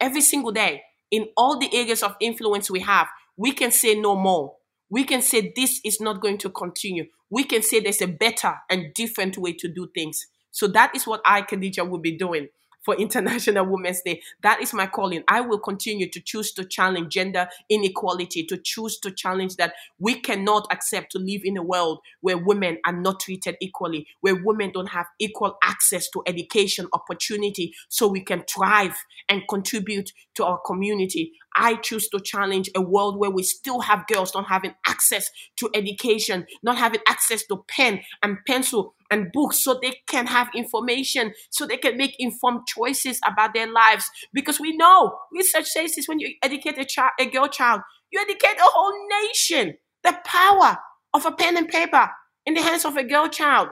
every 0.00 0.20
single 0.20 0.52
day 0.52 0.82
in 1.10 1.28
all 1.36 1.58
the 1.58 1.74
areas 1.74 2.02
of 2.02 2.16
influence 2.20 2.70
we 2.70 2.80
have. 2.80 3.08
We 3.36 3.52
can 3.52 3.70
say 3.70 3.94
no 3.94 4.16
more. 4.16 4.54
We 4.88 5.04
can 5.04 5.22
say 5.22 5.52
this 5.54 5.80
is 5.84 6.00
not 6.00 6.20
going 6.20 6.38
to 6.38 6.50
continue. 6.50 7.06
We 7.30 7.44
can 7.44 7.62
say 7.62 7.80
there's 7.80 8.02
a 8.02 8.06
better 8.06 8.54
and 8.70 8.94
different 8.94 9.36
way 9.36 9.52
to 9.54 9.68
do 9.68 9.88
things. 9.94 10.26
So 10.50 10.68
that 10.68 10.94
is 10.94 11.06
what 11.06 11.20
I, 11.24 11.42
Khadija, 11.42 11.88
will 11.88 11.98
be 11.98 12.16
doing 12.16 12.48
for 12.84 12.94
International 12.96 13.66
Women's 13.66 14.02
Day. 14.02 14.20
That 14.42 14.60
is 14.60 14.72
my 14.72 14.86
calling. 14.86 15.24
I 15.28 15.40
will 15.40 15.58
continue 15.58 16.08
to 16.10 16.20
choose 16.20 16.52
to 16.52 16.64
challenge 16.64 17.12
gender 17.12 17.48
inequality, 17.68 18.44
to 18.44 18.56
choose 18.56 18.98
to 19.00 19.10
challenge 19.10 19.56
that 19.56 19.74
we 19.98 20.20
cannot 20.20 20.66
accept 20.70 21.12
to 21.12 21.18
live 21.18 21.42
in 21.44 21.56
a 21.56 21.62
world 21.62 22.00
where 22.20 22.38
women 22.38 22.78
are 22.86 22.92
not 22.92 23.20
treated 23.20 23.56
equally, 23.60 24.06
where 24.20 24.36
women 24.36 24.70
don't 24.72 24.90
have 24.90 25.06
equal 25.18 25.56
access 25.64 26.08
to 26.10 26.22
education, 26.26 26.86
opportunity, 26.92 27.72
so 27.88 28.06
we 28.06 28.20
can 28.20 28.42
thrive 28.48 28.96
and 29.28 29.42
contribute 29.48 30.12
to 30.34 30.44
our 30.44 30.58
community. 30.66 31.32
I 31.56 31.76
choose 31.76 32.08
to 32.08 32.20
challenge 32.20 32.68
a 32.74 32.80
world 32.80 33.18
where 33.18 33.30
we 33.30 33.42
still 33.44 33.80
have 33.80 34.06
girls 34.08 34.34
not 34.34 34.46
having 34.48 34.74
access 34.86 35.30
to 35.56 35.70
education, 35.74 36.46
not 36.62 36.78
having 36.78 37.00
access 37.06 37.46
to 37.46 37.64
pen 37.68 38.00
and 38.22 38.38
pencil 38.46 38.94
and 39.14 39.30
books 39.32 39.64
so 39.64 39.78
they 39.80 39.94
can 40.08 40.26
have 40.26 40.48
information, 40.54 41.32
so 41.50 41.66
they 41.66 41.76
can 41.76 41.96
make 41.96 42.16
informed 42.18 42.66
choices 42.66 43.20
about 43.26 43.54
their 43.54 43.70
lives. 43.70 44.10
Because 44.32 44.58
we 44.60 44.76
know 44.76 45.16
research 45.32 45.66
says 45.66 45.94
this 45.94 46.08
when 46.08 46.18
you 46.18 46.34
educate 46.42 46.78
a 46.78 46.84
child, 46.84 47.12
a 47.20 47.26
girl 47.26 47.48
child, 47.48 47.80
you 48.10 48.20
educate 48.20 48.58
a 48.58 48.64
whole 48.64 49.08
nation. 49.22 49.74
The 50.02 50.18
power 50.26 50.76
of 51.14 51.24
a 51.24 51.32
pen 51.32 51.56
and 51.56 51.68
paper 51.68 52.10
in 52.44 52.54
the 52.54 52.62
hands 52.62 52.84
of 52.84 52.96
a 52.96 53.04
girl 53.04 53.28
child 53.28 53.68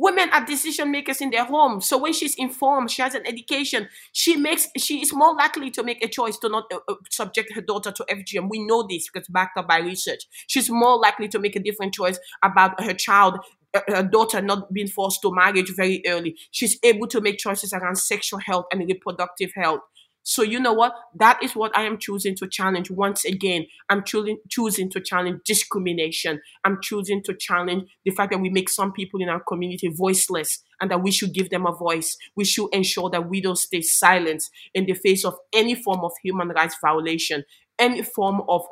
Women 0.00 0.30
are 0.32 0.42
decision 0.42 0.90
makers 0.90 1.20
in 1.20 1.28
their 1.28 1.44
home. 1.44 1.82
So 1.82 1.98
when 1.98 2.14
she's 2.14 2.34
informed, 2.36 2.90
she 2.90 3.02
has 3.02 3.14
an 3.14 3.26
education, 3.26 3.86
she 4.12 4.34
makes 4.34 4.66
she 4.78 5.02
is 5.02 5.12
more 5.12 5.34
likely 5.34 5.70
to 5.72 5.82
make 5.82 6.02
a 6.02 6.08
choice 6.08 6.38
to 6.38 6.48
not 6.48 6.64
uh, 6.72 6.78
uh 6.88 6.94
subject 7.10 7.52
her 7.54 7.60
daughter 7.60 7.92
to 7.92 8.06
FGM. 8.08 8.48
We 8.48 8.64
know 8.64 8.86
this 8.88 9.10
because 9.12 9.28
backed 9.28 9.58
up 9.58 9.68
by 9.68 9.80
research. 9.80 10.20
She's 10.46 10.70
more 10.70 10.98
likely 10.98 11.28
to 11.28 11.38
make 11.38 11.54
a 11.54 11.60
different 11.60 11.92
choice 11.92 12.18
about 12.42 12.82
her 12.82 12.94
child 12.94 13.40
her 13.88 14.02
daughter 14.02 14.40
not 14.40 14.72
being 14.72 14.88
forced 14.88 15.22
to 15.22 15.34
marriage 15.34 15.72
very 15.76 16.02
early. 16.06 16.36
She's 16.50 16.78
able 16.82 17.06
to 17.08 17.20
make 17.20 17.38
choices 17.38 17.72
around 17.72 17.96
sexual 17.96 18.40
health 18.40 18.66
and 18.72 18.80
reproductive 18.86 19.52
health. 19.54 19.80
So 20.22 20.42
you 20.42 20.60
know 20.60 20.74
what? 20.74 20.92
That 21.14 21.42
is 21.42 21.56
what 21.56 21.76
I 21.76 21.82
am 21.82 21.98
choosing 21.98 22.36
to 22.36 22.48
challenge 22.48 22.90
once 22.90 23.24
again. 23.24 23.66
I'm 23.88 24.04
choosing 24.04 24.38
choosing 24.48 24.90
to 24.90 25.00
challenge 25.00 25.40
discrimination. 25.46 26.40
I'm 26.64 26.78
choosing 26.82 27.22
to 27.24 27.34
challenge 27.34 27.90
the 28.04 28.10
fact 28.10 28.32
that 28.32 28.38
we 28.38 28.50
make 28.50 28.68
some 28.68 28.92
people 28.92 29.22
in 29.22 29.28
our 29.28 29.40
community 29.40 29.88
voiceless 29.88 30.62
and 30.80 30.90
that 30.90 31.02
we 31.02 31.10
should 31.10 31.32
give 31.32 31.50
them 31.50 31.66
a 31.66 31.72
voice. 31.72 32.16
We 32.36 32.44
should 32.44 32.68
ensure 32.72 33.08
that 33.10 33.30
we 33.30 33.40
don't 33.40 33.56
stay 33.56 33.80
silent 33.80 34.44
in 34.74 34.84
the 34.84 34.94
face 34.94 35.24
of 35.24 35.36
any 35.54 35.74
form 35.74 36.04
of 36.04 36.12
human 36.22 36.48
rights 36.48 36.76
violation, 36.82 37.44
any 37.78 38.02
form 38.02 38.42
of 38.46 38.62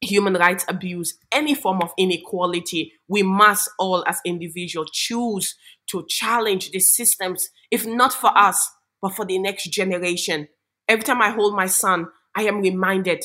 human 0.00 0.34
rights 0.34 0.64
abuse, 0.68 1.18
any 1.32 1.54
form 1.54 1.82
of 1.82 1.92
inequality, 1.98 2.92
we 3.08 3.22
must 3.22 3.68
all 3.78 4.04
as 4.06 4.20
individuals 4.24 4.90
choose 4.92 5.56
to 5.88 6.04
challenge 6.08 6.70
the 6.70 6.80
systems, 6.80 7.50
if 7.70 7.86
not 7.86 8.12
for 8.12 8.36
us, 8.36 8.70
but 9.02 9.14
for 9.14 9.24
the 9.24 9.38
next 9.38 9.64
generation. 9.64 10.48
Every 10.88 11.04
time 11.04 11.22
I 11.22 11.30
hold 11.30 11.54
my 11.54 11.66
son, 11.66 12.08
I 12.34 12.42
am 12.44 12.60
reminded 12.60 13.24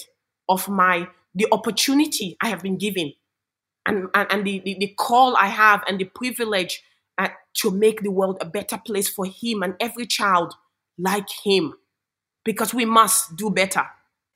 of 0.49 0.67
my 0.67 1.07
the 1.34 1.47
opportunity 1.51 2.38
I 2.41 2.47
have 2.47 2.61
been 2.61 2.78
given 2.78 3.13
and, 3.86 4.07
and, 4.13 4.32
and 4.32 4.47
the, 4.47 4.61
the, 4.63 4.78
the 4.80 4.93
call 4.97 5.36
I 5.36 5.47
have 5.47 5.84
and 5.88 5.99
the 5.99 6.05
privilege 6.05 6.82
uh, 7.17 7.30
to 7.55 7.71
make 7.71 8.01
the 8.01 8.11
world 8.11 8.38
a 8.41 8.45
better 8.45 8.78
place 8.78 9.09
for 9.09 9.26
him 9.26 9.61
and 9.61 9.76
every 9.80 10.05
child 10.05 10.53
like 10.97 11.28
him 11.43 11.73
because 12.43 12.73
we 12.73 12.86
must 12.86 13.36
do 13.36 13.49
better. 13.49 13.86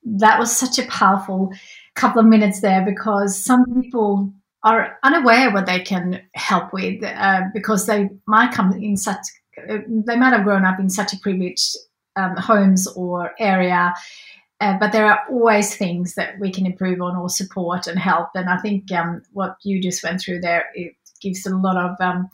That 0.03 0.39
was 0.39 0.55
such 0.55 0.79
a 0.79 0.87
powerful 0.87 1.51
couple 1.99 2.21
of 2.21 2.27
minutes 2.27 2.61
there 2.61 2.83
because 2.85 3.37
some 3.37 3.65
people 3.81 4.33
are 4.63 4.97
unaware 5.03 5.51
what 5.51 5.65
they 5.65 5.79
can 5.79 6.21
help 6.33 6.73
with 6.73 7.03
uh, 7.03 7.41
because 7.53 7.85
they 7.85 8.09
might 8.25 8.53
come 8.53 8.71
in 8.73 8.97
such 8.97 9.25
uh, 9.69 9.77
they 9.87 10.15
might 10.15 10.33
have 10.33 10.43
grown 10.43 10.65
up 10.65 10.79
in 10.79 10.89
such 10.89 11.13
a 11.13 11.19
privileged 11.19 11.75
um, 12.15 12.35
homes 12.37 12.87
or 12.87 13.31
area. 13.39 13.93
Uh, 14.61 14.77
but 14.77 14.91
there 14.91 15.05
are 15.05 15.21
always 15.29 15.75
things 15.75 16.15
that 16.15 16.37
we 16.39 16.51
can 16.51 16.65
improve 16.65 17.01
on 17.01 17.15
or 17.15 17.29
support 17.29 17.87
and 17.87 17.97
help. 17.97 18.27
And 18.35 18.49
I 18.49 18.57
think 18.57 18.91
um, 18.91 19.21
what 19.31 19.55
you 19.63 19.81
just 19.81 20.03
went 20.03 20.19
through 20.21 20.41
there 20.41 20.65
it 20.73 20.95
gives 21.21 21.45
a 21.45 21.55
lot 21.55 21.77
of 21.77 21.95
um, 21.99 22.29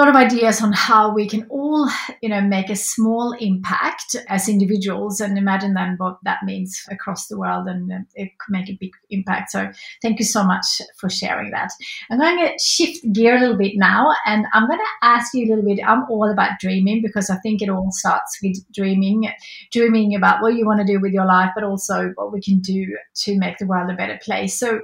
lot 0.00 0.08
of 0.08 0.16
ideas 0.16 0.62
on 0.62 0.72
how 0.72 1.12
we 1.12 1.28
can 1.28 1.46
all, 1.50 1.86
you 2.22 2.28
know, 2.30 2.40
make 2.40 2.70
a 2.70 2.76
small 2.76 3.32
impact 3.32 4.16
as 4.28 4.48
individuals 4.48 5.20
and 5.20 5.36
imagine 5.36 5.74
then 5.74 5.94
what 5.98 6.18
that 6.22 6.38
means 6.42 6.82
across 6.90 7.26
the 7.26 7.38
world 7.38 7.68
and 7.68 7.92
um, 7.92 8.06
it 8.14 8.30
could 8.38 8.50
make 8.50 8.70
a 8.70 8.78
big 8.80 8.92
impact. 9.10 9.50
So 9.50 9.70
thank 10.00 10.18
you 10.18 10.24
so 10.24 10.42
much 10.42 10.80
for 10.96 11.10
sharing 11.10 11.50
that. 11.50 11.70
I'm 12.10 12.18
going 12.18 12.38
to 12.38 12.58
shift 12.58 13.12
gear 13.12 13.36
a 13.36 13.40
little 13.40 13.58
bit 13.58 13.74
now 13.76 14.14
and 14.24 14.46
I'm 14.54 14.66
going 14.66 14.78
to 14.78 15.06
ask 15.06 15.34
you 15.34 15.46
a 15.46 15.50
little 15.50 15.68
bit. 15.68 15.84
I'm 15.86 16.10
all 16.10 16.30
about 16.30 16.58
dreaming 16.60 17.02
because 17.02 17.28
I 17.28 17.36
think 17.36 17.60
it 17.60 17.68
all 17.68 17.92
starts 17.92 18.38
with 18.42 18.56
dreaming, 18.72 19.30
dreaming 19.70 20.14
about 20.14 20.40
what 20.40 20.54
you 20.54 20.64
want 20.64 20.80
to 20.80 20.86
do 20.86 20.98
with 20.98 21.12
your 21.12 21.26
life, 21.26 21.50
but 21.54 21.64
also 21.64 22.12
what 22.14 22.32
we 22.32 22.40
can 22.40 22.60
do 22.60 22.96
to 23.16 23.38
make 23.38 23.58
the 23.58 23.66
world 23.66 23.90
a 23.90 23.94
better 23.94 24.18
place. 24.22 24.58
So 24.58 24.80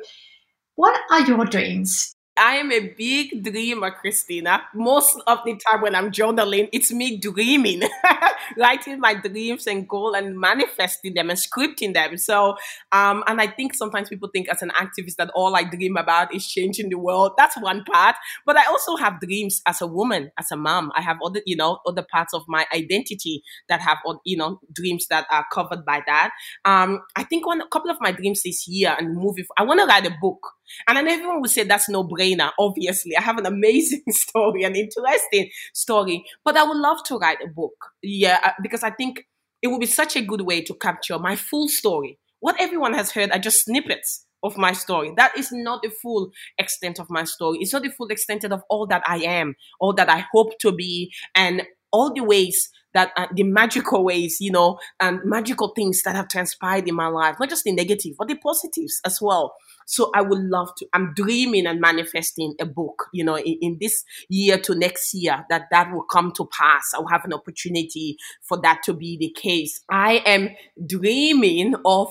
what 0.74 1.00
are 1.10 1.22
your 1.22 1.46
dreams? 1.46 2.15
I 2.38 2.56
am 2.56 2.70
a 2.70 2.80
big 2.80 3.42
dreamer, 3.42 3.90
Christina. 3.92 4.60
Most 4.74 5.18
of 5.26 5.38
the 5.46 5.56
time 5.56 5.80
when 5.80 5.94
I'm 5.94 6.10
journaling, 6.10 6.68
it's 6.70 6.92
me 6.92 7.16
dreaming, 7.16 7.82
writing 8.58 9.00
my 9.00 9.14
dreams 9.14 9.66
and 9.66 9.88
goal 9.88 10.14
and 10.14 10.38
manifesting 10.38 11.14
them 11.14 11.30
and 11.30 11.38
scripting 11.38 11.94
them. 11.94 12.18
So, 12.18 12.56
um, 12.92 13.24
and 13.26 13.40
I 13.40 13.46
think 13.46 13.72
sometimes 13.74 14.10
people 14.10 14.28
think 14.30 14.50
as 14.50 14.60
an 14.60 14.70
activist 14.76 15.16
that 15.16 15.30
all 15.34 15.56
I 15.56 15.64
dream 15.64 15.96
about 15.96 16.34
is 16.34 16.46
changing 16.46 16.90
the 16.90 16.98
world. 16.98 17.32
That's 17.38 17.56
one 17.58 17.84
part. 17.84 18.16
But 18.44 18.58
I 18.58 18.66
also 18.66 18.96
have 18.96 19.18
dreams 19.18 19.62
as 19.66 19.80
a 19.80 19.86
woman, 19.86 20.30
as 20.38 20.52
a 20.52 20.56
mom. 20.56 20.92
I 20.94 21.00
have 21.00 21.16
other, 21.24 21.40
you 21.46 21.56
know, 21.56 21.78
other 21.86 22.02
parts 22.10 22.34
of 22.34 22.42
my 22.48 22.66
identity 22.74 23.42
that 23.70 23.80
have, 23.80 23.96
you 24.26 24.36
know, 24.36 24.60
dreams 24.74 25.06
that 25.08 25.26
are 25.30 25.46
covered 25.50 25.86
by 25.86 26.02
that. 26.06 26.32
Um, 26.66 27.00
I 27.16 27.24
think 27.24 27.46
one, 27.46 27.62
a 27.62 27.68
couple 27.68 27.90
of 27.90 27.96
my 28.00 28.12
dreams 28.12 28.42
this 28.42 28.68
year 28.68 28.94
and 28.98 29.14
movie, 29.16 29.46
I 29.56 29.62
want 29.62 29.80
to 29.80 29.86
write 29.86 30.06
a 30.06 30.14
book. 30.20 30.40
And 30.88 30.96
then 30.96 31.08
everyone 31.08 31.40
would 31.40 31.50
say 31.50 31.64
that's 31.64 31.88
no 31.88 32.04
brainer. 32.04 32.50
Obviously, 32.58 33.16
I 33.16 33.22
have 33.22 33.38
an 33.38 33.46
amazing 33.46 34.02
story, 34.10 34.64
an 34.64 34.76
interesting 34.76 35.50
story, 35.74 36.24
but 36.44 36.56
I 36.56 36.64
would 36.64 36.76
love 36.76 37.02
to 37.04 37.16
write 37.16 37.38
a 37.44 37.48
book. 37.48 37.74
Yeah, 38.02 38.40
uh, 38.44 38.52
because 38.62 38.82
I 38.82 38.90
think 38.90 39.26
it 39.62 39.68
would 39.68 39.80
be 39.80 39.86
such 39.86 40.16
a 40.16 40.22
good 40.22 40.42
way 40.42 40.62
to 40.62 40.74
capture 40.74 41.18
my 41.18 41.36
full 41.36 41.68
story. 41.68 42.18
What 42.40 42.60
everyone 42.60 42.94
has 42.94 43.10
heard 43.10 43.30
are 43.32 43.38
just 43.38 43.64
snippets 43.64 44.26
of 44.42 44.56
my 44.56 44.72
story. 44.72 45.12
That 45.16 45.36
is 45.36 45.50
not 45.50 45.82
the 45.82 45.90
full 45.90 46.30
extent 46.58 47.00
of 47.00 47.10
my 47.10 47.24
story. 47.24 47.58
It's 47.60 47.72
not 47.72 47.82
the 47.82 47.90
full 47.90 48.08
extent 48.08 48.44
of 48.44 48.62
all 48.68 48.86
that 48.86 49.02
I 49.06 49.18
am, 49.18 49.54
all 49.80 49.92
that 49.94 50.08
I 50.08 50.24
hope 50.32 50.58
to 50.60 50.72
be, 50.72 51.12
and 51.34 51.62
all 51.96 52.12
the 52.12 52.22
ways 52.22 52.68
that 52.92 53.10
uh, 53.16 53.26
the 53.34 53.42
magical 53.42 54.04
ways, 54.04 54.38
you 54.40 54.50
know, 54.50 54.78
and 55.00 55.20
magical 55.24 55.68
things 55.76 56.02
that 56.02 56.16
have 56.16 56.28
transpired 56.28 56.88
in 56.88 56.94
my 56.94 57.08
life, 57.08 57.36
not 57.38 57.50
just 57.50 57.64
the 57.64 57.72
negative, 57.72 58.14
but 58.18 58.28
the 58.28 58.36
positives 58.36 59.00
as 59.04 59.18
well. 59.20 59.54
So 59.86 60.10
I 60.14 60.22
would 60.22 60.40
love 60.40 60.70
to, 60.78 60.86
I'm 60.92 61.12
dreaming 61.14 61.66
and 61.66 61.80
manifesting 61.80 62.54
a 62.60 62.66
book, 62.66 63.04
you 63.12 63.22
know, 63.22 63.36
in, 63.36 63.58
in 63.60 63.78
this 63.80 64.02
year 64.28 64.58
to 64.58 64.74
next 64.74 65.14
year 65.14 65.44
that 65.50 65.66
that 65.70 65.92
will 65.92 66.04
come 66.04 66.32
to 66.36 66.48
pass. 66.58 66.92
I'll 66.94 67.06
have 67.08 67.24
an 67.24 67.34
opportunity 67.34 68.16
for 68.42 68.60
that 68.62 68.82
to 68.84 68.94
be 68.94 69.16
the 69.18 69.32
case. 69.40 69.80
I 69.90 70.22
am 70.26 70.50
dreaming 70.86 71.74
of 71.84 72.08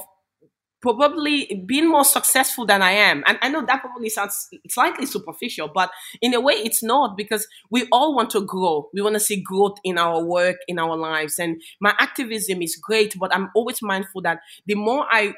probably 0.86 1.64
being 1.66 1.90
more 1.90 2.06
successful 2.06 2.64
than 2.64 2.84
I 2.84 2.92
am. 2.92 3.24
And 3.26 3.40
I 3.42 3.50
know 3.50 3.66
that 3.66 3.82
probably 3.82 4.10
sounds 4.10 4.50
slightly 4.70 5.08
superficial, 5.08 5.68
but 5.74 5.90
in 6.22 6.36
a 6.36 6.40
way 6.40 6.54
it's 6.54 6.84
not 6.84 7.18
because 7.18 7.48
we 7.72 7.88
all 7.92 8.16
want 8.16 8.30
to 8.32 8.42
grow. 8.42 8.88
We 8.94 9.02
want 9.02 9.16
to 9.16 9.20
see 9.20 9.42
growth 9.42 9.78
in 9.84 9.98
our 9.98 10.24
work, 10.24 10.58
in 10.68 10.78
our 10.78 10.96
lives. 10.96 11.40
And 11.40 11.60
my 11.82 11.96
activism 11.98 12.62
is 12.62 12.76
great, 12.76 13.16
but 13.20 13.34
I'm 13.34 13.50
always 13.56 13.82
mindful 13.82 14.22
that 14.22 14.42
the 14.68 14.76
more 14.76 15.08
I 15.10 15.34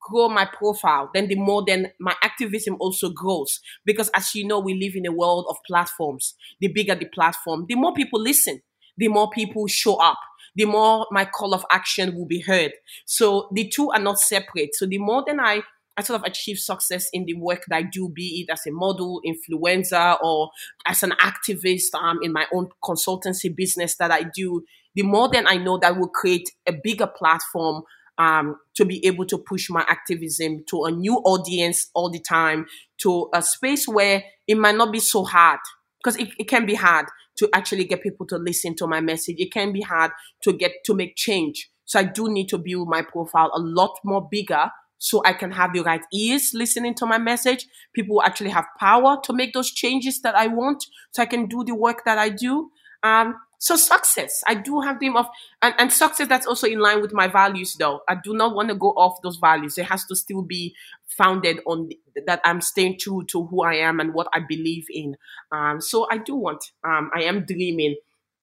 grow 0.00 0.28
my 0.28 0.46
profile, 0.46 1.10
then 1.12 1.26
the 1.26 1.34
more 1.34 1.64
then 1.66 1.90
my 1.98 2.14
activism 2.22 2.76
also 2.78 3.10
grows. 3.10 3.58
Because 3.84 4.08
as 4.14 4.36
you 4.36 4.46
know, 4.46 4.60
we 4.60 4.74
live 4.74 4.94
in 4.94 5.04
a 5.04 5.12
world 5.12 5.46
of 5.48 5.56
platforms. 5.66 6.34
The 6.60 6.68
bigger 6.68 6.94
the 6.94 7.06
platform, 7.06 7.66
the 7.68 7.74
more 7.74 7.92
people 7.92 8.20
listen, 8.20 8.62
the 8.96 9.08
more 9.08 9.30
people 9.30 9.66
show 9.66 9.96
up 9.96 10.18
the 10.54 10.64
more 10.64 11.06
my 11.10 11.24
call 11.24 11.54
of 11.54 11.64
action 11.70 12.14
will 12.14 12.26
be 12.26 12.40
heard. 12.40 12.72
So 13.06 13.48
the 13.52 13.68
two 13.68 13.90
are 13.90 14.00
not 14.00 14.18
separate. 14.20 14.74
So 14.74 14.86
the 14.86 14.98
more 14.98 15.24
than 15.26 15.40
I 15.40 15.62
I 15.96 16.02
sort 16.02 16.20
of 16.20 16.26
achieve 16.26 16.58
success 16.58 17.08
in 17.12 17.26
the 17.26 17.34
work 17.34 17.64
that 17.68 17.76
I 17.76 17.82
do, 17.82 18.08
be 18.08 18.46
it 18.48 18.52
as 18.52 18.66
a 18.66 18.70
model, 18.70 19.20
influencer, 19.26 20.16
or 20.22 20.50
as 20.86 21.02
an 21.02 21.12
activist 21.20 21.94
um, 21.94 22.20
in 22.22 22.32
my 22.32 22.46
own 22.52 22.68
consultancy 22.82 23.54
business 23.54 23.96
that 23.96 24.10
I 24.10 24.24
do, 24.34 24.64
the 24.94 25.02
more 25.02 25.28
than 25.28 25.46
I 25.46 25.56
know 25.56 25.78
that 25.78 25.98
will 25.98 26.08
create 26.08 26.48
a 26.66 26.72
bigger 26.72 27.06
platform 27.06 27.82
um, 28.16 28.56
to 28.76 28.84
be 28.84 29.04
able 29.06 29.26
to 29.26 29.38
push 29.38 29.68
my 29.68 29.84
activism 29.88 30.64
to 30.70 30.84
a 30.84 30.90
new 30.90 31.16
audience 31.16 31.90
all 31.94 32.10
the 32.10 32.20
time, 32.20 32.66
to 33.02 33.28
a 33.34 33.42
space 33.42 33.86
where 33.86 34.24
it 34.46 34.56
might 34.56 34.76
not 34.76 34.92
be 34.92 35.00
so 35.00 35.24
hard 35.24 35.60
because 36.02 36.16
it, 36.18 36.28
it 36.38 36.48
can 36.48 36.66
be 36.66 36.74
hard 36.74 37.06
to 37.36 37.48
actually 37.52 37.84
get 37.84 38.02
people 38.02 38.26
to 38.26 38.36
listen 38.36 38.74
to 38.76 38.86
my 38.86 39.00
message. 39.00 39.36
It 39.38 39.52
can 39.52 39.72
be 39.72 39.80
hard 39.80 40.10
to 40.42 40.52
get 40.52 40.72
to 40.86 40.94
make 40.94 41.16
change. 41.16 41.70
So 41.84 42.00
I 42.00 42.04
do 42.04 42.28
need 42.30 42.48
to 42.48 42.58
build 42.58 42.88
my 42.88 43.02
profile 43.02 43.50
a 43.54 43.60
lot 43.60 43.98
more 44.04 44.26
bigger 44.30 44.70
so 44.98 45.20
I 45.24 45.32
can 45.32 45.50
have 45.50 45.72
the 45.72 45.80
right 45.80 46.02
ears 46.12 46.52
listening 46.54 46.94
to 46.94 47.06
my 47.06 47.18
message. 47.18 47.66
People 47.92 48.22
actually 48.22 48.50
have 48.50 48.66
power 48.78 49.18
to 49.24 49.32
make 49.32 49.52
those 49.52 49.70
changes 49.70 50.22
that 50.22 50.36
I 50.36 50.46
want 50.46 50.84
so 51.10 51.22
I 51.22 51.26
can 51.26 51.46
do 51.46 51.64
the 51.64 51.74
work 51.74 52.04
that 52.04 52.18
I 52.18 52.28
do. 52.28 52.70
Um, 53.02 53.34
so 53.62 53.76
success, 53.76 54.42
I 54.48 54.54
do 54.54 54.80
have 54.80 54.98
dream 54.98 55.16
of, 55.16 55.26
and, 55.62 55.72
and 55.78 55.92
success 55.92 56.26
that's 56.26 56.48
also 56.48 56.66
in 56.66 56.80
line 56.80 57.00
with 57.00 57.12
my 57.12 57.28
values 57.28 57.76
though. 57.78 58.00
I 58.08 58.16
do 58.16 58.34
not 58.34 58.56
want 58.56 58.70
to 58.70 58.74
go 58.74 58.88
off 58.88 59.22
those 59.22 59.36
values. 59.36 59.78
It 59.78 59.84
has 59.84 60.04
to 60.06 60.16
still 60.16 60.42
be 60.42 60.74
founded 61.06 61.60
on 61.64 61.90
that 62.26 62.40
I'm 62.44 62.60
staying 62.60 62.98
true 62.98 63.22
to 63.30 63.46
who 63.46 63.62
I 63.62 63.74
am 63.74 64.00
and 64.00 64.14
what 64.14 64.26
I 64.34 64.40
believe 64.40 64.86
in. 64.90 65.14
Um, 65.52 65.80
so 65.80 66.08
I 66.10 66.18
do 66.18 66.34
want, 66.34 66.64
um, 66.82 67.12
I 67.14 67.22
am 67.22 67.44
dreaming 67.44 67.94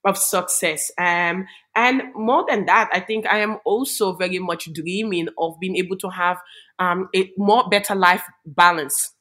of 0.05 0.17
success. 0.17 0.89
Um, 0.97 1.47
and 1.76 2.01
more 2.15 2.45
than 2.47 2.67
that, 2.67 2.89
I 2.93 3.01
think 3.01 3.28
I 3.28 3.39
am 3.39 3.57
also 3.65 4.15
very 4.15 4.39
much 4.39 4.72
dreaming 4.72 5.28
of 5.38 5.59
being 5.59 5.76
able 5.76 5.97
to 5.97 6.09
have 6.11 6.38
um, 6.80 7.09
a 7.13 7.30
more 7.38 7.67
better 7.70 7.93
life 7.93 8.24
balance. 8.45 9.11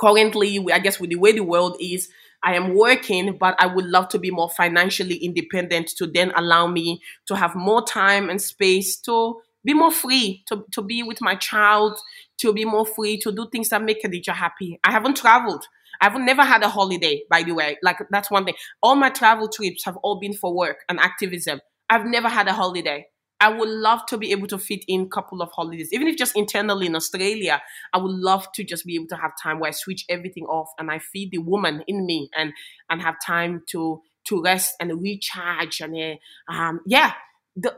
Currently, 0.00 0.66
I 0.72 0.80
guess 0.80 0.98
with 0.98 1.10
the 1.10 1.16
way 1.16 1.30
the 1.30 1.44
world 1.44 1.76
is, 1.80 2.08
I 2.42 2.54
am 2.54 2.74
working, 2.74 3.36
but 3.38 3.56
I 3.58 3.66
would 3.66 3.86
love 3.86 4.08
to 4.10 4.18
be 4.18 4.30
more 4.30 4.50
financially 4.50 5.16
independent 5.16 5.88
to 5.98 6.06
then 6.06 6.32
allow 6.36 6.66
me 6.66 7.00
to 7.26 7.36
have 7.36 7.54
more 7.54 7.84
time 7.84 8.30
and 8.30 8.40
space 8.40 8.96
to 9.00 9.40
be 9.64 9.74
more 9.74 9.90
free, 9.90 10.44
to, 10.46 10.64
to 10.72 10.82
be 10.82 11.02
with 11.02 11.20
my 11.20 11.34
child, 11.34 11.98
to 12.38 12.52
be 12.52 12.64
more 12.64 12.86
free, 12.86 13.18
to 13.18 13.32
do 13.32 13.48
things 13.50 13.68
that 13.70 13.82
make 13.82 14.02
Khadija 14.02 14.32
happy. 14.32 14.78
I 14.84 14.92
haven't 14.92 15.16
traveled. 15.16 15.64
I've 16.00 16.18
never 16.20 16.42
had 16.42 16.62
a 16.62 16.68
holiday, 16.68 17.22
by 17.28 17.42
the 17.42 17.52
way. 17.52 17.76
Like, 17.82 17.98
that's 18.10 18.30
one 18.30 18.44
thing. 18.44 18.54
All 18.82 18.94
my 18.94 19.10
travel 19.10 19.48
trips 19.48 19.84
have 19.84 19.96
all 19.98 20.20
been 20.20 20.32
for 20.32 20.54
work 20.54 20.78
and 20.88 21.00
activism. 21.00 21.60
I've 21.90 22.06
never 22.06 22.28
had 22.28 22.46
a 22.46 22.52
holiday. 22.52 23.06
I 23.40 23.48
would 23.50 23.68
love 23.68 24.04
to 24.06 24.18
be 24.18 24.32
able 24.32 24.48
to 24.48 24.58
fit 24.58 24.84
in 24.88 25.02
a 25.02 25.06
couple 25.08 25.42
of 25.42 25.50
holidays, 25.52 25.90
even 25.92 26.08
if 26.08 26.16
just 26.16 26.36
internally 26.36 26.86
in 26.86 26.96
Australia. 26.96 27.62
I 27.92 27.98
would 27.98 28.10
love 28.12 28.50
to 28.52 28.64
just 28.64 28.84
be 28.84 28.96
able 28.96 29.06
to 29.08 29.16
have 29.16 29.32
time 29.40 29.60
where 29.60 29.68
I 29.68 29.72
switch 29.72 30.04
everything 30.08 30.44
off 30.46 30.68
and 30.78 30.90
I 30.90 30.98
feed 30.98 31.30
the 31.30 31.38
woman 31.38 31.84
in 31.86 32.04
me 32.04 32.30
and 32.36 32.52
and 32.90 33.00
have 33.02 33.16
time 33.24 33.62
to 33.70 34.02
to 34.24 34.42
rest 34.42 34.74
and 34.80 35.00
recharge 35.00 35.80
and 35.80 35.96
uh, 35.96 36.52
um, 36.52 36.80
yeah, 36.86 37.12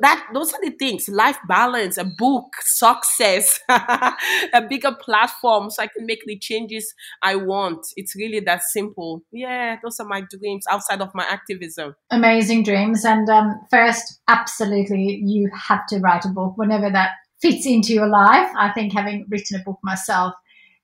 that 0.01 0.29
those 0.35 0.53
are 0.53 0.61
the 0.63 0.71
things. 0.71 1.09
Life 1.09 1.39
balance 1.49 1.97
a 1.97 2.05
book 2.05 2.47
success 2.63 3.61
a 3.69 4.63
bigger 4.69 4.93
platform 4.93 5.71
so 5.71 5.83
i 5.83 5.87
can 5.87 6.07
make 6.07 6.25
the 6.27 6.39
changes 6.39 6.93
i 7.23 7.37
want. 7.37 7.87
It's 7.97 8.15
really 8.17 8.41
that 8.41 8.63
simple. 8.63 9.23
Yeah 9.33 9.77
those 9.83 10.01
are 10.01 10.07
my 10.07 10.23
dreams 10.23 10.65
outside 10.71 11.01
of 11.01 11.15
my 11.15 11.25
activism. 11.25 11.95
Amazing 12.11 12.65
dreams. 12.65 13.05
And 13.05 13.29
um, 13.29 13.61
first 13.71 14.21
absolutely 14.29 15.23
you 15.25 15.51
have 15.69 15.87
to 15.89 15.99
write 15.99 16.25
a 16.25 16.29
book 16.29 16.55
whenever 16.57 16.91
that 16.91 17.11
fits 17.41 17.67
into 17.67 17.93
your 17.95 18.09
life. 18.09 18.51
I 18.59 18.71
think 18.73 18.93
having 18.93 19.27
written 19.29 19.61
a 19.61 19.65
book 19.65 19.79
myself 19.83 20.35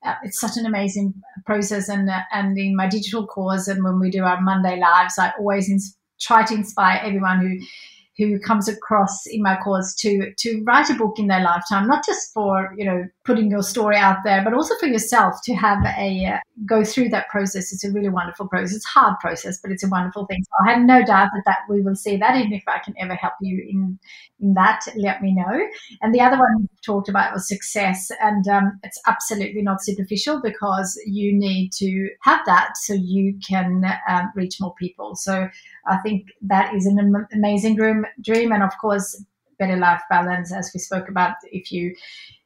uh, 0.05 0.13
it's 0.23 0.39
such 0.39 0.57
an 0.57 0.65
amazing 0.65 1.13
process 1.45 1.89
and 1.89 2.09
uh, 2.09 2.19
and 2.31 2.57
in 2.57 2.75
my 2.75 2.87
digital 2.87 3.25
course 3.25 3.67
and 3.67 3.83
when 3.83 3.99
we 3.99 4.11
do 4.11 4.23
our 4.23 4.39
monday 4.41 4.79
lives 4.79 5.15
i 5.17 5.31
always 5.39 5.69
ins- 5.69 5.97
try 6.21 6.43
to 6.45 6.53
inspire 6.53 6.99
everyone 7.03 7.39
who 7.39 7.57
who 8.17 8.39
comes 8.39 8.67
across 8.67 9.25
in 9.27 9.41
my 9.41 9.55
course 9.57 9.93
to 9.95 10.33
to 10.37 10.63
write 10.65 10.89
a 10.89 10.95
book 10.95 11.19
in 11.19 11.27
their 11.27 11.41
lifetime, 11.41 11.87
not 11.87 12.05
just 12.05 12.33
for 12.33 12.73
you 12.77 12.85
know 12.85 13.05
putting 13.27 13.51
your 13.51 13.61
story 13.61 13.97
out 13.97 14.23
there, 14.23 14.41
but 14.43 14.53
also 14.53 14.73
for 14.79 14.87
yourself 14.87 15.35
to 15.43 15.53
have 15.53 15.85
a 15.97 16.25
uh, 16.25 16.37
go 16.65 16.83
through 16.83 17.09
that 17.09 17.27
process. 17.27 17.73
It's 17.73 17.83
a 17.83 17.91
really 17.91 18.09
wonderful 18.09 18.47
process. 18.47 18.77
It's 18.77 18.85
a 18.95 18.99
hard 18.99 19.19
process, 19.19 19.59
but 19.61 19.71
it's 19.71 19.83
a 19.83 19.89
wonderful 19.89 20.25
thing. 20.25 20.41
So 20.43 20.65
I 20.65 20.73
have 20.73 20.81
no 20.83 21.05
doubt 21.05 21.29
that, 21.33 21.43
that 21.45 21.59
we 21.69 21.81
will 21.81 21.95
see 21.95 22.15
that. 22.17 22.37
Even 22.37 22.53
if 22.53 22.63
I 22.67 22.79
can 22.79 22.95
ever 22.97 23.15
help 23.15 23.33
you 23.41 23.63
in 23.69 23.99
in 24.39 24.53
that, 24.53 24.81
let 24.95 25.21
me 25.21 25.35
know. 25.35 25.59
And 26.01 26.15
the 26.15 26.21
other 26.21 26.37
one 26.37 26.61
you 26.61 26.69
talked 26.85 27.09
about 27.09 27.33
was 27.33 27.47
success, 27.47 28.09
and 28.21 28.47
um, 28.47 28.79
it's 28.83 28.99
absolutely 29.05 29.61
not 29.61 29.83
superficial 29.83 30.41
because 30.41 30.99
you 31.05 31.33
need 31.33 31.71
to 31.73 32.09
have 32.21 32.39
that 32.45 32.77
so 32.77 32.93
you 32.93 33.37
can 33.47 33.83
um, 34.09 34.31
reach 34.35 34.55
more 34.61 34.73
people. 34.75 35.15
So 35.15 35.49
I 35.87 35.97
think 35.97 36.27
that 36.43 36.73
is 36.73 36.85
an 36.85 37.27
amazing 37.33 37.75
dream, 37.75 38.05
dream, 38.21 38.53
and 38.53 38.63
of 38.63 38.71
course 38.79 39.21
better 39.59 39.77
life 39.77 40.01
balance 40.09 40.53
as 40.53 40.71
we 40.73 40.79
spoke 40.79 41.09
about 41.09 41.35
if 41.51 41.71
you 41.71 41.95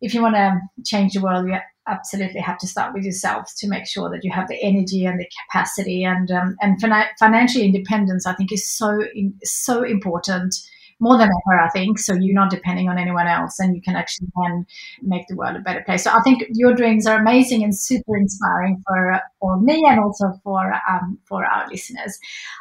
if 0.02 0.14
you 0.14 0.22
want 0.22 0.36
to 0.36 0.60
change 0.84 1.14
the 1.14 1.22
world 1.22 1.48
you 1.48 1.58
absolutely 1.88 2.40
have 2.40 2.58
to 2.60 2.68
start 2.68 2.94
with 2.94 3.04
yourself 3.04 3.52
to 3.58 3.68
make 3.68 3.88
sure 3.88 4.10
that 4.10 4.24
you 4.24 4.32
have 4.32 4.48
the 4.48 4.62
energy 4.62 5.06
and 5.06 5.20
the 5.20 5.30
capacity 5.46 6.04
and 6.04 6.32
um, 6.32 6.56
and 6.62 6.80
financial 7.20 7.62
independence. 7.62 8.26
I 8.26 8.34
think 8.34 8.52
is 8.52 8.68
so 8.68 9.04
so 9.44 9.84
important 9.84 10.56
more 11.02 11.18
than 11.18 11.30
ever, 11.30 11.60
I 11.60 11.70
think. 11.70 12.00
So 12.00 12.14
you're 12.14 12.34
not 12.36 12.52
depending 12.52 12.88
on 12.88 12.98
anyone 12.98 13.28
else 13.28 13.60
and 13.60 13.76
you 13.76 13.82
can 13.82 13.96
actually 13.96 14.30
then 14.42 14.66
make 15.02 15.28
the 15.28 15.36
world 15.36 15.58
a 15.58 15.60
better 15.60 15.82
place. 15.82 16.04
So 16.04 16.12
I 16.12 16.22
think 16.24 16.44
your 16.54 16.74
dreams 16.74 17.06
are 17.08 17.20
amazing 17.20 17.64
and 17.64 17.78
super 17.78 18.16
inspiring 18.16 18.82
for, 18.88 19.20
for 19.40 19.60
me 19.60 19.84
and 19.90 20.00
also 20.00 20.32
for, 20.44 20.74
um, 20.90 21.18
for 21.26 21.44
our 21.44 21.68
listeners. 21.70 22.18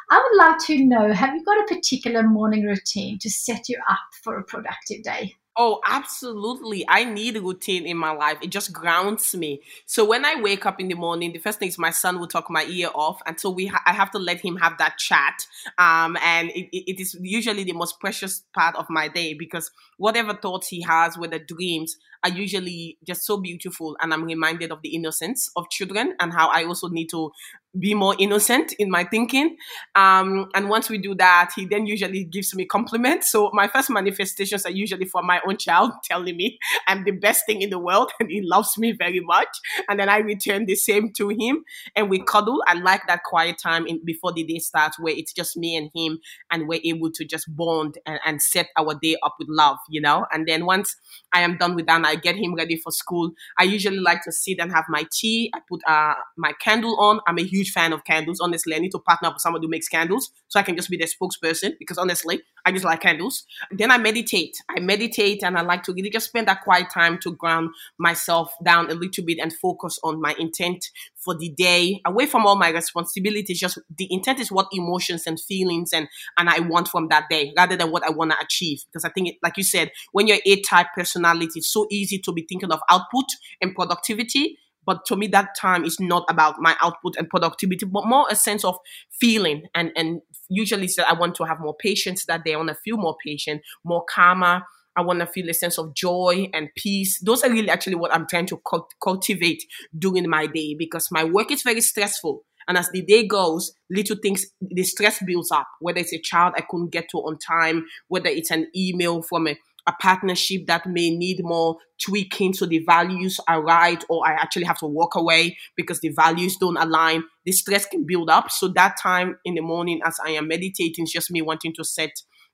I 0.09 0.17
would 0.17 0.45
love 0.45 0.65
to 0.65 0.83
know, 0.83 1.13
have 1.13 1.33
you 1.35 1.43
got 1.45 1.63
a 1.63 1.75
particular 1.75 2.23
morning 2.23 2.65
routine 2.65 3.19
to 3.19 3.29
set 3.29 3.69
you 3.69 3.77
up 3.89 3.99
for 4.23 4.37
a 4.37 4.43
productive 4.43 5.03
day? 5.03 5.35
Oh, 5.63 5.79
absolutely. 5.85 6.83
I 6.89 7.03
need 7.03 7.35
a 7.37 7.41
routine 7.41 7.85
in 7.85 7.95
my 7.95 8.09
life. 8.09 8.39
It 8.41 8.49
just 8.49 8.73
grounds 8.73 9.35
me. 9.35 9.61
So 9.85 10.03
when 10.03 10.25
I 10.25 10.41
wake 10.41 10.65
up 10.65 10.79
in 10.79 10.87
the 10.87 10.95
morning, 10.95 11.33
the 11.33 11.37
first 11.39 11.59
thing 11.59 11.67
is 11.67 11.77
my 11.77 11.91
son 11.91 12.19
will 12.19 12.27
talk 12.27 12.49
my 12.49 12.63
ear 12.63 12.89
off. 12.95 13.21
And 13.27 13.39
so 13.39 13.51
we, 13.51 13.67
ha- 13.67 13.83
I 13.85 13.93
have 13.93 14.09
to 14.11 14.17
let 14.17 14.39
him 14.39 14.55
have 14.55 14.79
that 14.79 14.97
chat. 14.97 15.45
Um, 15.77 16.17
and 16.23 16.49
it, 16.49 16.75
it 16.75 16.99
is 16.99 17.15
usually 17.21 17.63
the 17.63 17.73
most 17.73 17.99
precious 17.99 18.43
part 18.55 18.75
of 18.75 18.87
my 18.89 19.07
day 19.07 19.35
because 19.35 19.69
whatever 19.97 20.33
thoughts 20.33 20.69
he 20.69 20.81
has, 20.81 21.15
whether 21.15 21.37
dreams, 21.37 21.95
are 22.23 22.29
usually 22.31 22.97
just 23.05 23.23
so 23.23 23.37
beautiful. 23.37 23.95
And 24.01 24.13
I'm 24.13 24.23
reminded 24.23 24.71
of 24.71 24.81
the 24.81 24.95
innocence 24.95 25.51
of 25.55 25.69
children 25.69 26.15
and 26.19 26.33
how 26.33 26.49
I 26.49 26.63
also 26.63 26.87
need 26.87 27.09
to 27.09 27.31
be 27.79 27.93
more 27.93 28.15
innocent 28.19 28.73
in 28.79 28.89
my 28.89 29.03
thinking. 29.03 29.55
Um, 29.95 30.49
and 30.53 30.69
once 30.69 30.89
we 30.89 30.97
do 30.97 31.15
that, 31.15 31.51
he 31.55 31.65
then 31.65 31.85
usually 31.85 32.25
gives 32.25 32.53
me 32.53 32.65
compliments. 32.65 33.31
So 33.31 33.49
my 33.53 33.67
first 33.67 33.89
manifestations 33.89 34.65
are 34.65 34.71
usually 34.71 35.05
for 35.05 35.23
my 35.23 35.39
own 35.47 35.57
child 35.57 35.91
telling 36.03 36.35
me 36.35 36.59
I'm 36.87 37.03
the 37.05 37.11
best 37.11 37.45
thing 37.45 37.61
in 37.61 37.69
the 37.69 37.79
world 37.79 38.11
and 38.19 38.29
he 38.29 38.41
loves 38.43 38.77
me 38.77 38.91
very 38.91 39.21
much. 39.21 39.47
And 39.89 39.99
then 39.99 40.09
I 40.09 40.17
return 40.17 40.65
the 40.65 40.75
same 40.75 41.13
to 41.13 41.29
him 41.29 41.63
and 41.95 42.09
we 42.09 42.21
cuddle. 42.21 42.61
I 42.67 42.73
like 42.73 43.07
that 43.07 43.23
quiet 43.23 43.57
time 43.61 43.87
in, 43.87 44.01
before 44.03 44.33
the 44.33 44.43
day 44.43 44.59
starts 44.59 44.99
where 44.99 45.13
it's 45.15 45.33
just 45.33 45.55
me 45.55 45.75
and 45.75 45.89
him 45.95 46.19
and 46.51 46.67
we're 46.67 46.81
able 46.83 47.11
to 47.11 47.25
just 47.25 47.45
bond 47.55 47.97
and, 48.05 48.19
and 48.25 48.41
set 48.41 48.67
our 48.77 48.95
day 49.01 49.15
up 49.23 49.35
with 49.39 49.47
love, 49.49 49.77
you 49.89 50.01
know? 50.01 50.25
And 50.33 50.47
then 50.47 50.65
once 50.65 50.95
I 51.33 51.41
am 51.41 51.57
done 51.57 51.75
with 51.75 51.85
that, 51.87 52.03
I 52.05 52.15
get 52.15 52.35
him 52.35 52.53
ready 52.53 52.75
for 52.77 52.91
school. 52.91 53.31
I 53.57 53.63
usually 53.63 53.99
like 53.99 54.23
to 54.23 54.31
sit 54.31 54.59
and 54.59 54.71
have 54.73 54.85
my 54.89 55.05
tea. 55.11 55.51
I 55.55 55.59
put 55.69 55.81
uh, 55.87 56.15
my 56.37 56.51
candle 56.59 56.99
on. 56.99 57.19
I'm 57.27 57.37
a 57.37 57.43
huge 57.43 57.60
huge 57.61 57.71
fan 57.71 57.93
of 57.93 58.03
candles. 58.03 58.39
Honestly, 58.39 58.75
I 58.75 58.79
need 58.79 58.91
to 58.91 58.99
partner 58.99 59.27
up 59.27 59.35
with 59.35 59.41
someone 59.41 59.61
who 59.61 59.67
makes 59.67 59.87
candles 59.87 60.31
so 60.47 60.59
I 60.59 60.63
can 60.63 60.75
just 60.75 60.89
be 60.89 60.97
their 60.97 61.07
spokesperson 61.07 61.73
because 61.79 61.97
honestly, 61.97 62.41
I 62.65 62.71
just 62.71 62.85
like 62.85 63.01
candles. 63.01 63.45
Then 63.71 63.91
I 63.91 63.97
meditate. 63.97 64.57
I 64.69 64.79
meditate 64.79 65.43
and 65.43 65.57
I 65.57 65.61
like 65.61 65.83
to 65.83 65.93
really 65.93 66.09
just 66.09 66.27
spend 66.27 66.47
that 66.47 66.61
quiet 66.61 66.87
time 66.93 67.17
to 67.19 67.33
ground 67.33 67.69
myself 67.97 68.53
down 68.63 68.89
a 68.89 68.93
little 68.93 69.25
bit 69.25 69.39
and 69.39 69.53
focus 69.53 69.99
on 70.03 70.21
my 70.21 70.35
intent 70.39 70.85
for 71.15 71.35
the 71.37 71.49
day, 71.49 72.01
away 72.05 72.25
from 72.25 72.45
all 72.45 72.55
my 72.55 72.69
responsibilities. 72.69 73.59
Just 73.59 73.79
the 73.97 74.07
intent 74.09 74.39
is 74.39 74.51
what 74.51 74.67
emotions 74.71 75.27
and 75.27 75.39
feelings 75.39 75.93
and 75.93 76.07
and 76.37 76.49
I 76.49 76.59
want 76.59 76.87
from 76.87 77.07
that 77.09 77.29
day 77.29 77.53
rather 77.55 77.75
than 77.75 77.91
what 77.91 78.03
I 78.03 78.09
want 78.09 78.31
to 78.31 78.39
achieve. 78.39 78.83
Because 78.85 79.05
I 79.05 79.09
think, 79.09 79.29
it, 79.29 79.35
like 79.43 79.57
you 79.57 79.63
said, 79.63 79.91
when 80.11 80.27
you're 80.27 80.39
A 80.45 80.61
type 80.61 80.87
personality, 80.95 81.59
it's 81.59 81.71
so 81.71 81.87
easy 81.91 82.19
to 82.19 82.31
be 82.31 82.45
thinking 82.47 82.71
of 82.71 82.81
output 82.89 83.25
and 83.61 83.75
productivity 83.75 84.57
but 84.85 85.05
to 85.05 85.15
me, 85.15 85.27
that 85.27 85.49
time 85.59 85.83
is 85.83 85.99
not 85.99 86.25
about 86.29 86.55
my 86.59 86.75
output 86.81 87.15
and 87.17 87.29
productivity, 87.29 87.85
but 87.85 88.05
more 88.05 88.25
a 88.29 88.35
sense 88.35 88.63
of 88.63 88.77
feeling. 89.19 89.63
And 89.75 89.91
and 89.95 90.21
usually, 90.49 90.89
I 91.07 91.13
want 91.13 91.35
to 91.35 91.43
have 91.43 91.59
more 91.59 91.75
patience 91.75 92.25
that 92.25 92.43
day. 92.43 92.53
I 92.53 92.57
want 92.57 92.69
to 92.69 92.75
feel 92.75 92.97
more 92.97 93.15
patient, 93.23 93.61
more 93.83 94.03
calmer. 94.09 94.63
I 94.95 95.01
want 95.01 95.19
to 95.19 95.25
feel 95.25 95.49
a 95.49 95.53
sense 95.53 95.77
of 95.77 95.93
joy 95.93 96.49
and 96.53 96.69
peace. 96.75 97.19
Those 97.21 97.43
are 97.43 97.49
really 97.49 97.69
actually 97.69 97.95
what 97.95 98.13
I'm 98.13 98.27
trying 98.27 98.47
to 98.47 98.61
cultivate 99.01 99.63
during 99.97 100.29
my 100.29 100.47
day 100.47 100.75
because 100.77 101.07
my 101.11 101.23
work 101.23 101.49
is 101.51 101.63
very 101.63 101.79
stressful. 101.79 102.43
And 102.67 102.77
as 102.77 102.89
the 102.89 103.01
day 103.01 103.25
goes, 103.25 103.73
little 103.89 104.17
things, 104.21 104.45
the 104.61 104.83
stress 104.83 105.21
builds 105.25 105.51
up. 105.51 105.67
Whether 105.79 105.99
it's 105.99 106.13
a 106.13 106.19
child 106.19 106.53
I 106.57 106.61
couldn't 106.61 106.91
get 106.91 107.09
to 107.09 107.17
on 107.19 107.37
time, 107.37 107.85
whether 108.07 108.29
it's 108.29 108.51
an 108.51 108.67
email 108.75 109.21
from 109.21 109.47
a 109.47 109.57
a 109.87 109.93
partnership 109.93 110.67
that 110.67 110.85
may 110.85 111.09
need 111.09 111.43
more 111.43 111.77
tweaking 112.03 112.53
so 112.53 112.65
the 112.65 112.83
values 112.85 113.39
are 113.47 113.63
right 113.63 114.03
or 114.09 114.27
i 114.27 114.31
actually 114.33 114.63
have 114.65 114.77
to 114.77 114.85
walk 114.85 115.15
away 115.15 115.57
because 115.75 115.99
the 116.01 116.09
values 116.09 116.57
don't 116.57 116.77
align 116.77 117.23
the 117.45 117.51
stress 117.51 117.85
can 117.85 118.05
build 118.05 118.29
up. 118.29 118.51
So 118.51 118.67
that 118.69 118.97
time 119.01 119.37
in 119.45 119.55
the 119.55 119.61
morning 119.61 120.01
as 120.05 120.17
i 120.25 120.31
am 120.31 120.47
meditating 120.47 121.03
it's 121.03 121.11
just 121.11 121.31
me 121.31 121.41
wanting 121.41 121.73
to 121.75 121.83
set 121.83 122.11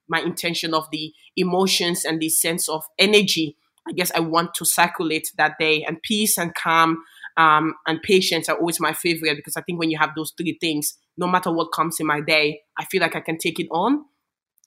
my 0.08 0.20
intention 0.20 0.72
of 0.72 0.86
the 0.90 1.12
emotions 1.36 2.04
and 2.04 2.18
the 2.18 2.30
sense 2.30 2.68
of 2.68 2.84
energy. 2.98 3.56
I 3.86 3.92
guess 3.92 4.12
i 4.14 4.20
want 4.20 4.54
to 4.54 4.64
circulate 4.64 5.32
that 5.38 5.58
day 5.58 5.82
and 5.86 6.02
peace 6.02 6.36
and 6.38 6.54
calm 6.54 6.98
um, 7.38 7.74
and 7.86 8.02
patience 8.02 8.48
are 8.48 8.58
always 8.58 8.80
my 8.80 8.92
favorite 8.92 9.36
because 9.36 9.56
i 9.56 9.62
think 9.62 9.78
when 9.78 9.90
you 9.90 9.98
have 9.98 10.14
those 10.14 10.32
three 10.36 10.58
things 10.60 10.98
no 11.16 11.26
matter 11.26 11.50
what 11.50 11.72
comes 11.72 11.98
in 11.98 12.06
my 12.06 12.20
day 12.20 12.60
i 12.78 12.84
feel 12.84 13.00
like 13.00 13.16
i 13.16 13.20
can 13.20 13.38
take 13.38 13.58
it 13.58 13.66
on 13.70 14.04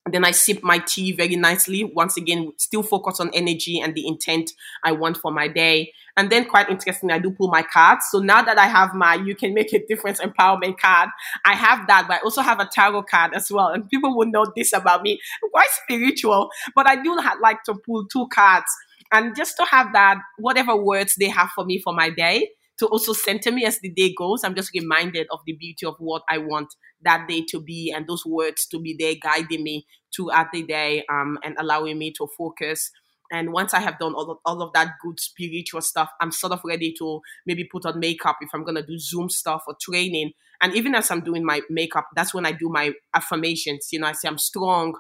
then 0.10 0.26
I 0.26 0.32
sip 0.32 0.64
my 0.64 0.80
tea 0.80 1.12
very 1.12 1.36
nicely. 1.36 1.84
Once 1.84 2.18
again, 2.18 2.54
still 2.58 2.82
focus 2.82 3.20
on 3.20 3.30
energy 3.34 3.80
and 3.80 3.94
the 3.94 4.08
intent 4.08 4.52
I 4.84 4.94
want 4.94 5.18
for 5.18 5.32
my 5.32 5.48
day. 5.48 5.94
And 6.18 6.30
then, 6.30 6.46
quite 6.46 6.70
interesting, 6.70 7.12
I 7.12 7.20
do 7.20 7.32
pull 7.32 7.50
my 7.50 7.62
cards. 7.62 8.06
So 8.12 8.20
now 8.20 8.42
that 8.42 8.58
I 8.58 8.68
have 8.68 8.94
my 8.94 9.16
You 9.16 9.36
Can 9.36 9.54
Make 9.54 9.74
a 9.74 9.86
Difference 9.86 10.20
empowerment 10.20 10.78
card, 10.80 11.10
I 11.46 11.54
have 11.54 11.88
that, 11.88 12.08
but 12.08 12.16
I 12.16 12.20
also 12.24 12.42
have 12.42 12.60
a 12.60 12.66
tarot 12.66 13.04
card 13.04 13.34
as 13.34 13.52
well. 13.52 13.68
And 13.68 13.88
people 13.90 14.18
will 14.18 14.28
know 14.28 14.46
this 14.56 14.74
about 14.74 15.04
me. 15.04 15.20
I'm 15.44 15.50
quite 15.52 15.70
spiritual, 15.84 16.50
but 16.76 16.88
I 16.90 17.02
do 17.02 17.18
like 17.42 17.64
to 17.66 17.76
pull 17.76 18.06
two 18.08 18.28
cards 18.34 18.68
and 19.12 19.36
just 19.36 19.56
to 19.58 19.66
have 19.66 19.94
that, 19.94 20.18
whatever 20.38 20.76
words 20.76 21.16
they 21.16 21.30
have 21.30 21.50
for 21.56 21.64
me 21.64 21.80
for 21.80 21.94
my 21.94 22.10
day 22.10 22.50
to 22.82 22.88
also 22.88 23.14
center 23.14 23.52
me 23.52 23.64
as 23.64 23.80
the 23.80 23.92
day 23.92 24.12
goes. 24.18 24.44
I'm 24.44 24.56
just 24.56 24.72
reminded 24.74 25.28
of 25.32 25.40
the 25.46 25.54
beauty 25.54 25.86
of 25.86 25.94
what 26.00 26.24
I 26.28 26.40
want 26.40 26.74
that 27.04 27.28
day 27.28 27.46
to 27.50 27.62
be 27.62 27.94
and 27.96 28.08
those 28.08 28.26
words 28.26 28.66
to 28.72 28.80
be 28.80 28.96
there 28.98 29.14
guiding 29.22 29.64
me 29.64 29.86
throughout 30.14 30.48
the 30.52 30.64
day 30.64 31.04
um, 31.08 31.38
and 31.44 31.56
allowing 31.60 32.00
me 32.00 32.12
to 32.18 32.28
focus. 32.36 32.90
And 33.32 33.54
once 33.54 33.76
I 33.76 33.82
have 33.82 34.00
done 34.00 34.16
all 34.16 34.32
of, 34.32 34.38
all 34.46 34.64
of 34.64 34.74
that 34.74 34.94
good 35.00 35.20
spiritual 35.20 35.82
stuff, 35.82 36.10
I'm 36.20 36.32
sort 36.32 36.54
of 36.54 36.62
ready 36.66 36.92
to 36.98 37.22
maybe 37.46 37.70
put 37.72 37.86
on 37.86 38.00
makeup 38.00 38.38
if 38.42 38.50
I'm 38.52 38.64
going 38.64 38.76
to 38.76 38.86
do 38.86 38.98
Zoom 38.98 39.30
stuff 39.30 39.62
or 39.68 39.76
training. 39.80 40.32
And 40.60 40.74
even 40.74 40.96
as 40.96 41.12
I'm 41.12 41.22
doing 41.22 41.46
my 41.46 41.62
makeup, 41.70 42.08
that's 42.16 42.34
when 42.34 42.48
I 42.48 42.52
do 42.52 42.68
my 42.68 42.94
affirmations. 43.16 43.90
You 43.92 44.00
know, 44.00 44.08
I 44.08 44.14
say 44.14 44.28
I'm 44.28 44.40
strong, 44.40 44.96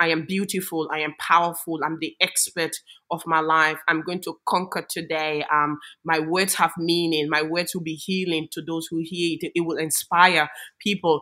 I 0.00 0.08
am 0.08 0.26
beautiful. 0.26 0.88
I 0.92 1.00
am 1.00 1.14
powerful. 1.18 1.80
I'm 1.84 1.98
the 2.00 2.14
expert 2.20 2.72
of 3.10 3.22
my 3.26 3.40
life. 3.40 3.78
I'm 3.88 4.02
going 4.02 4.20
to 4.22 4.38
conquer 4.46 4.86
today. 4.88 5.44
Um, 5.52 5.78
my 6.04 6.18
words 6.18 6.54
have 6.54 6.72
meaning. 6.76 7.28
My 7.28 7.42
words 7.42 7.74
will 7.74 7.82
be 7.82 7.94
healing 7.94 8.48
to 8.52 8.62
those 8.62 8.86
who 8.90 9.00
hear 9.02 9.38
it. 9.40 9.52
It 9.54 9.62
will 9.62 9.78
inspire 9.78 10.48
people. 10.80 11.20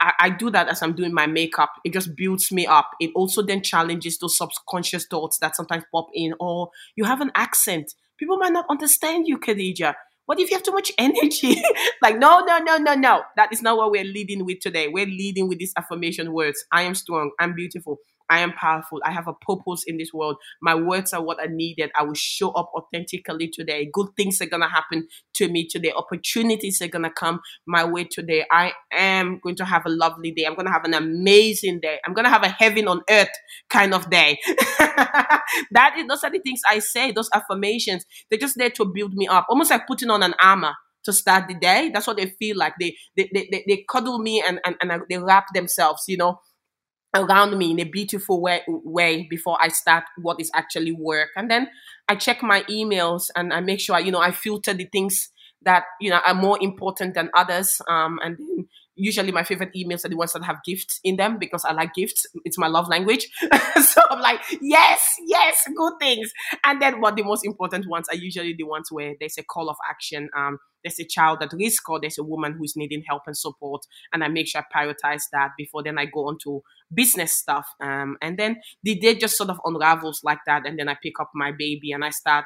I, 0.00 0.12
I, 0.20 0.30
do 0.30 0.50
that 0.50 0.68
as 0.68 0.82
I'm 0.82 0.94
doing 0.94 1.14
my 1.14 1.26
makeup. 1.26 1.70
It 1.84 1.92
just 1.92 2.16
builds 2.16 2.52
me 2.52 2.66
up. 2.66 2.90
It 3.00 3.12
also 3.14 3.42
then 3.42 3.62
challenges 3.62 4.18
those 4.18 4.36
subconscious 4.36 5.06
thoughts 5.06 5.38
that 5.38 5.56
sometimes 5.56 5.84
pop 5.92 6.08
in. 6.12 6.32
Or 6.34 6.66
oh, 6.66 6.70
you 6.96 7.04
have 7.04 7.20
an 7.20 7.30
accent. 7.34 7.94
People 8.18 8.36
might 8.38 8.52
not 8.52 8.66
understand 8.68 9.26
you, 9.26 9.38
Khadija. 9.38 9.94
What 10.26 10.40
if 10.40 10.50
you 10.50 10.56
have 10.56 10.64
too 10.64 10.72
much 10.72 10.92
energy? 10.98 11.62
like, 12.02 12.18
no, 12.18 12.40
no, 12.40 12.58
no, 12.58 12.76
no, 12.76 12.94
no. 12.94 13.22
That 13.36 13.52
is 13.52 13.62
not 13.62 13.76
what 13.76 13.90
we're 13.90 14.04
leading 14.04 14.44
with 14.44 14.58
today. 14.60 14.88
We're 14.88 15.06
leading 15.06 15.48
with 15.48 15.58
these 15.58 15.72
affirmation 15.76 16.32
words. 16.32 16.64
I 16.72 16.82
am 16.82 16.94
strong. 16.94 17.30
I'm 17.40 17.54
beautiful. 17.54 17.98
I 18.28 18.40
am 18.40 18.52
powerful. 18.52 19.00
I 19.04 19.12
have 19.12 19.28
a 19.28 19.32
purpose 19.32 19.84
in 19.86 19.98
this 19.98 20.12
world. 20.12 20.36
My 20.60 20.74
words 20.74 21.12
are 21.12 21.22
what 21.22 21.40
are 21.40 21.48
needed. 21.48 21.90
I 21.96 22.02
will 22.04 22.14
show 22.14 22.50
up 22.50 22.70
authentically 22.74 23.48
today. 23.48 23.88
Good 23.92 24.08
things 24.16 24.40
are 24.40 24.46
going 24.46 24.62
to 24.62 24.68
happen 24.68 25.06
to 25.34 25.48
me 25.48 25.66
today. 25.66 25.92
Opportunities 25.96 26.80
are 26.82 26.88
going 26.88 27.04
to 27.04 27.10
come 27.10 27.40
my 27.66 27.84
way 27.84 28.04
today. 28.04 28.44
I 28.50 28.72
am 28.92 29.40
going 29.42 29.56
to 29.56 29.64
have 29.64 29.86
a 29.86 29.90
lovely 29.90 30.32
day. 30.32 30.44
I'm 30.44 30.54
going 30.54 30.66
to 30.66 30.72
have 30.72 30.84
an 30.84 30.94
amazing 30.94 31.80
day. 31.80 31.98
I'm 32.04 32.14
going 32.14 32.24
to 32.24 32.30
have 32.30 32.42
a 32.42 32.48
heaven 32.48 32.88
on 32.88 33.02
earth 33.10 33.28
kind 33.70 33.94
of 33.94 34.10
day. 34.10 34.38
that 34.78 35.94
is, 35.98 36.06
those 36.08 36.24
are 36.24 36.30
the 36.30 36.40
things 36.40 36.60
I 36.68 36.80
say, 36.80 37.12
those 37.12 37.30
affirmations. 37.34 38.04
They're 38.30 38.38
just 38.38 38.56
there 38.56 38.70
to 38.70 38.84
build 38.84 39.14
me 39.14 39.26
up, 39.28 39.46
almost 39.48 39.70
like 39.70 39.86
putting 39.86 40.10
on 40.10 40.22
an 40.22 40.34
armor 40.42 40.74
to 41.04 41.12
start 41.12 41.44
the 41.48 41.54
day. 41.54 41.90
That's 41.92 42.06
what 42.06 42.16
they 42.16 42.26
feel 42.38 42.56
like. 42.56 42.74
They 42.78 42.96
they 43.16 43.30
they, 43.32 43.48
they, 43.50 43.64
they 43.66 43.84
cuddle 43.88 44.18
me 44.18 44.42
and, 44.46 44.60
and, 44.64 44.76
and 44.80 45.02
they 45.08 45.18
wrap 45.18 45.46
themselves, 45.54 46.02
you 46.08 46.16
know, 46.16 46.40
around 47.16 47.56
me 47.58 47.70
in 47.70 47.80
a 47.80 47.84
beautiful 47.84 48.40
way, 48.40 48.62
way 48.66 49.26
before 49.28 49.58
I 49.60 49.68
start 49.68 50.04
what 50.20 50.40
is 50.40 50.50
actually 50.54 50.92
work. 50.92 51.30
And 51.36 51.50
then 51.50 51.68
I 52.08 52.16
check 52.16 52.42
my 52.42 52.62
emails 52.62 53.30
and 53.34 53.52
I 53.52 53.60
make 53.60 53.80
sure, 53.80 53.98
you 54.00 54.12
know, 54.12 54.20
I 54.20 54.30
filter 54.30 54.74
the 54.74 54.84
things 54.86 55.30
that, 55.62 55.84
you 56.00 56.10
know, 56.10 56.20
are 56.26 56.34
more 56.34 56.58
important 56.60 57.14
than 57.14 57.30
others. 57.34 57.80
Um, 57.88 58.18
and 58.22 58.38
usually 58.94 59.32
my 59.32 59.42
favorite 59.42 59.72
emails 59.76 60.04
are 60.04 60.08
the 60.08 60.16
ones 60.16 60.32
that 60.32 60.44
have 60.44 60.62
gifts 60.64 61.00
in 61.04 61.16
them 61.16 61.38
because 61.38 61.64
I 61.64 61.72
like 61.72 61.94
gifts. 61.94 62.26
It's 62.44 62.58
my 62.58 62.66
love 62.66 62.88
language. 62.88 63.28
so 63.82 64.00
I'm 64.10 64.20
like, 64.20 64.40
yes, 64.60 65.00
yes, 65.26 65.62
good 65.76 65.92
things. 66.00 66.32
And 66.64 66.80
then 66.80 67.00
what 67.00 67.16
the 67.16 67.22
most 67.22 67.44
important 67.44 67.86
ones 67.88 68.08
are 68.08 68.16
usually 68.16 68.54
the 68.54 68.64
ones 68.64 68.90
where 68.90 69.14
there's 69.18 69.38
a 69.38 69.44
call 69.44 69.68
of 69.68 69.76
action. 69.88 70.28
Um, 70.36 70.58
there's 70.86 71.00
a 71.00 71.04
child 71.04 71.42
at 71.42 71.52
risk 71.52 71.88
or 71.88 72.00
there's 72.00 72.18
a 72.18 72.22
woman 72.22 72.54
who's 72.56 72.76
needing 72.76 73.02
help 73.06 73.22
and 73.26 73.36
support. 73.36 73.82
And 74.12 74.22
I 74.22 74.28
make 74.28 74.46
sure 74.46 74.62
I 74.62 74.78
prioritize 74.78 75.24
that 75.32 75.50
before 75.58 75.82
then 75.82 75.98
I 75.98 76.04
go 76.04 76.28
on 76.28 76.38
to 76.44 76.62
business 76.94 77.32
stuff. 77.36 77.66
Um, 77.80 78.16
and 78.22 78.38
then 78.38 78.60
the 78.84 78.94
day 78.94 79.16
just 79.16 79.36
sort 79.36 79.50
of 79.50 79.60
unravels 79.64 80.20
like 80.22 80.38
that. 80.46 80.64
And 80.64 80.78
then 80.78 80.88
I 80.88 80.96
pick 81.02 81.18
up 81.20 81.30
my 81.34 81.50
baby 81.50 81.90
and 81.90 82.04
I 82.04 82.10
start 82.10 82.44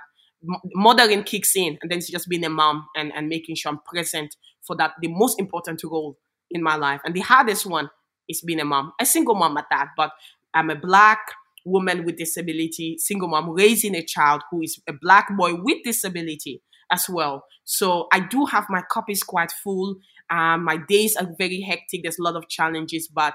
mothering 0.74 1.22
kicks 1.22 1.54
in, 1.54 1.76
and 1.82 1.90
then 1.90 1.98
it's 1.98 2.10
just 2.10 2.26
being 2.26 2.44
a 2.46 2.48
mom 2.48 2.86
and, 2.96 3.12
and 3.14 3.28
making 3.28 3.56
sure 3.56 3.72
I'm 3.72 3.80
present 3.84 4.34
for 4.66 4.74
that, 4.76 4.92
the 5.02 5.08
most 5.08 5.38
important 5.38 5.82
role 5.84 6.16
in 6.50 6.62
my 6.62 6.76
life. 6.76 7.02
And 7.04 7.14
the 7.14 7.20
hardest 7.20 7.66
one 7.66 7.90
is 8.26 8.40
being 8.40 8.60
a 8.60 8.64
mom, 8.64 8.92
a 8.98 9.04
single 9.04 9.34
mom 9.34 9.58
at 9.58 9.66
that. 9.70 9.88
But 9.98 10.12
I'm 10.54 10.70
a 10.70 10.76
black 10.76 11.18
woman 11.66 12.04
with 12.04 12.16
disability, 12.16 12.96
single 12.98 13.28
mom, 13.28 13.50
raising 13.50 13.94
a 13.94 14.02
child 14.02 14.42
who 14.50 14.62
is 14.62 14.80
a 14.88 14.94
black 14.98 15.28
boy 15.36 15.56
with 15.56 15.78
disability 15.84 16.62
as 16.90 17.06
well. 17.08 17.44
So 17.64 18.08
I 18.12 18.20
do 18.20 18.46
have 18.46 18.66
my 18.68 18.82
cup 18.92 19.04
is 19.08 19.22
quite 19.22 19.52
full. 19.52 19.96
Um, 20.30 20.64
my 20.64 20.76
days 20.76 21.16
are 21.16 21.28
very 21.38 21.60
hectic. 21.60 22.02
There's 22.02 22.18
a 22.18 22.22
lot 22.22 22.36
of 22.36 22.48
challenges, 22.48 23.08
but 23.08 23.34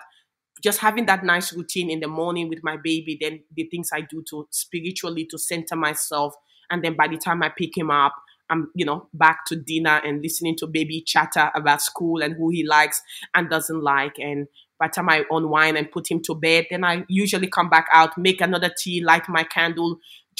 just 0.62 0.80
having 0.80 1.06
that 1.06 1.24
nice 1.24 1.54
routine 1.54 1.90
in 1.90 2.00
the 2.00 2.08
morning 2.08 2.50
with 2.50 2.60
my 2.64 2.78
baby, 2.78 3.18
then 3.20 3.42
the 3.56 3.66
things 3.66 3.90
I 3.94 4.02
do 4.02 4.24
to 4.30 4.48
spiritually 4.52 5.26
to 5.30 5.38
center 5.38 5.76
myself, 5.76 6.34
and 6.70 6.84
then 6.84 6.96
by 6.96 7.08
the 7.08 7.18
time 7.18 7.44
I 7.44 7.50
pick 7.50 7.78
him 7.78 7.92
up, 7.92 8.14
I'm 8.50 8.70
you 8.76 8.86
know 8.86 9.10
back 9.14 9.46
to 9.48 9.56
dinner 9.56 10.02
and 10.04 10.22
listening 10.22 10.56
to 10.58 10.68
baby 10.68 11.04
chatter 11.06 11.52
about 11.56 11.82
school 11.82 12.22
and 12.22 12.36
who 12.36 12.50
he 12.50 12.66
likes 12.66 13.02
and 13.34 13.50
doesn't 13.50 13.82
like, 13.84 14.18
and 14.18 14.48
by 14.80 14.88
the 14.88 14.94
time 14.94 15.10
I 15.10 15.24
unwind 15.30 15.78
and 15.78 15.92
put 15.92 16.10
him 16.10 16.22
to 16.24 16.36
bed, 16.36 16.68
then 16.70 16.84
I 16.84 17.06
usually 17.10 17.48
come 17.48 17.70
back 17.70 17.88
out, 17.94 18.18
make 18.18 18.42
another 18.42 18.72
tea, 18.78 19.04
light 19.04 19.28
my 19.28 19.44
candle, 19.44 19.98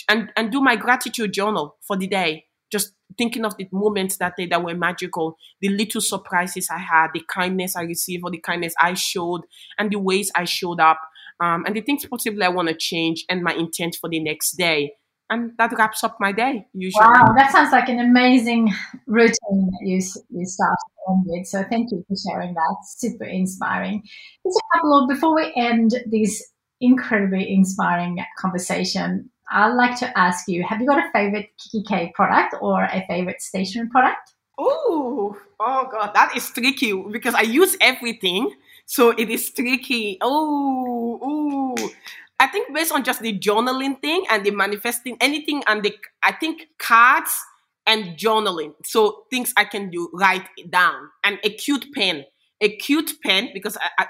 and 0.08 0.32
and 0.36 0.52
do 0.52 0.62
my 0.62 0.76
gratitude 0.76 1.34
journal 1.34 1.78
for 1.82 1.98
the 1.98 2.08
day. 2.08 2.46
Just 2.72 2.94
thinking 3.18 3.46
of 3.46 3.56
the 3.58 3.68
moments 3.72 4.18
that 4.18 4.36
day 4.38 4.48
that 4.48 4.64
were 4.64 4.76
magical, 4.76 5.38
the 5.62 5.70
little 5.70 6.02
surprises 6.02 6.68
I 6.72 6.80
had, 6.80 7.08
the 7.14 7.22
kindness 7.28 7.76
I 7.76 7.84
received, 7.84 8.24
or 8.24 8.32
the 8.32 8.40
kindness 8.40 8.74
I 8.80 8.94
showed, 8.94 9.42
and 9.78 9.92
the 9.92 10.00
ways 10.00 10.32
I 10.36 10.46
showed 10.46 10.80
up, 10.80 11.00
um, 11.40 11.64
and 11.66 11.76
the 11.76 11.82
things 11.82 12.06
possibly 12.06 12.44
I 12.44 12.50
want 12.50 12.70
to 12.70 12.76
change, 12.76 13.26
and 13.30 13.44
my 13.44 13.54
intent 13.54 13.98
for 14.00 14.10
the 14.10 14.20
next 14.20 14.54
day. 14.54 14.94
And 15.30 15.54
that 15.58 15.74
wraps 15.76 16.04
up 16.04 16.18
my 16.20 16.32
day 16.32 16.68
usually. 16.74 17.04
Wow, 17.04 17.34
that 17.36 17.52
sounds 17.52 17.72
like 17.72 17.90
an 17.90 18.00
amazing 18.00 18.72
routine 19.08 19.36
that 19.72 19.82
you 19.82 19.96
you 20.30 20.46
started 20.46 20.78
with. 21.26 21.48
So 21.48 21.64
thank 21.64 21.92
you 21.92 22.06
for 22.08 22.16
sharing 22.30 22.54
that. 22.54 22.76
Super 22.98 23.26
inspiring. 23.26 24.04
Just 24.46 24.58
a 24.58 24.78
couple 24.78 25.02
of 25.02 25.10
before 25.10 25.36
we 25.36 25.52
end 25.56 25.96
this 26.12 26.44
incredibly 26.80 27.52
inspiring 27.52 28.24
conversation. 28.38 29.32
I'd 29.52 29.74
like 29.74 29.98
to 30.00 30.18
ask 30.18 30.48
you: 30.48 30.64
Have 30.64 30.82
you 30.82 30.88
got 30.88 31.00
a 31.00 31.12
favorite 31.12 31.50
kikki.K 31.58 32.14
product 32.16 32.56
or 32.62 32.84
a 32.84 33.06
favorite 33.08 33.42
stationery 33.42 33.90
product? 33.90 34.34
Oh, 34.58 35.38
oh 35.60 35.90
God, 35.92 36.12
that 36.14 36.36
is 36.36 36.50
tricky 36.50 36.94
because 36.94 37.34
I 37.34 37.42
use 37.42 37.76
everything, 37.82 38.54
so 38.86 39.10
it 39.10 39.30
is 39.30 39.52
tricky. 39.52 40.18
Oh, 40.22 41.20
oh. 41.22 41.90
I 42.40 42.48
think 42.48 42.74
based 42.74 42.92
on 42.92 43.04
just 43.04 43.22
the 43.22 43.38
journaling 43.38 44.02
thing 44.02 44.26
and 44.30 44.46
the 44.46 44.52
manifesting 44.52 45.18
anything 45.22 45.64
and 45.68 45.84
the 45.84 45.96
I 46.24 46.34
think 46.34 46.68
cards 46.80 47.32
and 47.88 48.18
journaling. 48.18 48.74
So 48.84 49.24
things 49.30 49.54
I 49.58 49.66
can 49.66 49.90
do, 49.90 50.10
write 50.14 50.48
down. 50.70 51.10
And 51.24 51.40
a 51.44 51.50
cute 51.50 51.88
pen. 51.94 52.26
A 52.62 52.76
cute 52.78 53.14
pen 53.24 53.50
because 53.54 53.78
I, 53.78 53.90
I 54.04 54.08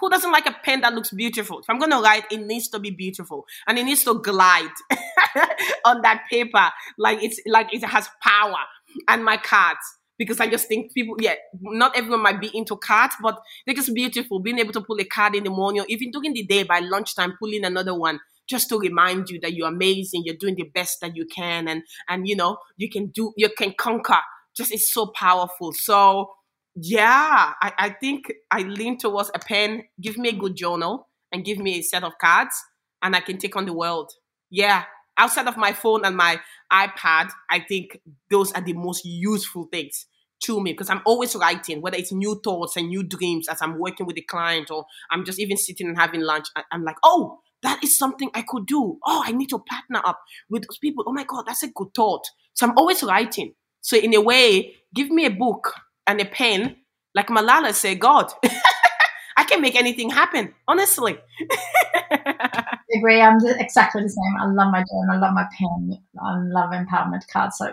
who 0.00 0.10
doesn't 0.10 0.32
like 0.32 0.46
a 0.46 0.54
pen 0.64 0.82
that 0.82 0.94
looks 0.94 1.10
beautiful? 1.10 1.60
If 1.60 1.66
I'm 1.68 1.78
going 1.78 1.90
to 1.90 1.98
write, 2.00 2.24
it 2.30 2.40
needs 2.40 2.68
to 2.68 2.78
be 2.78 2.90
beautiful 2.90 3.46
and 3.66 3.78
it 3.78 3.84
needs 3.84 4.04
to 4.04 4.20
glide 4.20 4.68
on 5.84 6.02
that 6.02 6.24
paper. 6.30 6.70
Like 6.98 7.22
it's 7.22 7.40
like 7.46 7.72
it 7.72 7.84
has 7.84 8.08
power. 8.22 8.58
And 9.06 9.24
my 9.24 9.36
cards, 9.36 9.80
because 10.18 10.40
I 10.40 10.48
just 10.48 10.66
think 10.66 10.92
people, 10.92 11.16
yeah, 11.20 11.34
not 11.60 11.96
everyone 11.96 12.22
might 12.22 12.40
be 12.40 12.50
into 12.52 12.76
cards, 12.76 13.14
but 13.22 13.40
they're 13.64 13.74
just 13.74 13.94
beautiful. 13.94 14.40
Being 14.40 14.58
able 14.58 14.72
to 14.72 14.80
pull 14.80 15.00
a 15.00 15.04
card 15.04 15.34
in 15.34 15.44
the 15.44 15.50
morning 15.50 15.82
or 15.82 15.86
even 15.88 16.10
during 16.10 16.34
the 16.34 16.44
day 16.44 16.64
by 16.64 16.80
lunchtime, 16.80 17.34
pulling 17.38 17.64
another 17.64 17.94
one 17.94 18.20
just 18.48 18.68
to 18.70 18.78
remind 18.78 19.28
you 19.28 19.38
that 19.40 19.52
you're 19.54 19.68
amazing, 19.68 20.22
you're 20.24 20.34
doing 20.34 20.56
the 20.56 20.64
best 20.64 21.00
that 21.00 21.14
you 21.14 21.26
can, 21.26 21.68
and 21.68 21.82
and 22.08 22.26
you 22.26 22.34
know 22.34 22.58
you 22.76 22.90
can 22.90 23.08
do, 23.08 23.32
you 23.36 23.48
can 23.50 23.74
conquer. 23.78 24.18
Just 24.56 24.72
it's 24.72 24.92
so 24.92 25.06
powerful. 25.14 25.72
So 25.72 26.30
yeah, 26.74 27.52
I, 27.60 27.72
I 27.78 27.90
think 27.90 28.32
I 28.50 28.62
lean 28.62 28.98
towards 28.98 29.30
a 29.34 29.38
pen. 29.38 29.84
Give 30.00 30.16
me 30.18 30.28
a 30.30 30.34
good 30.34 30.56
journal 30.56 31.08
and 31.32 31.44
give 31.44 31.58
me 31.58 31.78
a 31.78 31.82
set 31.82 32.04
of 32.04 32.18
cards, 32.18 32.54
and 33.02 33.14
I 33.16 33.20
can 33.20 33.38
take 33.38 33.56
on 33.56 33.66
the 33.66 33.72
world. 33.72 34.12
Yeah, 34.50 34.84
outside 35.16 35.46
of 35.46 35.56
my 35.56 35.72
phone 35.72 36.04
and 36.04 36.16
my 36.16 36.40
iPad, 36.72 37.30
I 37.50 37.60
think 37.60 38.00
those 38.30 38.52
are 38.52 38.62
the 38.62 38.72
most 38.72 39.04
useful 39.04 39.68
things 39.70 40.06
to 40.44 40.60
me 40.60 40.72
because 40.72 40.88
I'm 40.88 41.02
always 41.04 41.34
writing, 41.34 41.82
whether 41.82 41.96
it's 41.96 42.12
new 42.12 42.40
thoughts 42.42 42.76
and 42.76 42.88
new 42.88 43.02
dreams 43.02 43.48
as 43.48 43.60
I'm 43.60 43.78
working 43.78 44.06
with 44.06 44.16
the 44.16 44.22
client 44.22 44.70
or 44.70 44.86
I'm 45.10 45.24
just 45.24 45.40
even 45.40 45.56
sitting 45.56 45.88
and 45.88 45.98
having 45.98 46.20
lunch. 46.20 46.46
I'm 46.70 46.84
like, 46.84 46.96
oh, 47.02 47.40
that 47.62 47.82
is 47.82 47.98
something 47.98 48.30
I 48.34 48.42
could 48.46 48.66
do. 48.66 48.98
Oh, 49.04 49.22
I 49.26 49.32
need 49.32 49.48
to 49.48 49.58
partner 49.58 50.00
up 50.04 50.20
with 50.48 50.62
those 50.62 50.78
people. 50.78 51.04
Oh 51.06 51.12
my 51.12 51.24
God, 51.24 51.44
that's 51.46 51.64
a 51.64 51.72
good 51.72 51.88
thought. 51.94 52.24
So 52.54 52.66
I'm 52.66 52.78
always 52.78 53.02
writing. 53.02 53.54
So 53.80 53.96
in 53.96 54.14
a 54.14 54.20
way, 54.20 54.76
give 54.94 55.10
me 55.10 55.24
a 55.24 55.30
book 55.30 55.74
and 56.08 56.20
a 56.20 56.24
pen, 56.24 56.76
like 57.14 57.28
Malala 57.28 57.72
said, 57.74 58.00
God, 58.00 58.32
I 59.36 59.44
can 59.44 59.60
make 59.60 59.76
anything 59.76 60.10
happen, 60.10 60.54
honestly. 60.66 61.18
I 61.40 62.76
agree. 62.98 63.20
I'm 63.20 63.38
exactly 63.44 64.02
the 64.02 64.08
same. 64.08 64.36
I 64.40 64.46
love 64.46 64.72
my 64.72 64.80
journal, 64.80 65.12
I 65.12 65.18
love 65.18 65.34
my 65.34 65.46
pen, 65.56 65.92
I 66.20 66.38
love 66.38 66.70
empowerment 66.70 67.28
cards. 67.32 67.58
So 67.58 67.72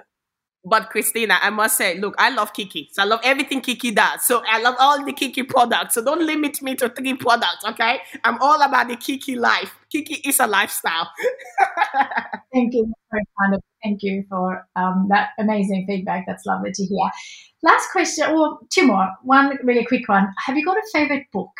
but 0.65 0.89
Christina, 0.89 1.37
I 1.41 1.51
must 1.51 1.77
say, 1.77 1.99
look, 1.99 2.15
I 2.17 2.31
love 2.31 2.51
kikki. 2.51 2.89
So 2.91 3.03
I 3.03 3.05
love 3.05 3.19
everything 3.23 3.61
kikki 3.61 3.91
does. 3.91 4.25
So 4.25 4.41
I 4.49 4.59
love 4.61 4.75
all 4.79 5.05
the 5.05 5.13
kikki 5.13 5.43
products. 5.43 5.93
So 5.93 6.03
don't 6.03 6.25
limit 6.25 6.61
me 6.63 6.75
to 6.75 6.89
three 6.89 7.13
products, 7.13 7.63
okay? 7.65 7.99
I'm 8.23 8.41
all 8.41 8.59
about 8.61 8.87
the 8.87 8.95
kikki 8.95 9.35
life. 9.35 9.75
kikki 9.91 10.27
is 10.27 10.39
a 10.39 10.47
lifestyle. 10.47 11.09
Thank 12.53 12.73
you 12.73 12.91
for 13.09 13.19
kind 13.41 13.55
of 13.55 13.61
thank 13.83 13.99
you 14.01 14.23
for 14.29 14.65
um, 14.75 15.07
that 15.09 15.29
amazing 15.37 15.85
feedback. 15.87 16.23
That's 16.25 16.45
lovely 16.45 16.71
to 16.73 16.83
hear. 16.83 17.11
Last 17.63 17.91
question, 17.91 18.29
or 18.29 18.59
two 18.69 18.87
more. 18.87 19.09
One 19.23 19.57
really 19.63 19.85
quick 19.85 20.07
one. 20.07 20.27
Have 20.45 20.55
you 20.57 20.65
got 20.65 20.77
a 20.77 20.83
favorite 20.93 21.25
book? 21.33 21.51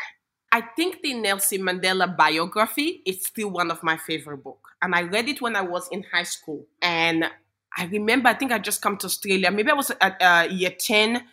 I 0.51 0.61
think 0.61 1.01
the 1.03 1.13
Nelson 1.13 1.61
Mandela 1.61 2.15
biography 2.15 3.01
is 3.05 3.25
still 3.25 3.49
one 3.51 3.69
of 3.69 3.83
my 3.83 3.97
favorite 3.97 4.41
books. 4.41 4.71
And 4.81 4.95
I 4.95 5.01
read 5.01 5.27
it 5.27 5.41
when 5.41 5.55
I 5.55 5.61
was 5.61 5.89
in 5.91 6.05
high 6.13 6.23
school. 6.23 6.65
And 6.81 7.25
I 7.77 7.85
remember, 7.85 8.29
I 8.29 8.33
think 8.33 8.51
I 8.51 8.59
just 8.59 8.81
come 8.81 8.97
to 8.97 9.07
Australia. 9.07 9.51
Maybe 9.51 9.69
I 9.69 9.75
was 9.75 9.91
at 9.99 10.21
uh, 10.21 10.47
year 10.49 10.73
10, 10.77 11.23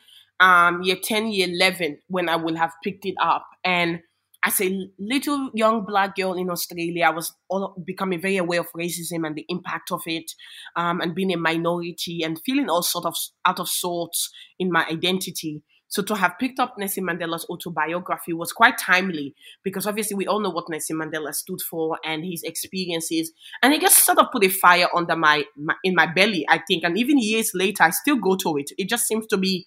um, 0.40 0.82
year 0.82 0.96
10, 1.02 1.28
year 1.28 1.48
11 1.48 1.98
when 2.08 2.28
I 2.28 2.36
would 2.36 2.56
have 2.56 2.72
picked 2.82 3.06
it 3.06 3.14
up. 3.20 3.46
And 3.64 4.00
as 4.44 4.60
a 4.60 4.88
little 4.98 5.50
young 5.54 5.84
black 5.84 6.16
girl 6.16 6.34
in 6.34 6.50
Australia, 6.50 7.04
I 7.06 7.10
was 7.10 7.32
all 7.48 7.76
becoming 7.84 8.20
very 8.20 8.38
aware 8.38 8.60
of 8.60 8.72
racism 8.76 9.24
and 9.24 9.36
the 9.36 9.46
impact 9.48 9.92
of 9.92 10.02
it, 10.06 10.32
um, 10.74 11.00
and 11.00 11.14
being 11.14 11.32
a 11.32 11.36
minority 11.36 12.22
and 12.24 12.40
feeling 12.44 12.68
all 12.68 12.82
sort 12.82 13.06
of 13.06 13.14
out 13.44 13.60
of 13.60 13.68
sorts 13.68 14.30
in 14.58 14.72
my 14.72 14.84
identity. 14.86 15.62
So 15.92 16.00
to 16.04 16.14
have 16.14 16.38
picked 16.40 16.58
up 16.58 16.78
Nelson 16.78 17.04
Mandela's 17.04 17.44
autobiography 17.50 18.32
was 18.32 18.50
quite 18.50 18.78
timely 18.78 19.34
because 19.62 19.86
obviously 19.86 20.16
we 20.16 20.26
all 20.26 20.40
know 20.40 20.48
what 20.48 20.70
Nelson 20.70 20.96
Mandela 20.96 21.34
stood 21.34 21.60
for 21.60 21.98
and 22.02 22.24
his 22.24 22.42
experiences, 22.44 23.30
and 23.62 23.74
it 23.74 23.82
just 23.82 24.02
sort 24.02 24.16
of 24.16 24.32
put 24.32 24.42
a 24.42 24.48
fire 24.48 24.88
under 24.96 25.14
my, 25.14 25.44
my 25.54 25.74
in 25.84 25.94
my 25.94 26.06
belly, 26.06 26.46
I 26.48 26.62
think. 26.66 26.84
And 26.84 26.96
even 26.96 27.18
years 27.18 27.50
later, 27.54 27.82
I 27.82 27.90
still 27.90 28.16
go 28.16 28.36
to 28.36 28.56
it. 28.56 28.70
It 28.78 28.88
just 28.88 29.06
seems 29.06 29.26
to 29.26 29.36
be 29.36 29.66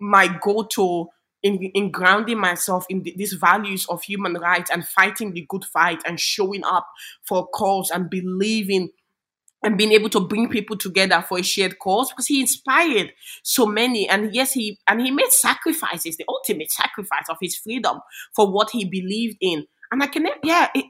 my 0.00 0.36
go-to 0.42 1.06
in, 1.44 1.62
in 1.74 1.92
grounding 1.92 2.40
myself 2.40 2.84
in 2.88 3.04
the, 3.04 3.14
these 3.16 3.34
values 3.34 3.86
of 3.88 4.02
human 4.02 4.34
rights 4.34 4.68
and 4.68 4.84
fighting 4.84 5.32
the 5.32 5.46
good 5.48 5.64
fight 5.64 6.02
and 6.08 6.18
showing 6.18 6.64
up 6.64 6.88
for 7.22 7.46
cause 7.54 7.90
and 7.90 8.10
believing 8.10 8.90
and 9.62 9.76
being 9.76 9.92
able 9.92 10.08
to 10.10 10.20
bring 10.20 10.48
people 10.48 10.76
together 10.76 11.24
for 11.28 11.38
a 11.38 11.42
shared 11.42 11.78
cause 11.78 12.10
because 12.10 12.26
he 12.26 12.40
inspired 12.40 13.12
so 13.42 13.66
many. 13.66 14.08
And 14.08 14.34
yes 14.34 14.52
he 14.52 14.78
and 14.86 15.00
he 15.00 15.10
made 15.10 15.32
sacrifices 15.32 16.16
the 16.16 16.24
ultimate 16.28 16.70
sacrifice 16.70 17.28
of 17.28 17.36
his 17.40 17.56
freedom 17.56 17.98
for 18.34 18.50
what 18.50 18.70
he 18.70 18.84
believed 18.84 19.36
in. 19.40 19.66
And 19.92 20.02
i 20.02 20.06
can 20.06 20.26
yeah 20.42 20.68
it 20.74 20.86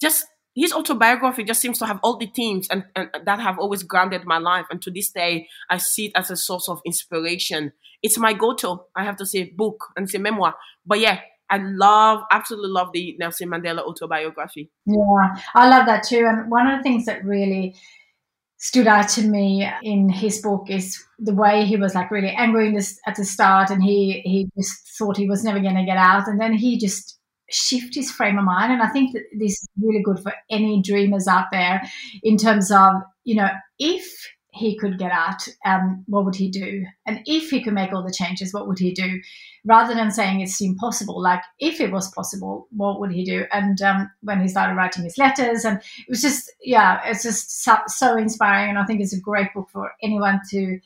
just 0.00 0.26
his 0.54 0.72
autobiography 0.72 1.42
just 1.42 1.60
seems 1.60 1.80
to 1.80 1.86
have 1.86 1.98
all 2.04 2.16
the 2.16 2.26
themes 2.26 2.68
and, 2.70 2.84
and 2.94 3.10
that 3.24 3.40
have 3.40 3.58
always 3.58 3.82
grounded 3.82 4.24
my 4.24 4.38
life. 4.38 4.66
And 4.70 4.80
to 4.82 4.90
this 4.90 5.10
day 5.10 5.48
i 5.70 5.78
see 5.78 6.06
it 6.06 6.12
as 6.14 6.30
a 6.30 6.36
source 6.36 6.68
of 6.68 6.80
inspiration. 6.86 7.72
It's 8.02 8.18
my 8.18 8.32
go-to 8.32 8.78
i 8.96 9.04
have 9.04 9.16
to 9.16 9.26
say 9.26 9.52
book 9.56 9.86
and 9.96 10.08
say 10.08 10.18
memoir. 10.18 10.54
But 10.86 11.00
yeah 11.00 11.20
I 11.50 11.58
love, 11.58 12.22
absolutely 12.30 12.70
love 12.70 12.88
the 12.94 13.16
Nelson 13.18 13.50
Mandela 13.50 13.80
autobiography. 13.80 14.70
Yeah, 14.86 15.36
I 15.54 15.68
love 15.68 15.84
that 15.86 16.02
too. 16.02 16.24
And 16.26 16.50
one 16.50 16.66
of 16.66 16.78
the 16.78 16.82
things 16.82 17.04
that 17.04 17.22
really 17.22 17.76
stood 18.64 18.86
out 18.86 19.10
to 19.10 19.20
me 19.28 19.70
in 19.82 20.08
his 20.08 20.40
book 20.40 20.70
is 20.70 20.98
the 21.18 21.34
way 21.34 21.66
he 21.66 21.76
was 21.76 21.94
like 21.94 22.10
really 22.10 22.30
angry 22.30 22.72
this, 22.72 22.98
at 23.06 23.14
the 23.14 23.24
start 23.24 23.68
and 23.68 23.82
he 23.82 24.22
he 24.24 24.48
just 24.56 24.96
thought 24.96 25.18
he 25.18 25.28
was 25.28 25.44
never 25.44 25.60
going 25.60 25.74
to 25.74 25.84
get 25.84 25.98
out 25.98 26.26
and 26.26 26.40
then 26.40 26.54
he 26.54 26.78
just 26.78 27.18
shift 27.50 27.94
his 27.94 28.10
frame 28.10 28.38
of 28.38 28.44
mind 28.44 28.72
and 28.72 28.80
i 28.80 28.88
think 28.88 29.12
that 29.12 29.20
this 29.38 29.52
is 29.52 29.68
really 29.82 30.02
good 30.02 30.18
for 30.18 30.32
any 30.48 30.80
dreamers 30.80 31.28
out 31.28 31.44
there 31.52 31.82
in 32.22 32.38
terms 32.38 32.70
of 32.70 32.94
you 33.24 33.34
know 33.34 33.48
if 33.78 34.06
he 34.54 34.76
could 34.76 34.98
get 34.98 35.10
out, 35.10 35.46
um, 35.66 36.04
what 36.06 36.24
would 36.24 36.36
he 36.36 36.48
do? 36.48 36.86
And 37.06 37.20
if 37.26 37.50
he 37.50 37.60
could 37.60 37.74
make 37.74 37.92
all 37.92 38.04
the 38.04 38.12
changes, 38.12 38.54
what 38.54 38.68
would 38.68 38.78
he 38.78 38.92
do? 38.92 39.20
Rather 39.64 39.94
than 39.94 40.12
saying 40.12 40.40
it's 40.40 40.60
impossible, 40.60 41.20
like 41.20 41.42
if 41.58 41.80
it 41.80 41.90
was 41.90 42.10
possible, 42.12 42.68
what 42.70 43.00
would 43.00 43.10
he 43.10 43.24
do? 43.24 43.46
And 43.52 43.82
um, 43.82 44.10
when 44.22 44.40
he 44.40 44.46
started 44.46 44.76
writing 44.76 45.02
his 45.02 45.18
letters, 45.18 45.64
and 45.64 45.78
it 45.78 46.08
was 46.08 46.22
just, 46.22 46.52
yeah, 46.62 47.00
it's 47.04 47.24
just 47.24 47.64
so, 47.64 47.78
so 47.88 48.16
inspiring. 48.16 48.70
And 48.70 48.78
I 48.78 48.84
think 48.84 49.00
it's 49.00 49.12
a 49.12 49.20
great 49.20 49.52
book 49.54 49.68
for 49.72 49.92
anyone 50.02 50.40
to 50.50 50.78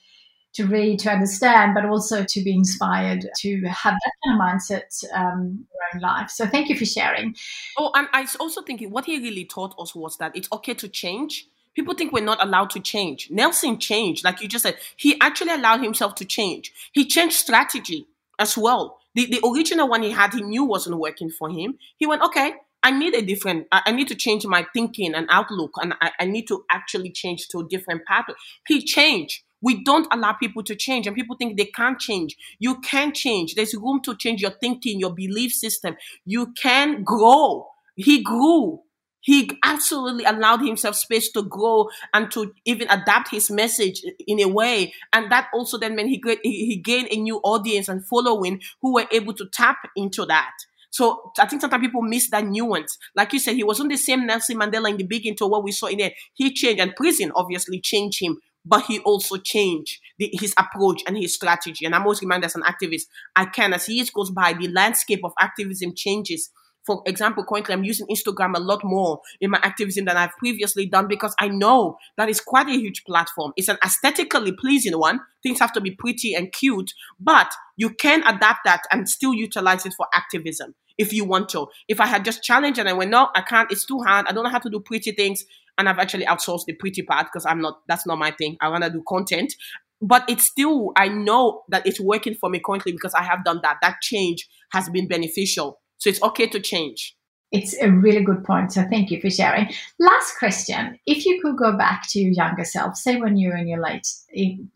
to 0.55 0.67
read, 0.67 0.99
to 0.99 1.11
understand, 1.11 1.75
but 1.75 1.85
also 1.85 2.25
to 2.25 2.43
be 2.43 2.55
inspired 2.55 3.29
to 3.37 3.61
have 3.67 3.95
that 3.95 4.13
kind 4.25 4.35
of 4.35 4.41
mindset 4.41 5.05
um, 5.15 5.41
in 5.41 5.67
your 5.73 5.83
own 5.95 6.01
life. 6.01 6.31
So 6.31 6.47
thank 6.47 6.71
you 6.71 6.77
for 6.77 6.87
sharing. 6.87 7.37
Oh, 7.79 7.93
and 7.95 8.09
I 8.15 8.23
was 8.23 8.35
also 8.37 8.63
thinking 8.63 8.91
what 8.91 9.05
he 9.05 9.19
really 9.19 9.45
taught 9.45 9.75
us 9.79 9.95
was 9.95 10.17
that 10.17 10.35
it's 10.35 10.49
okay 10.51 10.73
to 10.75 10.89
change. 10.89 11.47
People 11.79 11.95
think 11.95 12.13
we're 12.13 12.25
not 12.25 12.43
allowed 12.43 12.71
to 12.71 12.81
change. 12.81 13.29
Nelson 13.31 13.79
changed, 13.79 14.25
like 14.25 14.43
you 14.43 14.49
just 14.49 14.65
said. 14.65 14.79
He 14.97 15.17
actually 15.21 15.53
allowed 15.53 15.81
himself 15.81 16.17
to 16.17 16.25
change. 16.25 16.73
He 16.91 17.07
changed 17.07 17.37
strategy 17.37 18.09
as 18.37 18.59
well. 18.59 18.99
The, 19.15 19.27
the 19.27 19.41
original 19.47 19.89
one 19.89 20.03
he 20.03 20.11
had, 20.11 20.35
he 20.35 20.43
knew 20.43 20.65
wasn't 20.65 20.99
working 20.99 21.31
for 21.31 21.49
him. 21.49 21.79
He 21.97 22.05
went, 22.05 22.23
okay, 22.23 22.55
I 22.83 22.91
need 22.91 23.15
a 23.15 23.23
different, 23.23 23.69
I, 23.71 23.93
need 23.93 24.09
to 24.09 24.17
change 24.17 24.45
my 24.45 24.67
thinking 24.75 25.15
and 25.15 25.29
outlook, 25.31 25.71
and 25.81 25.95
I, 26.01 26.11
I 26.19 26.25
need 26.25 26.49
to 26.49 26.65
actually 26.69 27.13
change 27.13 27.47
to 27.51 27.61
a 27.61 27.69
different 27.69 28.05
pathway. 28.07 28.35
He 28.67 28.83
changed. 28.83 29.43
We 29.63 29.85
don't 29.85 30.09
allow 30.13 30.33
people 30.33 30.65
to 30.65 30.75
change, 30.75 31.07
and 31.07 31.15
people 31.15 31.37
think 31.37 31.57
they 31.57 31.67
can't 31.67 32.01
change. 32.01 32.37
You 32.59 32.81
can 32.81 33.13
change. 33.13 33.55
There's 33.55 33.75
room 33.75 34.01
to 34.03 34.17
change 34.17 34.43
your 34.43 34.51
thinking, 34.61 34.99
your 34.99 35.15
belief 35.15 35.53
system. 35.53 35.97
You 36.25 36.53
can 36.61 37.05
grow. 37.05 37.69
He 37.95 38.21
grew. 38.25 38.83
He 39.21 39.51
absolutely 39.65 40.25
allowed 40.25 40.61
himself 40.61 40.97
space 40.97 41.31
to 41.33 41.43
grow 41.43 41.89
and 42.15 42.31
to 42.33 42.53
even 42.65 42.89
adapt 42.89 43.31
his 43.31 43.51
message 43.51 44.03
in 44.27 44.41
a 44.41 44.49
way. 44.49 44.93
And 45.13 45.31
that 45.33 45.49
also 45.53 45.77
then 45.77 45.97
meant 45.97 46.09
he, 46.09 46.23
he 46.43 46.77
gained 46.77 47.09
a 47.11 47.17
new 47.17 47.39
audience 47.39 47.89
and 47.89 48.07
following 48.07 48.61
who 48.81 48.95
were 48.95 49.07
able 49.13 49.35
to 49.35 49.47
tap 49.53 49.79
into 49.97 50.25
that. 50.27 50.53
So 50.91 51.33
I 51.39 51.47
think 51.47 51.61
sometimes 51.61 51.83
people 51.83 52.03
miss 52.03 52.31
that 52.31 52.47
nuance. 52.47 52.97
Like 53.15 53.33
you 53.33 53.39
said, 53.39 53.57
he 53.57 53.65
wasn't 53.65 53.91
the 53.91 53.97
same 53.97 54.27
Nelson 54.27 54.57
Mandela 54.59 54.89
in 54.89 54.97
the 54.97 55.05
beginning 55.05 55.37
to 55.39 55.47
what 55.47 55.63
we 55.63 55.73
saw 55.73 55.87
in 55.87 55.99
there. 55.99 56.13
He 56.33 56.55
changed, 56.55 56.81
and 56.81 56.97
prison 56.97 57.31
obviously 57.35 57.81
changed 57.81 58.23
him 58.23 58.39
but 58.69 58.85
he 58.85 58.99
also 59.01 59.37
changed 59.37 59.99
the, 60.19 60.31
his 60.33 60.55
approach 60.59 61.03
and 61.07 61.17
his 61.17 61.35
strategy. 61.35 61.87
And 61.87 61.95
I'm 61.95 62.03
always 62.03 62.21
reminded 62.21 62.47
as 62.47 62.55
an 62.55 62.63
activist, 62.63 63.05
I 63.35 63.47
can, 63.47 63.73
as 63.73 63.89
years 63.89 64.11
goes 64.11 64.31
by, 64.31 64.53
the 64.53 64.69
landscape 64.69 65.21
of 65.25 65.33
activism 65.41 65.95
changes. 65.97 66.51
For 66.89 67.03
example, 67.05 67.45
currently 67.45 67.75
I'm 67.75 67.85
using 67.85 68.07
Instagram 68.07 68.57
a 68.57 68.61
lot 68.61 68.83
more 68.83 69.21
in 69.43 69.51
my 69.51 69.61
activism 69.63 70.07
than 70.07 70.17
I've 70.17 70.35
previously 70.39 70.87
done 70.87 71.07
because 71.07 71.35
I 71.39 71.49
know 71.49 71.99
that 72.17 72.31
is 72.31 72.41
quite 72.41 72.67
a 72.67 72.73
huge 72.73 73.05
platform. 73.05 73.53
It's 73.59 73.69
an 73.69 73.77
aesthetically 73.85 74.53
pleasing 74.53 74.99
one. 74.99 75.21
Things 75.43 75.59
have 75.59 75.75
to 75.75 75.83
be 75.83 75.91
pretty 75.91 76.35
and 76.35 76.51
cute, 76.51 76.95
but 77.21 77.53
you 77.77 77.91
can 77.91 78.27
adapt 78.27 78.61
that 78.65 78.85
and 78.91 79.07
still 79.07 79.35
utilize 79.35 79.85
it 79.85 79.93
for 79.99 80.07
activism 80.15 80.75
if 80.97 81.13
you 81.13 81.27
want 81.27 81.51
to. 81.51 81.67
If 81.89 82.01
I 82.01 82.07
had 82.07 82.25
just 82.25 82.43
challenged 82.43 82.79
and 82.79 82.89
I 82.89 82.95
went, 82.95 83.11
no, 83.11 83.29
I 83.35 83.43
can't, 83.43 83.71
it's 83.71 83.85
too 83.85 84.01
hard, 84.07 84.25
I 84.27 84.33
don't 84.33 84.45
know 84.45 84.51
how 84.51 84.61
to 84.61 84.71
do 84.71 84.81
pretty 84.81 85.13
things, 85.13 85.45
and 85.77 85.91
I've 85.91 85.99
actually 85.99 86.25
outsourced 86.25 86.65
the 86.67 86.73
pretty 86.73 87.03
part 87.03 87.27
because 87.27 87.45
I'm 87.45 87.61
not 87.61 87.81
that's 87.87 88.07
not 88.07 88.17
my 88.17 88.31
thing. 88.31 88.57
I 88.63 88.71
want 88.71 88.85
to 88.85 88.91
do 88.91 89.03
content, 89.07 89.55
but 90.01 90.25
it's 90.27 90.45
still 90.45 90.93
I 90.97 91.09
know 91.09 91.65
that 91.69 91.87
it's 91.87 92.01
working 92.01 92.35
for 92.35 92.49
me 92.49 92.63
currently 92.65 92.93
because 92.93 93.13
I 93.13 93.25
have 93.25 93.45
done 93.45 93.61
that. 93.63 93.77
That 93.83 93.97
change 94.01 94.49
has 94.73 94.89
been 94.89 95.07
beneficial, 95.07 95.81
so 95.99 96.09
it's 96.11 96.23
okay 96.23 96.47
to 96.49 96.61
change. 96.61 97.15
It's 97.51 97.75
a 97.81 97.91
really 97.91 98.23
good 98.23 98.45
point. 98.45 98.73
So 98.73 98.85
thank 98.91 99.11
you 99.11 99.21
for 99.21 99.31
sharing. 99.31 99.73
Last 99.99 100.39
question: 100.39 100.99
If 101.07 101.25
you 101.25 101.41
could 101.41 101.57
go 101.57 101.77
back 101.77 102.03
to 102.11 102.21
your 102.21 102.33
younger 102.33 102.65
self, 102.65 102.97
say 102.97 103.17
when 103.17 103.37
you 103.37 103.49
were 103.49 103.57
in 103.57 103.69
your 103.69 103.81
late, 103.81 104.07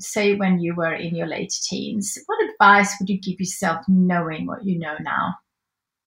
say 0.01 0.37
when 0.37 0.59
you 0.59 0.75
were 0.75 0.95
in 0.95 1.14
your 1.14 1.27
late 1.27 1.53
teens, 1.62 2.18
what 2.27 2.39
advice 2.51 2.95
would 2.99 3.11
you 3.11 3.20
give 3.20 3.41
yourself, 3.41 3.85
knowing 3.89 4.47
what 4.47 4.64
you 4.64 4.79
know 4.79 4.97
now? 5.01 5.35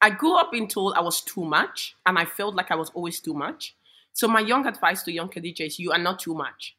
I 0.01 0.09
grew 0.09 0.35
up 0.37 0.51
being 0.51 0.67
told 0.67 0.95
I 0.95 1.01
was 1.01 1.21
too 1.21 1.45
much, 1.45 1.95
and 2.05 2.17
I 2.17 2.25
felt 2.25 2.55
like 2.55 2.71
I 2.71 2.75
was 2.75 2.89
always 2.95 3.19
too 3.19 3.35
much. 3.35 3.75
So 4.13 4.27
my 4.27 4.39
young 4.39 4.65
advice 4.65 5.03
to 5.03 5.11
young 5.11 5.29
Khadija 5.29 5.67
is 5.67 5.79
you 5.79 5.91
are 5.91 5.99
not 5.99 6.19
too 6.19 6.33
much. 6.33 6.75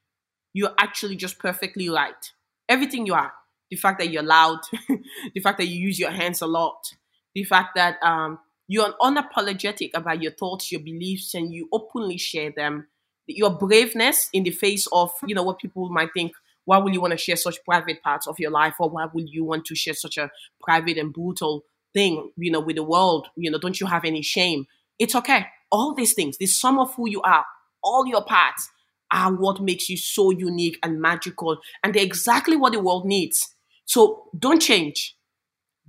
You're 0.53 0.75
actually 0.79 1.17
just 1.17 1.39
perfectly 1.39 1.89
right. 1.89 2.33
Everything 2.69 3.07
you 3.07 3.15
are. 3.15 3.33
The 3.71 3.77
fact 3.77 3.99
that 4.01 4.11
you're 4.11 4.23
loud, 4.23 4.61
the 5.35 5.41
fact 5.41 5.59
that 5.59 5.67
you 5.67 5.79
use 5.79 5.99
your 5.99 6.11
hands 6.11 6.41
a 6.41 6.47
lot, 6.47 6.95
the 7.37 7.45
fact 7.45 7.77
that 7.77 8.03
um, 8.03 8.41
you're 8.67 8.93
unapologetic 9.01 9.91
about 9.95 10.21
your 10.21 10.33
thoughts, 10.33 10.73
your 10.73 10.81
beliefs, 10.81 11.35
and 11.35 11.55
you 11.55 11.69
openly 11.73 12.19
share 12.19 12.51
them. 12.51 12.89
Your 13.29 13.51
braveness 13.51 14.29
in 14.33 14.43
the 14.43 14.51
face 14.51 14.89
of, 14.91 15.13
you 15.25 15.37
know, 15.37 15.45
what 15.45 15.61
people 15.61 15.89
might 15.89 16.13
think, 16.13 16.33
why 16.65 16.79
will 16.79 16.93
you 16.93 17.01
want 17.01 17.13
to 17.13 17.17
share 17.17 17.37
such 17.37 17.65
private 17.65 18.03
parts 18.03 18.27
of 18.27 18.41
your 18.41 18.51
life? 18.51 18.75
Or 18.81 18.91
why 18.91 19.07
will 19.13 19.25
you 19.25 19.45
want 19.45 19.67
to 19.67 19.77
share 19.77 19.95
such 19.95 20.19
a 20.19 20.33
private 20.61 20.99
and 20.99 21.13
brutal 21.13 21.65
thing, 21.95 22.33
you 22.37 22.51
know, 22.51 22.61
with 22.61 22.75
the 22.77 22.83
world? 22.83 23.29
You 23.37 23.53
know, 23.53 23.59
don't 23.59 23.81
you 23.81 23.87
have 23.87 24.05
any 24.05 24.23
shame? 24.23 24.67
It's 24.99 25.15
okay 25.15 25.47
all 25.71 25.95
these 25.95 26.15
things, 26.15 26.39
the 26.39 26.47
sum 26.47 26.79
of 26.79 26.95
who 26.95 27.09
you 27.09 27.23
are, 27.23 27.45
all 27.83 28.07
your 28.07 28.25
parts 28.25 28.71
are 29.13 29.33
what 29.33 29.61
makes 29.61 29.89
you 29.89 29.97
so 29.97 30.31
unique 30.31 30.79
and 30.83 31.01
magical. 31.01 31.59
And 31.83 31.95
they're 31.95 32.03
exactly 32.03 32.57
what 32.57 32.73
the 32.73 32.81
world 32.81 33.05
needs. 33.05 33.55
So 33.85 34.25
don't 34.37 34.61
change. 34.61 35.16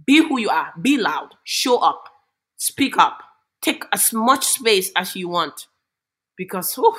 Be 0.06 0.18
who 0.28 0.40
you 0.40 0.50
are. 0.50 0.74
Be 0.82 0.98
loud. 0.98 1.30
Show 1.44 1.78
up. 1.80 2.06
Speak 2.58 2.98
up. 2.98 3.22
Take 3.62 3.84
as 3.92 4.14
much 4.14 4.46
space 4.46 4.92
as 4.96 5.16
you 5.16 5.30
want. 5.30 5.68
Because, 6.38 6.74
whew, 6.76 6.96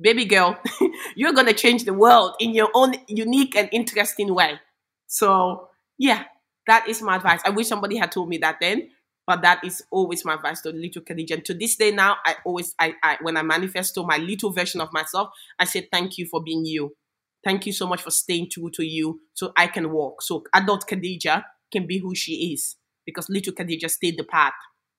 baby 0.00 0.24
girl, 0.24 0.58
you're 1.16 1.32
going 1.32 1.46
to 1.46 1.52
change 1.52 1.84
the 1.84 1.92
world 1.92 2.34
in 2.40 2.54
your 2.54 2.70
own 2.74 2.94
unique 3.06 3.54
and 3.56 3.68
interesting 3.72 4.34
way. 4.34 4.58
So, 5.06 5.68
yeah, 5.98 6.24
that 6.66 6.88
is 6.88 7.02
my 7.02 7.16
advice. 7.16 7.40
I 7.44 7.50
wish 7.50 7.68
somebody 7.68 7.96
had 7.96 8.10
told 8.10 8.28
me 8.28 8.38
that 8.38 8.56
then. 8.60 8.90
But 9.26 9.40
that 9.42 9.64
is 9.64 9.82
always 9.90 10.24
my 10.24 10.34
advice 10.34 10.60
to 10.62 10.70
little 10.70 11.00
Khadija. 11.00 11.44
To 11.44 11.54
this 11.54 11.76
day 11.76 11.90
now, 11.90 12.16
I 12.26 12.36
always, 12.44 12.74
I, 12.78 12.94
I 13.02 13.16
when 13.22 13.38
I 13.38 13.42
manifest 13.42 13.94
to 13.94 14.02
my 14.02 14.18
little 14.18 14.52
version 14.52 14.82
of 14.82 14.92
myself, 14.92 15.30
I 15.58 15.64
say 15.64 15.88
thank 15.90 16.18
you 16.18 16.26
for 16.26 16.42
being 16.42 16.66
you. 16.66 16.94
Thank 17.42 17.66
you 17.66 17.72
so 17.72 17.86
much 17.86 18.02
for 18.02 18.10
staying 18.10 18.50
true 18.50 18.70
to 18.74 18.84
you 18.84 19.20
so 19.32 19.52
I 19.56 19.66
can 19.66 19.90
walk. 19.92 20.20
So 20.22 20.44
adult 20.54 20.86
Khadija 20.86 21.42
can 21.74 21.86
be 21.86 21.98
who 21.98 22.14
she 22.14 22.52
is 22.52 22.76
because 23.04 23.28
little 23.28 23.52
Khadija 23.52 23.90
stayed 23.90 24.18
the 24.18 24.24
path 24.24 24.54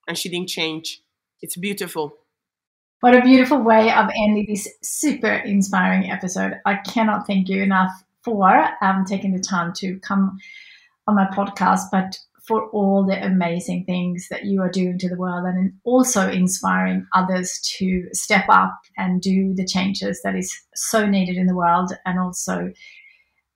and 0.07 0.17
she 0.17 0.29
didn't 0.29 0.49
change. 0.49 1.01
It's 1.41 1.57
beautiful. 1.57 2.13
What 2.99 3.15
a 3.15 3.21
beautiful 3.21 3.59
way 3.59 3.91
of 3.91 4.09
ending 4.15 4.45
this 4.47 4.67
super 4.81 5.33
inspiring 5.33 6.09
episode. 6.11 6.53
I 6.65 6.75
cannot 6.75 7.27
thank 7.27 7.49
you 7.49 7.61
enough 7.61 7.91
for 8.23 8.67
um, 8.81 9.05
taking 9.05 9.33
the 9.33 9.41
time 9.41 9.73
to 9.77 9.99
come 9.99 10.37
on 11.07 11.15
my 11.15 11.27
podcast, 11.27 11.83
but 11.91 12.17
for 12.47 12.67
all 12.69 13.05
the 13.05 13.23
amazing 13.23 13.85
things 13.85 14.27
that 14.29 14.45
you 14.45 14.61
are 14.61 14.69
doing 14.69 14.97
to 14.99 15.09
the 15.09 15.17
world 15.17 15.45
and 15.45 15.73
also 15.83 16.29
inspiring 16.29 17.05
others 17.13 17.59
to 17.77 18.07
step 18.13 18.45
up 18.49 18.73
and 18.97 19.21
do 19.21 19.53
the 19.55 19.65
changes 19.65 20.21
that 20.23 20.35
is 20.35 20.55
so 20.75 21.07
needed 21.07 21.37
in 21.37 21.47
the 21.47 21.55
world 21.55 21.91
and 22.05 22.19
also 22.19 22.71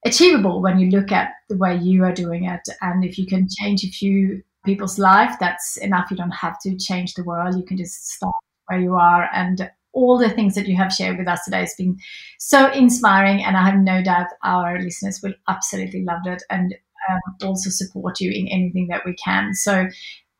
achievable 0.06 0.62
when 0.62 0.80
you 0.80 0.90
look 0.90 1.12
at 1.12 1.32
the 1.50 1.58
way 1.58 1.78
you 1.78 2.04
are 2.04 2.14
doing 2.14 2.46
it. 2.46 2.62
And 2.82 3.04
if 3.04 3.18
you 3.18 3.26
can 3.26 3.48
change 3.60 3.84
a 3.84 3.90
few 3.90 4.42
people's 4.66 5.00
life 5.00 5.36
that's 5.40 5.78
enough. 5.78 6.12
You 6.12 6.18
don't 6.18 6.32
have 6.32 6.60
to 6.62 6.76
change 6.78 7.14
the 7.14 7.24
world. 7.24 7.56
You 7.58 7.64
can 7.64 7.78
just 7.78 8.12
start 8.12 8.34
where 8.68 8.80
you 8.80 8.96
are. 8.96 9.30
And 9.34 9.70
all 9.94 10.18
the 10.18 10.30
things 10.30 10.56
that 10.56 10.68
you 10.68 10.76
have 10.76 10.94
shared 10.94 11.18
with 11.18 11.28
us 11.28 11.44
today 11.44 11.62
has 11.62 11.74
been 11.78 11.98
so 12.38 12.72
inspiring. 12.72 13.44
And 13.44 13.58
i 13.58 13.66
have 13.66 13.80
no 13.80 14.04
doubt 14.04 14.28
our 14.44 14.80
listeners 14.82 15.22
will 15.24 15.34
absolutely 15.48 16.04
love 16.04 16.22
it 16.26 16.44
and 16.50 16.76
um, 17.10 17.20
also 17.44 17.70
support 17.70 18.20
you 18.20 18.32
in 18.32 18.48
anything 18.48 18.88
that 18.90 19.06
we 19.06 19.14
can. 19.16 19.54
So 19.54 19.88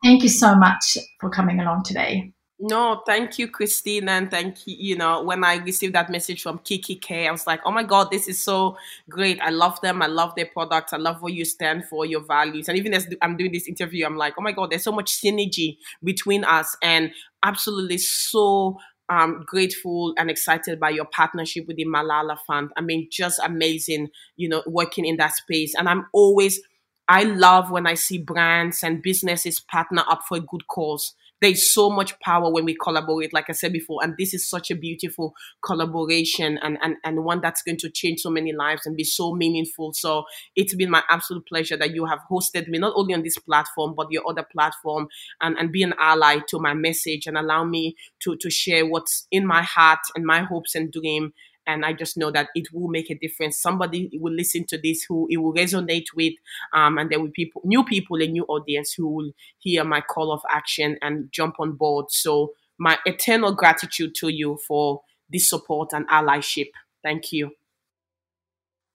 thank 0.04 0.22
you 0.22 0.28
so 0.28 0.54
much 0.54 0.96
for 1.20 1.30
coming 1.30 1.60
along 1.60 1.82
today. 1.84 2.32
No, 2.62 3.02
thank 3.06 3.38
you, 3.38 3.48
Christine, 3.48 4.06
and 4.10 4.30
thank 4.30 4.66
you. 4.66 4.76
You 4.78 4.96
know, 4.96 5.22
when 5.22 5.44
I 5.44 5.56
received 5.56 5.94
that 5.94 6.10
message 6.10 6.42
from 6.42 6.58
kikki.K, 6.58 7.26
I 7.26 7.30
was 7.32 7.46
like, 7.46 7.60
"Oh 7.64 7.70
my 7.70 7.82
God, 7.82 8.10
this 8.10 8.28
is 8.28 8.38
so 8.38 8.76
great! 9.08 9.40
I 9.40 9.48
love 9.48 9.80
them. 9.80 10.02
I 10.02 10.06
love 10.08 10.34
their 10.36 10.44
products. 10.44 10.92
I 10.92 10.98
love 10.98 11.22
what 11.22 11.32
you 11.32 11.46
stand 11.46 11.86
for, 11.86 12.04
your 12.04 12.20
values." 12.20 12.68
And 12.68 12.76
even 12.76 12.92
as 12.92 13.08
I'm 13.22 13.38
doing 13.38 13.52
this 13.52 13.66
interview, 13.66 14.04
I'm 14.04 14.16
like, 14.18 14.34
"Oh 14.38 14.42
my 14.42 14.52
God, 14.52 14.70
there's 14.70 14.84
so 14.84 14.92
much 14.92 15.10
synergy 15.22 15.78
between 16.04 16.44
us, 16.44 16.76
and 16.82 17.12
absolutely 17.42 17.96
so 17.96 18.76
um, 19.08 19.42
grateful 19.46 20.12
and 20.18 20.30
excited 20.30 20.78
by 20.78 20.90
your 20.90 21.06
partnership 21.06 21.66
with 21.66 21.78
the 21.78 21.86
Malala 21.86 22.36
Fund. 22.46 22.72
I 22.76 22.82
mean, 22.82 23.08
just 23.10 23.40
amazing, 23.42 24.10
you 24.36 24.50
know, 24.50 24.62
working 24.66 25.06
in 25.06 25.16
that 25.16 25.34
space. 25.34 25.74
And 25.74 25.88
I'm 25.88 26.06
always, 26.12 26.60
I 27.08 27.24
love 27.24 27.70
when 27.70 27.86
I 27.86 27.94
see 27.94 28.18
brands 28.18 28.82
and 28.84 29.02
businesses 29.02 29.60
partner 29.60 30.04
up 30.08 30.22
for 30.28 30.36
a 30.36 30.40
good 30.40 30.66
cause 30.68 31.14
there's 31.40 31.72
so 31.72 31.90
much 31.90 32.18
power 32.20 32.50
when 32.52 32.64
we 32.64 32.74
collaborate, 32.74 33.32
like 33.32 33.48
I 33.48 33.52
said 33.52 33.72
before. 33.72 34.00
And 34.02 34.14
this 34.18 34.34
is 34.34 34.48
such 34.48 34.70
a 34.70 34.74
beautiful 34.74 35.34
collaboration 35.64 36.58
and, 36.62 36.78
and, 36.82 36.96
and 37.04 37.24
one 37.24 37.40
that's 37.40 37.62
going 37.62 37.78
to 37.78 37.90
change 37.90 38.20
so 38.20 38.30
many 38.30 38.52
lives 38.52 38.86
and 38.86 38.96
be 38.96 39.04
so 39.04 39.34
meaningful. 39.34 39.92
So 39.94 40.24
it's 40.54 40.74
been 40.74 40.90
my 40.90 41.02
absolute 41.08 41.46
pleasure 41.46 41.76
that 41.76 41.94
you 41.94 42.06
have 42.06 42.20
hosted 42.30 42.68
me, 42.68 42.78
not 42.78 42.92
only 42.94 43.14
on 43.14 43.22
this 43.22 43.38
platform, 43.38 43.94
but 43.96 44.08
your 44.10 44.28
other 44.28 44.46
platform 44.50 45.08
and, 45.40 45.56
and 45.58 45.72
be 45.72 45.82
an 45.82 45.94
ally 45.98 46.38
to 46.48 46.58
my 46.58 46.74
message 46.74 47.26
and 47.26 47.38
allow 47.38 47.64
me 47.64 47.96
to, 48.20 48.36
to 48.36 48.50
share 48.50 48.86
what's 48.86 49.26
in 49.30 49.46
my 49.46 49.62
heart 49.62 50.00
and 50.14 50.24
my 50.24 50.40
hopes 50.42 50.74
and 50.74 50.92
dream 50.92 51.32
and 51.70 51.84
I 51.84 51.92
just 51.92 52.16
know 52.16 52.30
that 52.32 52.48
it 52.54 52.68
will 52.72 52.88
make 52.88 53.10
a 53.10 53.14
difference. 53.14 53.58
Somebody 53.58 54.10
will 54.14 54.32
listen 54.32 54.64
to 54.66 54.78
this 54.78 55.04
who 55.08 55.26
it 55.30 55.36
will 55.36 55.54
resonate 55.54 56.06
with, 56.14 56.34
um, 56.74 56.98
and 56.98 57.10
there 57.10 57.20
will 57.20 57.28
be 57.28 57.44
people, 57.44 57.62
new 57.64 57.84
people, 57.84 58.20
a 58.20 58.26
new 58.26 58.44
audience 58.44 58.92
who 58.92 59.08
will 59.08 59.30
hear 59.58 59.84
my 59.84 60.00
call 60.00 60.32
of 60.32 60.40
action 60.50 60.96
and 61.00 61.30
jump 61.30 61.54
on 61.60 61.72
board. 61.72 62.06
So 62.10 62.52
my 62.78 62.98
eternal 63.06 63.52
gratitude 63.52 64.14
to 64.16 64.28
you 64.28 64.58
for 64.66 65.02
this 65.28 65.48
support 65.48 65.90
and 65.92 66.08
allyship. 66.08 66.70
Thank 67.02 67.32
you. 67.32 67.52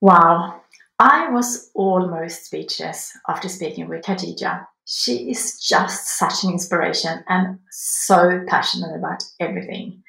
Wow, 0.00 0.60
I 0.98 1.30
was 1.30 1.70
almost 1.74 2.46
speechless 2.46 3.16
after 3.28 3.48
speaking 3.48 3.88
with 3.88 4.04
Khadija. 4.04 4.66
She 4.84 5.30
is 5.30 5.58
just 5.60 6.18
such 6.18 6.44
an 6.44 6.52
inspiration 6.52 7.24
and 7.28 7.58
so 7.70 8.44
passionate 8.46 8.94
about 8.96 9.24
everything. 9.40 10.02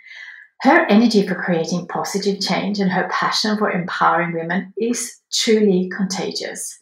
Her 0.61 0.85
energy 0.89 1.27
for 1.27 1.35
creating 1.35 1.87
positive 1.87 2.39
change 2.39 2.79
and 2.79 2.91
her 2.91 3.07
passion 3.11 3.57
for 3.57 3.71
empowering 3.71 4.33
women 4.33 4.73
is 4.77 5.19
truly 5.31 5.89
contagious. 5.95 6.77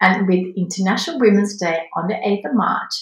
And 0.00 0.26
with 0.26 0.54
International 0.56 1.18
Women's 1.20 1.56
Day 1.56 1.88
on 1.94 2.08
the 2.08 2.14
8th 2.14 2.50
of 2.50 2.56
March, 2.56 2.92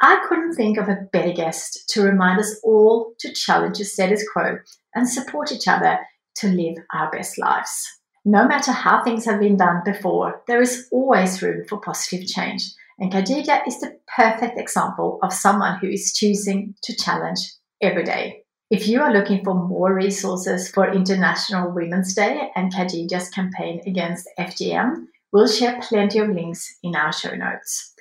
I 0.00 0.24
couldn't 0.28 0.54
think 0.54 0.78
of 0.78 0.88
a 0.88 1.06
better 1.12 1.32
guest 1.32 1.88
to 1.90 2.02
remind 2.02 2.38
us 2.38 2.60
all 2.62 3.14
to 3.20 3.32
challenge 3.32 3.78
the 3.78 3.84
status 3.84 4.24
quo 4.32 4.58
and 4.94 5.08
support 5.08 5.52
each 5.52 5.66
other 5.66 5.98
to 6.36 6.48
live 6.48 6.76
our 6.92 7.10
best 7.10 7.38
lives. 7.38 7.86
No 8.24 8.46
matter 8.46 8.72
how 8.72 9.02
things 9.02 9.24
have 9.24 9.40
been 9.40 9.56
done 9.56 9.82
before, 9.84 10.42
there 10.46 10.60
is 10.60 10.86
always 10.92 11.42
room 11.42 11.64
for 11.68 11.80
positive 11.80 12.26
change 12.26 12.62
and 12.98 13.12
Khadija 13.12 13.66
is 13.66 13.80
the 13.80 13.96
perfect 14.16 14.58
example 14.58 15.18
of 15.22 15.32
someone 15.32 15.78
who 15.78 15.88
is 15.88 16.14
choosing 16.14 16.74
to 16.82 16.96
challenge 16.96 17.38
every 17.80 18.04
day. 18.04 18.42
If 18.70 18.86
you 18.86 19.00
are 19.00 19.10
looking 19.10 19.42
for 19.42 19.54
more 19.54 19.94
resources 19.94 20.68
for 20.68 20.92
International 20.92 21.72
Women's 21.72 22.14
Day 22.14 22.50
and 22.54 22.70
Khadija's 22.70 23.30
campaign 23.30 23.80
against 23.86 24.28
FGM, 24.38 25.06
we'll 25.32 25.48
share 25.48 25.80
plenty 25.80 26.18
of 26.18 26.28
links 26.28 26.76
in 26.82 26.94
our 26.94 27.10
show 27.10 27.34
notes. 27.34 27.94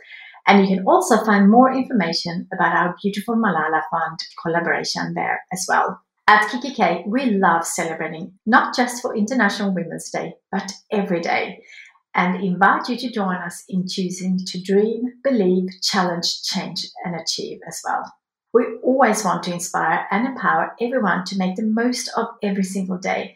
And 0.45 0.61
you 0.61 0.75
can 0.75 0.85
also 0.85 1.23
find 1.23 1.49
more 1.49 1.71
information 1.71 2.49
about 2.53 2.75
our 2.75 2.95
beautiful 3.01 3.35
Malala 3.35 3.81
Fund 3.89 4.19
collaboration 4.43 5.13
there 5.13 5.39
as 5.53 5.65
well. 5.69 6.01
At 6.27 6.49
kikki.K, 6.49 7.05
we 7.07 7.31
love 7.31 7.65
celebrating 7.65 8.33
not 8.45 8.75
just 8.75 9.01
for 9.01 9.15
International 9.15 9.73
Women's 9.73 10.09
Day, 10.09 10.33
but 10.51 10.69
every 10.91 11.21
day 11.21 11.61
and 12.13 12.43
invite 12.43 12.89
you 12.89 12.97
to 12.97 13.11
join 13.11 13.35
us 13.35 13.63
in 13.69 13.87
choosing 13.87 14.37
to 14.47 14.61
dream, 14.61 15.13
believe, 15.23 15.69
challenge, 15.81 16.41
change, 16.43 16.87
and 17.05 17.15
achieve 17.15 17.59
as 17.65 17.81
well. 17.85 18.03
Always 18.87 19.25
want 19.25 19.43
to 19.43 19.53
inspire 19.53 20.07
and 20.11 20.25
empower 20.25 20.73
everyone 20.79 21.25
to 21.25 21.37
make 21.37 21.57
the 21.57 21.63
most 21.63 22.09
of 22.15 22.27
every 22.41 22.63
single 22.63 22.97
day, 22.97 23.35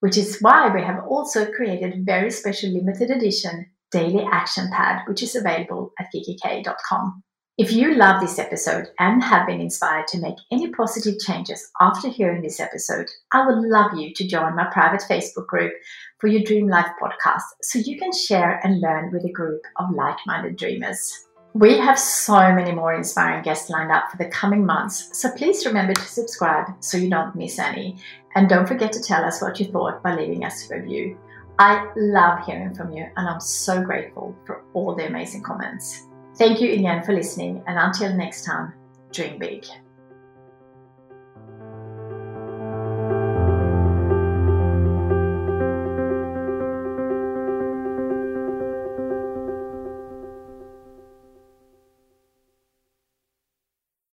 which 0.00 0.18
is 0.18 0.36
why 0.42 0.70
we 0.70 0.82
have 0.82 1.02
also 1.08 1.50
created 1.50 1.94
a 1.94 2.02
very 2.02 2.30
special 2.30 2.68
limited 2.70 3.10
edition 3.10 3.70
daily 3.90 4.22
action 4.30 4.68
pad, 4.70 5.00
which 5.08 5.22
is 5.22 5.34
available 5.34 5.92
at 5.98 6.10
kikki-k.com. 6.12 7.22
If 7.56 7.72
you 7.72 7.94
love 7.94 8.20
this 8.20 8.38
episode 8.38 8.88
and 8.98 9.24
have 9.24 9.46
been 9.46 9.62
inspired 9.62 10.06
to 10.08 10.20
make 10.20 10.36
any 10.52 10.68
positive 10.68 11.18
changes 11.18 11.66
after 11.80 12.10
hearing 12.10 12.42
this 12.42 12.60
episode, 12.60 13.06
I 13.32 13.46
would 13.46 13.64
love 13.70 13.96
you 13.96 14.12
to 14.12 14.28
join 14.28 14.54
my 14.54 14.66
private 14.70 15.02
Facebook 15.08 15.46
group 15.46 15.72
for 16.18 16.26
your 16.26 16.42
Dream 16.42 16.68
Life 16.68 16.90
podcast 17.02 17.48
so 17.62 17.78
you 17.78 17.98
can 17.98 18.12
share 18.12 18.60
and 18.62 18.82
learn 18.82 19.10
with 19.14 19.24
a 19.24 19.32
group 19.32 19.62
of 19.76 19.94
like 19.94 20.18
minded 20.26 20.58
dreamers. 20.58 21.26
We 21.54 21.78
have 21.78 21.98
so 21.98 22.54
many 22.54 22.70
more 22.70 22.94
inspiring 22.94 23.42
guests 23.42 23.70
lined 23.70 23.90
up 23.90 24.10
for 24.10 24.18
the 24.18 24.26
coming 24.26 24.64
months, 24.64 25.18
so 25.18 25.30
please 25.32 25.66
remember 25.66 25.94
to 25.94 26.02
subscribe 26.02 26.66
so 26.78 26.96
you 26.96 27.10
don't 27.10 27.34
miss 27.34 27.58
any. 27.58 27.96
And 28.36 28.48
don't 28.48 28.68
forget 28.68 28.92
to 28.92 29.02
tell 29.02 29.24
us 29.24 29.42
what 29.42 29.58
you 29.58 29.66
thought 29.66 30.00
by 30.00 30.14
leaving 30.14 30.44
us 30.44 30.70
a 30.70 30.76
review. 30.76 31.18
I 31.58 31.90
love 31.96 32.46
hearing 32.46 32.72
from 32.72 32.92
you, 32.92 33.04
and 33.16 33.28
I'm 33.28 33.40
so 33.40 33.82
grateful 33.82 34.36
for 34.46 34.62
all 34.74 34.94
the 34.94 35.08
amazing 35.08 35.42
comments. 35.42 36.06
Thank 36.36 36.60
you 36.60 36.72
again 36.72 37.02
for 37.02 37.12
listening, 37.12 37.64
and 37.66 37.78
until 37.78 38.14
next 38.14 38.44
time, 38.44 38.72
dream 39.12 39.38
big. 39.38 39.66